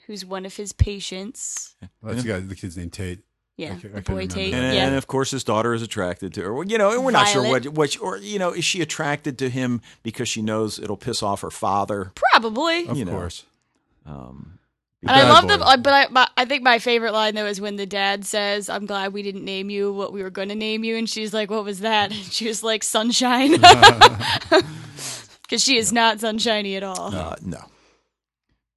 [0.06, 1.74] who's one of his patients.
[2.02, 2.40] That's the guy.
[2.40, 3.20] The kid's named Tate.
[3.56, 4.52] Yeah, I the I boy Tate.
[4.52, 4.86] And, yeah.
[4.86, 6.64] and of course, his daughter is attracted to her.
[6.64, 9.38] You know, and we're not sure what, what, she- or you know, is she attracted
[9.38, 12.10] to him because she knows it'll piss off her father?
[12.32, 12.88] Probably.
[12.88, 13.12] Of You know.
[13.12, 13.44] course.
[14.06, 14.58] Um,
[15.02, 15.56] And I love boy.
[15.58, 18.24] the, uh, but I, my, I think my favorite line though is when the dad
[18.24, 21.08] says, "I'm glad we didn't name you what we were going to name you," and
[21.08, 23.52] she's like, "What was that?" And she was like, "Sunshine,"
[25.42, 27.14] because she is not sunshiny at all.
[27.14, 27.58] uh, no,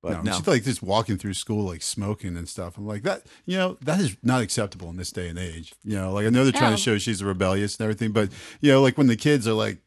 [0.01, 2.77] but no, no, she's like just walking through school, like smoking and stuff.
[2.77, 3.25] I'm like that.
[3.45, 5.73] You know, that is not acceptable in this day and age.
[5.83, 6.75] You know, like I know they're trying No.
[6.77, 8.29] to show she's rebellious and everything, but
[8.61, 9.79] you know, like when the kids are like,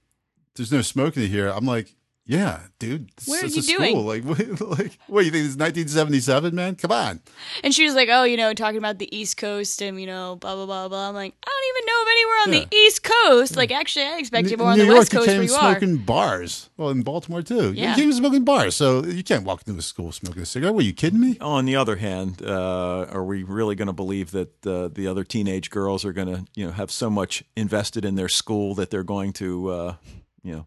[0.57, 1.95] "There's no smoking here," I'm like,
[2.31, 3.79] "Yeah, dude, this What are you a school.
[3.79, 4.07] doing?
[4.07, 5.43] Like, what, like, what you think?
[5.45, 6.77] This is 1977, man?
[6.77, 7.21] Come on."
[7.65, 10.37] And she was like, "Oh, you know, talking about the East Coast and you know,
[10.37, 13.03] blah blah blah blah." I'm like, I don't even know of anywhere on the East
[13.03, 13.57] Coast.
[13.57, 15.39] Like, actually, I expect you N- more on New the York, West you Coast can't
[15.39, 15.73] where even you are.
[15.73, 16.71] smoke in bars.
[16.77, 17.73] Well, in Baltimore too.
[17.73, 17.91] Yeah.
[17.91, 20.47] You can't even smoke in bars, so you can't walk into a school smoking a
[20.47, 20.75] cigarette.
[20.75, 21.37] Were you kidding me?
[21.41, 25.25] On the other hand, uh, are we really going to believe that uh, the other
[25.25, 28.91] teenage girls are going to, you know, have so much invested in their school that
[28.91, 29.95] they're going to, uh,
[30.43, 30.67] you know,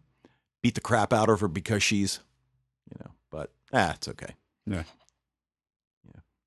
[0.63, 2.19] beat the crap out of her because she's,
[2.89, 3.11] you know?
[3.29, 4.33] But ah, it's okay.
[4.65, 4.83] Yeah.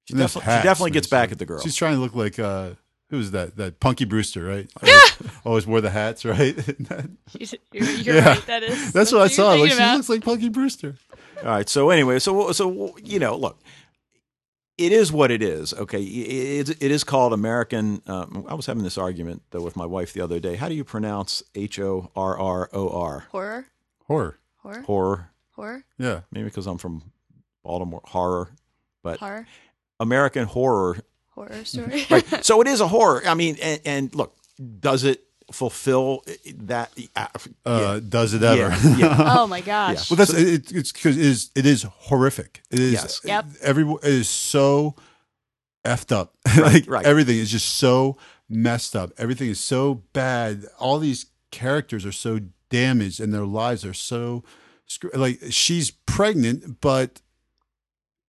[0.06, 1.60] She, And those she definitely man, gets back like- at the girl.
[1.60, 2.70] She's trying to look like uh,
[3.10, 3.56] who was that?
[3.56, 4.68] That Punky Brewster, right?
[4.82, 4.98] Yeah.
[5.44, 6.54] Always wore the hats, right?
[7.38, 8.28] You're, you're Yeah.
[8.28, 8.46] right.
[8.46, 8.92] That is.
[8.92, 9.50] That's what I saw.
[9.50, 10.94] Like thinking she looks like Punky Brewster.
[11.38, 11.68] All right.
[11.68, 13.58] So anyway, so so you know, look,
[14.78, 15.72] it is what it is.
[15.72, 18.02] Okay, it, it is called American.
[18.06, 20.56] Um, I was having this argument though with my wife the other day.
[20.56, 23.24] How do you pronounce H O R R O R?
[23.30, 23.66] horror,
[24.06, 24.38] Horror.
[24.62, 25.30] horror, Horror.
[25.54, 26.20] horror, Yeah.
[26.30, 27.02] Maybe because I'm from
[27.64, 28.00] Baltimore.
[28.04, 28.50] Horror,
[29.02, 29.46] but horror,
[30.00, 30.98] American horror.
[31.34, 32.04] horror story.
[32.10, 32.24] Right.
[32.44, 33.22] so it is a horror.
[33.26, 34.36] I mean, and, and look,
[34.80, 35.22] does it
[35.52, 36.24] fulfill
[36.56, 36.90] that?
[37.14, 37.26] Uh,
[37.64, 38.74] Uh, Does it ever?
[38.88, 39.16] yeah, yeah.
[39.38, 40.10] oh my gosh.
[40.10, 42.62] Well, that's it, it's because it is it is horrific.
[42.70, 43.20] It is Yes.
[43.24, 43.44] Yep.
[43.62, 44.94] every it is so
[45.84, 46.34] effed up.
[46.58, 47.04] like right.
[47.06, 48.16] everything is just so
[48.48, 49.12] messed up.
[49.18, 50.64] Everything is so bad.
[50.78, 52.40] All these characters are so
[52.70, 54.44] damaged, and their lives are so
[55.14, 57.20] like she's pregnant, but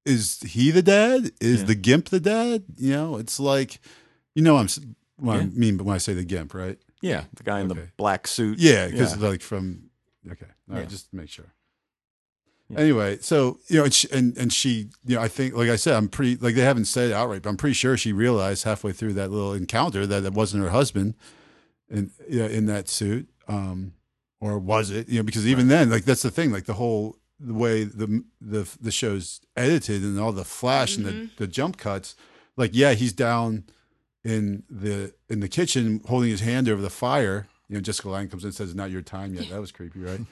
[0.06, 1.32] is he the dad?
[1.42, 1.66] Is Yeah.
[1.68, 2.64] the gimp the dad?
[2.78, 3.80] You know, it's like
[4.36, 4.68] you know I'm
[5.18, 6.78] what I mean, but when I say the gimp, right?
[7.02, 8.60] Yeah, the guy in the black suit.
[8.60, 9.28] Yeah, because Yeah.
[9.28, 9.90] like from
[10.30, 10.88] okay, all right, Yeah.
[10.88, 11.54] just to make sure.
[12.70, 12.80] Yeah.
[12.80, 15.76] Anyway, so you know, and she, and and she, you know, I think, like I
[15.78, 18.64] said, I'm pretty like they haven't said it outright, but I'm pretty sure she realized
[18.64, 21.16] halfway through that little encounter that it wasn't her husband,
[21.90, 23.94] in yeah, in that suit, um,
[24.40, 25.10] or was it?
[25.10, 28.24] You know, because even then, like that's the thing, like the whole the way the
[28.42, 32.16] the the show's edited and all the flash and the the jump cuts,
[32.56, 33.66] like yeah, he's down
[34.24, 37.48] in the in the kitchen holding his hand over the fire.
[37.70, 40.00] You know, Jessica Lange comes in and says, "Not your time yet." That was creepy,
[40.00, 40.22] right?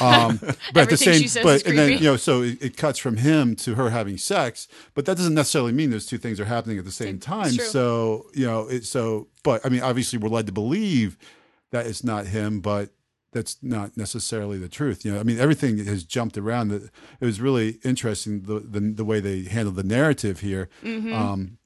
[0.00, 0.40] Um,
[0.72, 3.54] but at the same, but and then you know, so it, it cuts from him
[3.56, 6.86] to her having sex, but that doesn't necessarily mean those two things are happening at
[6.86, 7.50] the same It's time.
[7.50, 11.18] So you know, it so, but I mean, obviously, we're led to believe
[11.72, 12.88] that it's not him, but
[13.32, 15.04] that's not necessarily the truth.
[15.04, 16.70] You know, I mean, everything has jumped around.
[16.72, 16.90] It
[17.24, 20.68] was really interesting the the, the way they handled the narrative here.
[20.82, 21.12] Mm-hmm.
[21.12, 21.58] Um,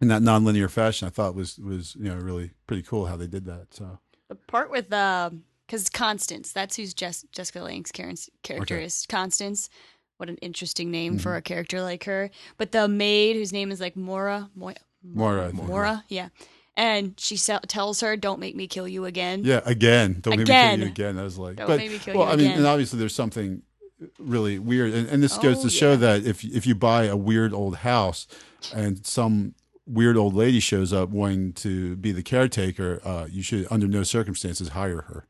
[0.00, 3.26] in that nonlinear fashion, I thought was was you know really pretty cool how they
[3.26, 3.72] did that.
[3.74, 3.98] So
[4.28, 7.60] The part with um, because Constance, that's who's Jess, Jessica
[7.92, 8.84] Karen's character Okay.
[8.84, 9.68] is Constance.
[10.18, 11.22] What an interesting name Mm-hmm.
[11.22, 12.30] for a character like her.
[12.56, 15.68] But the maid, whose name is like Mora, Moya, Mora, think.
[15.68, 16.28] Mora, yeah,
[16.76, 20.18] and she se- tells her, "Don't make me kill you again." Yeah, again.
[20.20, 20.80] Don't Again.
[20.80, 21.16] make me kill you again.
[21.16, 22.58] That was like, Don't but make me kill well, you I mean, again.
[22.58, 23.62] and obviously there's something
[24.18, 27.16] really weird, and, and this goes Oh, to show that if if you buy a
[27.16, 28.26] weird old house
[28.74, 29.54] and some
[29.86, 34.02] weird old lady shows up wanting to be the caretaker, uh, you should under no
[34.02, 35.26] circumstances hire her.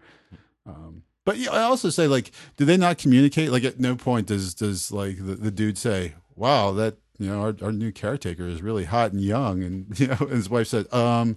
[0.67, 3.51] Um, but yeah, I also say like, do they not communicate?
[3.53, 7.41] Like, at no point does does like the, the dude say, "Wow, that." You know,
[7.41, 10.67] our, our new caretaker is really hot and young, and you know, and his wife
[10.69, 11.37] said, "Um,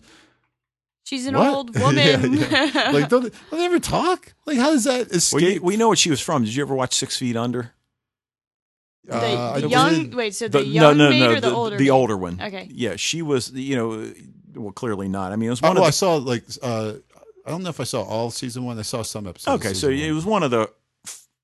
[1.03, 1.53] She's an what?
[1.53, 2.33] old woman.
[2.33, 2.91] yeah.
[2.93, 4.33] Like, don't, don't they ever talk?
[4.45, 5.55] Like, how does that Well, escape?
[5.55, 6.43] you, we know what she was from.
[6.43, 7.71] Did you ever watch Six Feet Under?
[9.05, 11.77] the Uh, I young wait, so the, young maid or the, older?
[11.77, 11.89] the maid?
[11.89, 12.39] older one.
[12.39, 12.67] Okay.
[12.71, 13.51] Yeah, she was.
[13.51, 14.13] You know,
[14.55, 15.31] well, clearly not.
[15.31, 16.93] I mean, it was Uh, one well, I saw like uh,
[17.45, 18.77] I don't know if I saw all season one.
[18.77, 19.61] I saw some episodes.
[19.61, 20.69] Okay, of so season it was one of the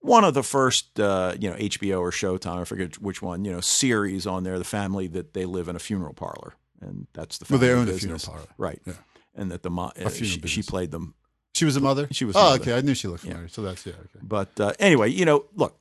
[0.05, 2.61] one of the first, uh, you know, HBO or Showtime.
[2.61, 3.43] I forget which one.
[3.45, 4.57] You know, series on there.
[4.57, 7.89] The family that they live in a funeral parlor, and that's the Well, they family
[7.91, 8.47] own a funeral parlor.
[8.57, 8.81] right?
[8.85, 8.93] Yeah.
[9.35, 11.13] And that the mo- uh, A she, she played them.
[11.53, 12.07] She was a mother.
[12.11, 12.61] She was Oh, mother.
[12.61, 12.77] okay.
[12.77, 13.47] I knew she looked familiar.
[13.49, 13.93] So that's yeah.
[13.93, 14.19] Okay.
[14.23, 15.77] But uh, anyway, you know, look.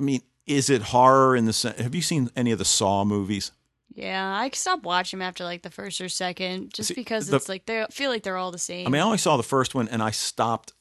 [0.00, 1.78] I mean, is it horror in the sense?
[1.80, 3.52] Have you seen any of the Saw movies?
[3.94, 7.36] Yeah, I stopped watching them after like the first or second, just See, because the-
[7.36, 8.86] it's like they feel like they're all the same.
[8.86, 10.72] I mean, I only saw the first one, and I stopped.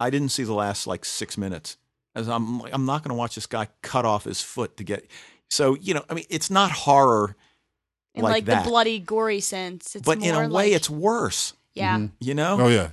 [0.00, 1.76] I didn't see the last like six minutes,
[2.16, 4.84] as I'm like, I'm not going to watch this guy cut off his foot to
[4.84, 5.08] get.
[5.50, 7.36] So you know, I mean, it's not horror
[8.14, 8.64] in like like, that.
[8.64, 9.94] the bloody, gory sense.
[9.94, 11.52] It's but in a more way, like- it's worse.
[11.74, 11.98] yeah.
[11.98, 12.10] Mhm.
[12.20, 12.56] You know?
[12.60, 12.88] Oh yeah,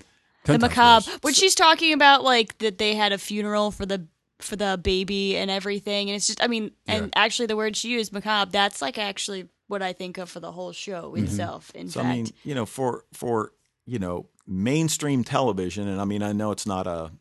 [0.45, 1.19] the Ten times macabre worse.
[1.23, 4.05] when she's talking about like that they had a funeral for the
[4.39, 7.09] for the baby and everything and it's just i mean and Yeah.
[7.15, 10.51] actually the word she used macabre that's like actually what i think of for the
[10.51, 11.89] whole show itself in Mm-hmm.
[11.91, 13.53] So fact I mean, you know, for for
[13.85, 17.11] you know mainstream television, and I mean, I know it's not a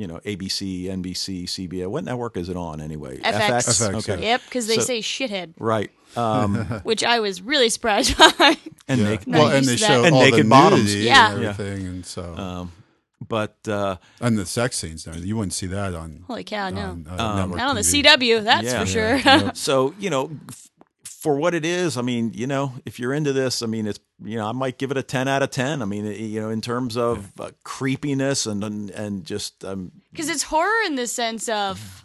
[0.00, 1.86] you know ABC, NBC, CBS.
[1.88, 3.18] What network is it on anyway?
[3.18, 3.68] FX.
[3.68, 4.22] FX, Okay.
[4.22, 5.90] yep because they So- say shithead Right.
[6.16, 8.56] Um, which i was really surprised by
[8.88, 9.08] and Yeah.
[9.10, 10.84] naked, Not well, and they show And all naked the bottoms.
[10.84, 11.32] nudity Yeah.
[11.34, 11.50] and Yeah.
[11.50, 12.72] everything, and so um,
[13.28, 15.06] but uh, and the sex scenes.
[15.06, 16.24] Now you wouldn't see that on.
[16.26, 18.02] holy cow no on, uh, Um, not on the TV.
[18.02, 18.80] cw that's Yeah.
[18.80, 19.52] for sure Yeah.
[19.68, 20.69] so you know f-
[21.20, 24.00] for what it is i mean you know if you're into this i mean it's
[24.24, 26.40] you know i might give it a 10 out of 10 i mean it- you
[26.40, 30.94] know in terms of uh, creepiness and and, and just um because it's horror in
[30.96, 32.04] the sense of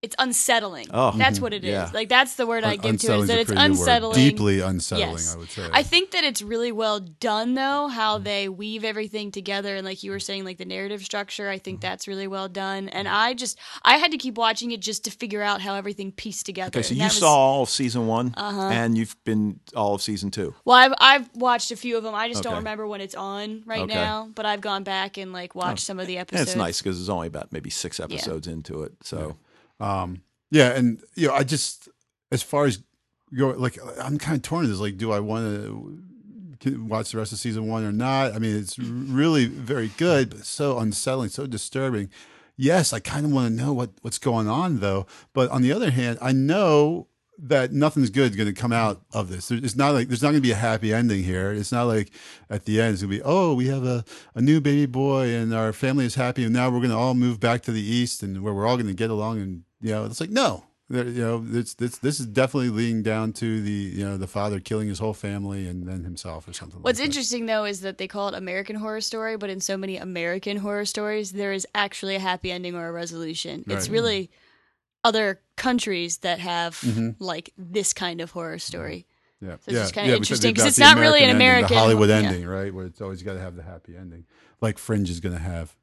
[0.00, 1.90] it's unsettling Oh, that's what it is yeah.
[1.92, 3.70] like that's the word i Un- give to it is that it's pretty word.
[3.70, 5.10] unsettling deeply unsettling.
[5.10, 5.34] Yes.
[5.34, 5.68] I would say.
[5.72, 10.02] I think that it's really well done though, how they weave everything together and like
[10.04, 12.88] you were saying, like the narrative structure, I think that's really well done.
[12.88, 16.12] And I just I had to keep watching it just to figure out how everything
[16.12, 16.78] pieced together.
[16.78, 18.68] okay so you was- saw all of season one Uh-huh.
[18.68, 22.14] and you've been all of season two Well, I've I've watched a few of them.
[22.14, 23.94] I just don't remember when it's on right Okay.
[23.94, 26.50] now, but I've gone back and like watched some of the and episodes.
[26.50, 29.36] it's nice because there's only about maybe six episodes into it so
[29.80, 31.88] Um, yeah, and you know, I just
[32.30, 32.82] as far as
[33.36, 34.66] go, like I'm kind of torn.
[34.66, 35.44] Is like, do I want
[36.60, 38.34] to watch the rest of season one or not?
[38.34, 42.10] I mean, it's really very good, but so unsettling, so disturbing.
[42.56, 45.06] Yes, I kind of want to know what what's going on though.
[45.32, 47.08] But on the other hand, I know
[47.40, 49.50] that nothing's good going to come out of this.
[49.50, 51.52] It's not like there's not going to be a happy ending here.
[51.52, 52.10] It's not like
[52.50, 55.28] at the end it's going to be, oh, we have a, a new baby boy
[55.28, 57.80] and our family is happy and now we're going to all move back to the
[57.80, 59.40] east and where we're all going to get along.
[59.40, 63.02] And you know, it's like no, There- you know, it's this this is definitely leading
[63.02, 66.52] down to the you know the father killing his whole family and then himself or
[66.52, 66.80] something.
[66.82, 67.14] What's like that.
[67.16, 70.56] interesting though is that they call it American Horror Story, but in so many American
[70.56, 73.64] horror stories, there is actually a happy ending or a resolution.
[73.66, 73.94] It's Right.
[73.94, 74.30] really
[75.04, 77.16] other countries that have Mhm.
[77.18, 79.06] like this kind of horror story.
[79.40, 81.80] Yeah, it's just kinda because interesting, 'cause about it's not really an ending, American- the
[81.80, 82.16] Hollywood yeah.
[82.16, 82.74] ending, right?
[82.74, 84.24] Where it's always got to have the happy ending,
[84.60, 85.76] like Fringe is going to have.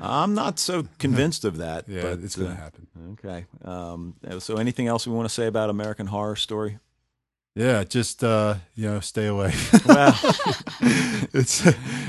[0.00, 2.86] I'm not so convinced of that Yeah, but it's going uh, to happen.
[3.12, 6.78] okay um so anything else we want to say about american horror story
[7.54, 9.52] Yeah, just uh, you know, stay away.
[9.86, 10.16] well
[11.34, 11.66] it's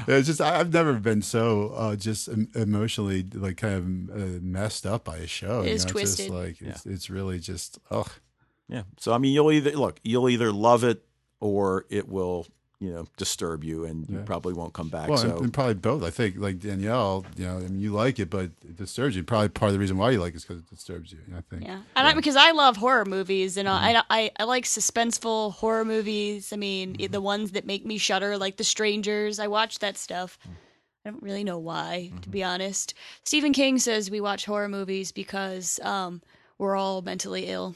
[0.08, 4.86] it's just I- I've never been so uh, just emotionally like kind of uh, messed
[4.86, 5.60] up by a show.
[5.62, 5.90] It you is know?
[5.90, 6.28] It's twisted.
[6.28, 8.10] just like it's, it's really just ugh.
[8.70, 8.84] Yeah.
[8.98, 11.04] So I mean, you'll either look, you'll either love it
[11.42, 12.48] or it will,
[12.84, 14.24] you know, disturb you, and you Yeah.
[14.26, 15.08] probably won't come back.
[15.10, 16.04] Well, so and, and probably both.
[16.04, 19.24] I think like Danielle, you know, I mean, you like it, but it disturbs you.
[19.24, 21.20] Probably part of the reason why you like it is because it disturbs you.
[21.38, 21.64] I think.
[21.64, 23.98] Yeah, and I, because I love horror movies, and Mm-hmm.
[23.98, 26.52] I, I I like suspenseful horror movies.
[26.54, 27.12] I mean, Mm-hmm.
[27.12, 29.40] the ones that make me shudder, like The Strangers.
[29.40, 30.38] I watch that stuff.
[30.48, 30.52] Mm.
[31.06, 32.20] I don't really know why, Mm-hmm.
[32.22, 32.94] to be honest.
[33.24, 36.22] Stephen King says we watch horror movies because um,
[36.58, 37.76] we're all mentally ill.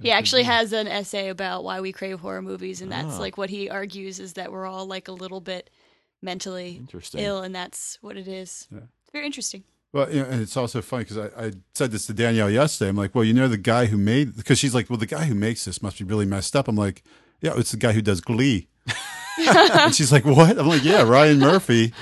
[0.00, 3.20] He actually has an essay about why we crave horror movies, and that's Ah.
[3.20, 5.70] like what he argues is that we're all like a little bit
[6.20, 7.20] mentally interesting.
[7.20, 8.66] ill, and that's what it is.
[8.72, 8.78] Yeah.
[9.02, 9.62] It's very interesting.
[9.92, 12.88] Well, you know, and it's also funny because I, I said this to Danielle yesterday.
[12.88, 15.24] I'm like, well, you know, the guy who made because she's like, well, the guy
[15.24, 16.66] who makes this must be really messed up.
[16.66, 17.02] I'm like,
[17.40, 18.68] yeah, it's the guy who does Glee.
[19.38, 20.58] and she's like, what?
[20.58, 21.92] I'm like, yeah, Ryan Murphy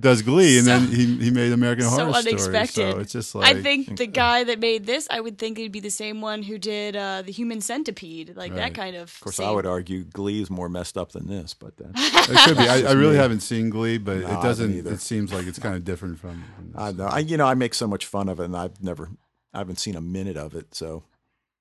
[0.00, 2.70] does Glee, and then he he made American so Horror unexpected.
[2.72, 2.92] Story.
[2.92, 5.72] So it's just like I think the guy that made this, I would think it'd
[5.72, 9.02] be the same one who did uh, the Human Centipede, like that kind of.
[9.04, 12.38] Of course, I would argue Glee is more messed up than this, but uh, it
[12.46, 12.68] could be.
[12.68, 14.86] I, I really haven't seen Glee, but No, it doesn't.
[14.86, 16.44] It seems like it's kind of different from.
[16.56, 16.72] from.
[16.76, 19.10] I know, I, you know, I make so much fun of it, and I've never,
[19.52, 20.74] I haven't seen a minute of it.
[20.74, 21.04] So,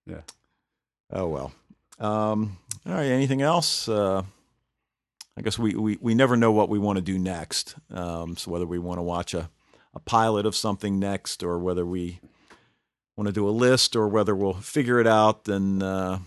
[0.05, 0.22] Yeah.
[1.11, 1.51] Oh well.
[1.99, 3.05] Um, all right.
[3.05, 3.88] Anything else?
[3.88, 4.23] Uh,
[5.38, 7.76] I guess we, we, we never know what we want to do next.
[7.91, 9.49] Um, so whether we want to watch a,
[9.95, 12.19] a pilot of something next, or whether we
[13.18, 15.47] want to do a list, or whether we'll figure it out.
[15.47, 16.19] And uh,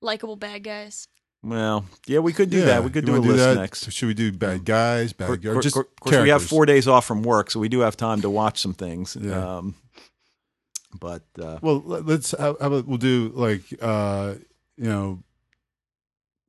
[0.00, 1.06] likable bad guys.
[1.42, 2.84] well, yeah, we could do Yeah, that.
[2.84, 3.54] We could you do a wanna list that?
[3.56, 3.92] next.
[3.92, 5.54] Should we do bad guys, bad Of girls?
[5.54, 7.96] course, Just of course we have four days off from work, so we do have
[7.96, 9.16] time to watch some things.
[9.20, 9.58] Yeah.
[9.58, 9.74] Um,
[10.98, 12.32] but uh, Well, let- let's.
[12.36, 14.34] How, how about we'll do like uh,
[14.76, 15.22] you know,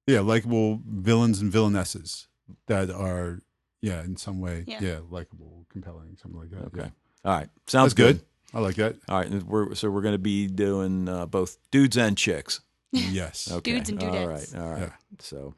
[0.07, 2.27] yeah, likable villains and villainesses
[2.67, 3.41] that are
[3.81, 4.79] yeah in some way Yeah.
[4.81, 6.65] yeah, likable, compelling, something like that.
[6.65, 6.89] okay, yeah.
[7.31, 8.25] all right, sounds That's good.
[8.53, 8.97] I like that.
[9.07, 12.61] All right, and we're so we're going to be doing uh, both dudes and chicks.
[12.93, 13.49] Yes.
[13.49, 14.53] Okay, Dudes and All dudettes.
[14.53, 14.81] right, all right.
[14.81, 14.89] Yeah.
[15.19, 15.53] So,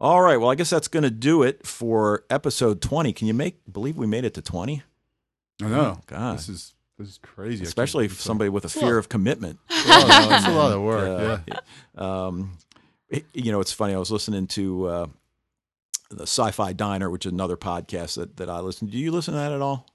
[0.00, 0.36] all right.
[0.38, 3.12] Well, I guess that's going to do it for episode twenty.
[3.12, 4.82] Can you make believe we made it to twenty?
[5.62, 6.00] I know.
[6.06, 6.36] God.
[6.38, 7.62] This is this is crazy.
[7.64, 8.98] Especially believe if somebody with a a fear lot.
[8.98, 9.58] of commitment.
[9.70, 11.06] a lot It's a lot of work.
[11.06, 12.26] Uh, Yeah.
[12.26, 12.75] Um, it-
[13.32, 13.94] you know, it's funny.
[13.94, 15.06] I was listening to uh,
[16.10, 18.88] the Sci-Fi Diner, which is another podcast that, that I listen.
[18.88, 18.92] to.
[18.92, 19.86] Do you listen to that at all?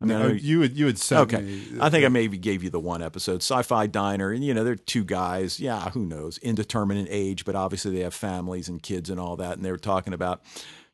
[0.00, 1.42] I mean, No, you would you would send Okay.
[1.42, 1.62] me.
[1.80, 4.76] I think I maybe gave you the one episode, Sci-Fi Diner, and you know they're
[4.76, 5.58] two guys.
[5.58, 9.56] Yeah, who knows, indeterminate age, but obviously they have families and kids and all that.
[9.56, 10.40] And they were talking about,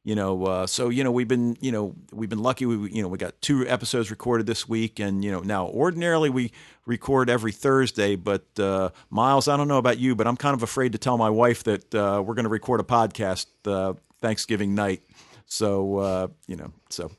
[0.05, 2.66] you know, uh, so you know we've been, you know, we've been lucky.
[2.66, 6.28] We, you know, we got two episodes recorded this week, and you know now ordinarily
[6.28, 6.52] we
[6.85, 10.62] record every Thursday, but uh, Miles, I don't know about you, but I'm kind of
[10.62, 14.74] afraid to tell my wife that uh, we're going to record a podcast uh, Thanksgiving
[14.74, 15.02] night.
[15.47, 17.10] So uh, you know, so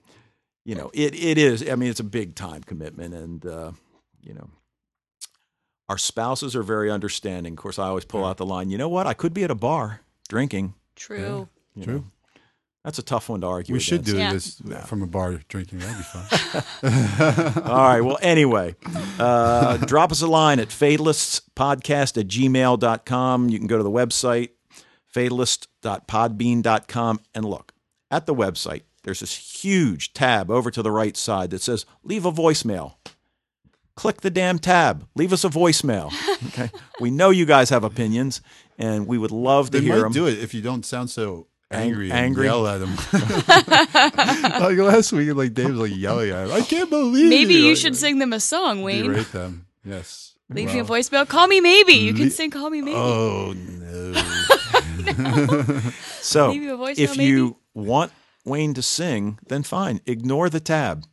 [0.63, 1.67] you know, it it is.
[1.67, 3.71] I mean, it's a big time commitment, and uh,
[4.21, 4.47] you know,
[5.89, 7.53] our spouses are very understanding.
[7.53, 8.69] Of course, I always pull out the line.
[8.69, 9.07] You know what?
[9.07, 10.75] I could be at a bar drinking.
[10.95, 11.49] True.
[11.75, 11.93] you True.
[11.93, 12.05] know.
[12.85, 13.73] That's a tough one to argue.
[13.73, 14.63] we should against.
[14.63, 14.77] do Yeah.
[14.79, 15.79] this from a bar drinking.
[15.79, 17.63] That'd be fun.
[17.65, 18.01] All right.
[18.01, 18.75] Well, anyway,
[19.19, 23.49] uh, drop us a line at fatalistspodcast at gmail.com.
[23.49, 24.49] You can go to the website,
[25.15, 27.73] fatalist.podbean.com, and look
[28.11, 28.83] at the website.
[29.03, 32.95] There's this huge tab over to the right side that says leave a voicemail.
[33.95, 35.07] Click the damn tab.
[35.15, 36.11] Leave us a voicemail.
[36.49, 36.69] Okay.
[36.99, 38.39] we know you guys have opinions,
[38.77, 40.11] and we would love to they hear might them.
[40.11, 42.47] do it if you don't sound so Ang- angry, angry?
[42.47, 42.95] and yell at them.
[44.61, 46.53] like last week, like Dave was like yelling at him.
[46.53, 47.59] I can't believe Maybe you.
[47.61, 49.05] you Like, should sing them a song, Wayne.
[49.11, 49.65] Berate them.
[49.83, 50.33] Yes.
[50.49, 51.27] Leave me a voicemail.
[51.27, 51.93] Call me maybe.
[51.93, 52.95] You can Le- sing Call Me Maybe.
[52.97, 54.13] Oh no.
[56.21, 58.11] So Leave you a voicemail, if you want
[58.45, 60.01] Wayne to sing, then fine.
[60.05, 61.05] Ignore the tab.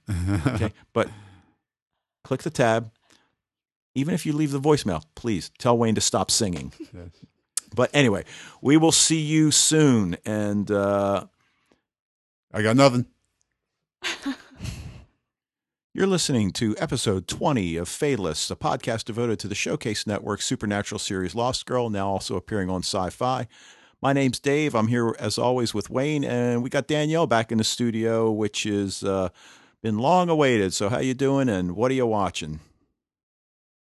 [0.46, 0.72] Okay.
[0.92, 1.08] but
[2.24, 2.90] click the tab.
[3.94, 6.72] Even if you leave the voicemail, please tell Wayne to stop singing.
[6.94, 7.10] Yes.
[7.74, 8.24] But anyway,
[8.60, 10.16] we will see you soon.
[10.24, 11.26] And uh,
[12.52, 13.06] I got nothing.
[15.94, 20.98] you're listening to episode 20 of Fatalists, a podcast devoted to the Showcase Network supernatural
[20.98, 23.46] series Lost Girl, now also appearing on sci fi.
[24.00, 24.74] My name's Dave.
[24.74, 28.64] I'm here as always with Wayne, and we got Danielle back in the studio, which
[28.64, 29.28] has uh,
[29.80, 30.74] been long awaited.
[30.74, 32.58] So how you doing, and what are you watching?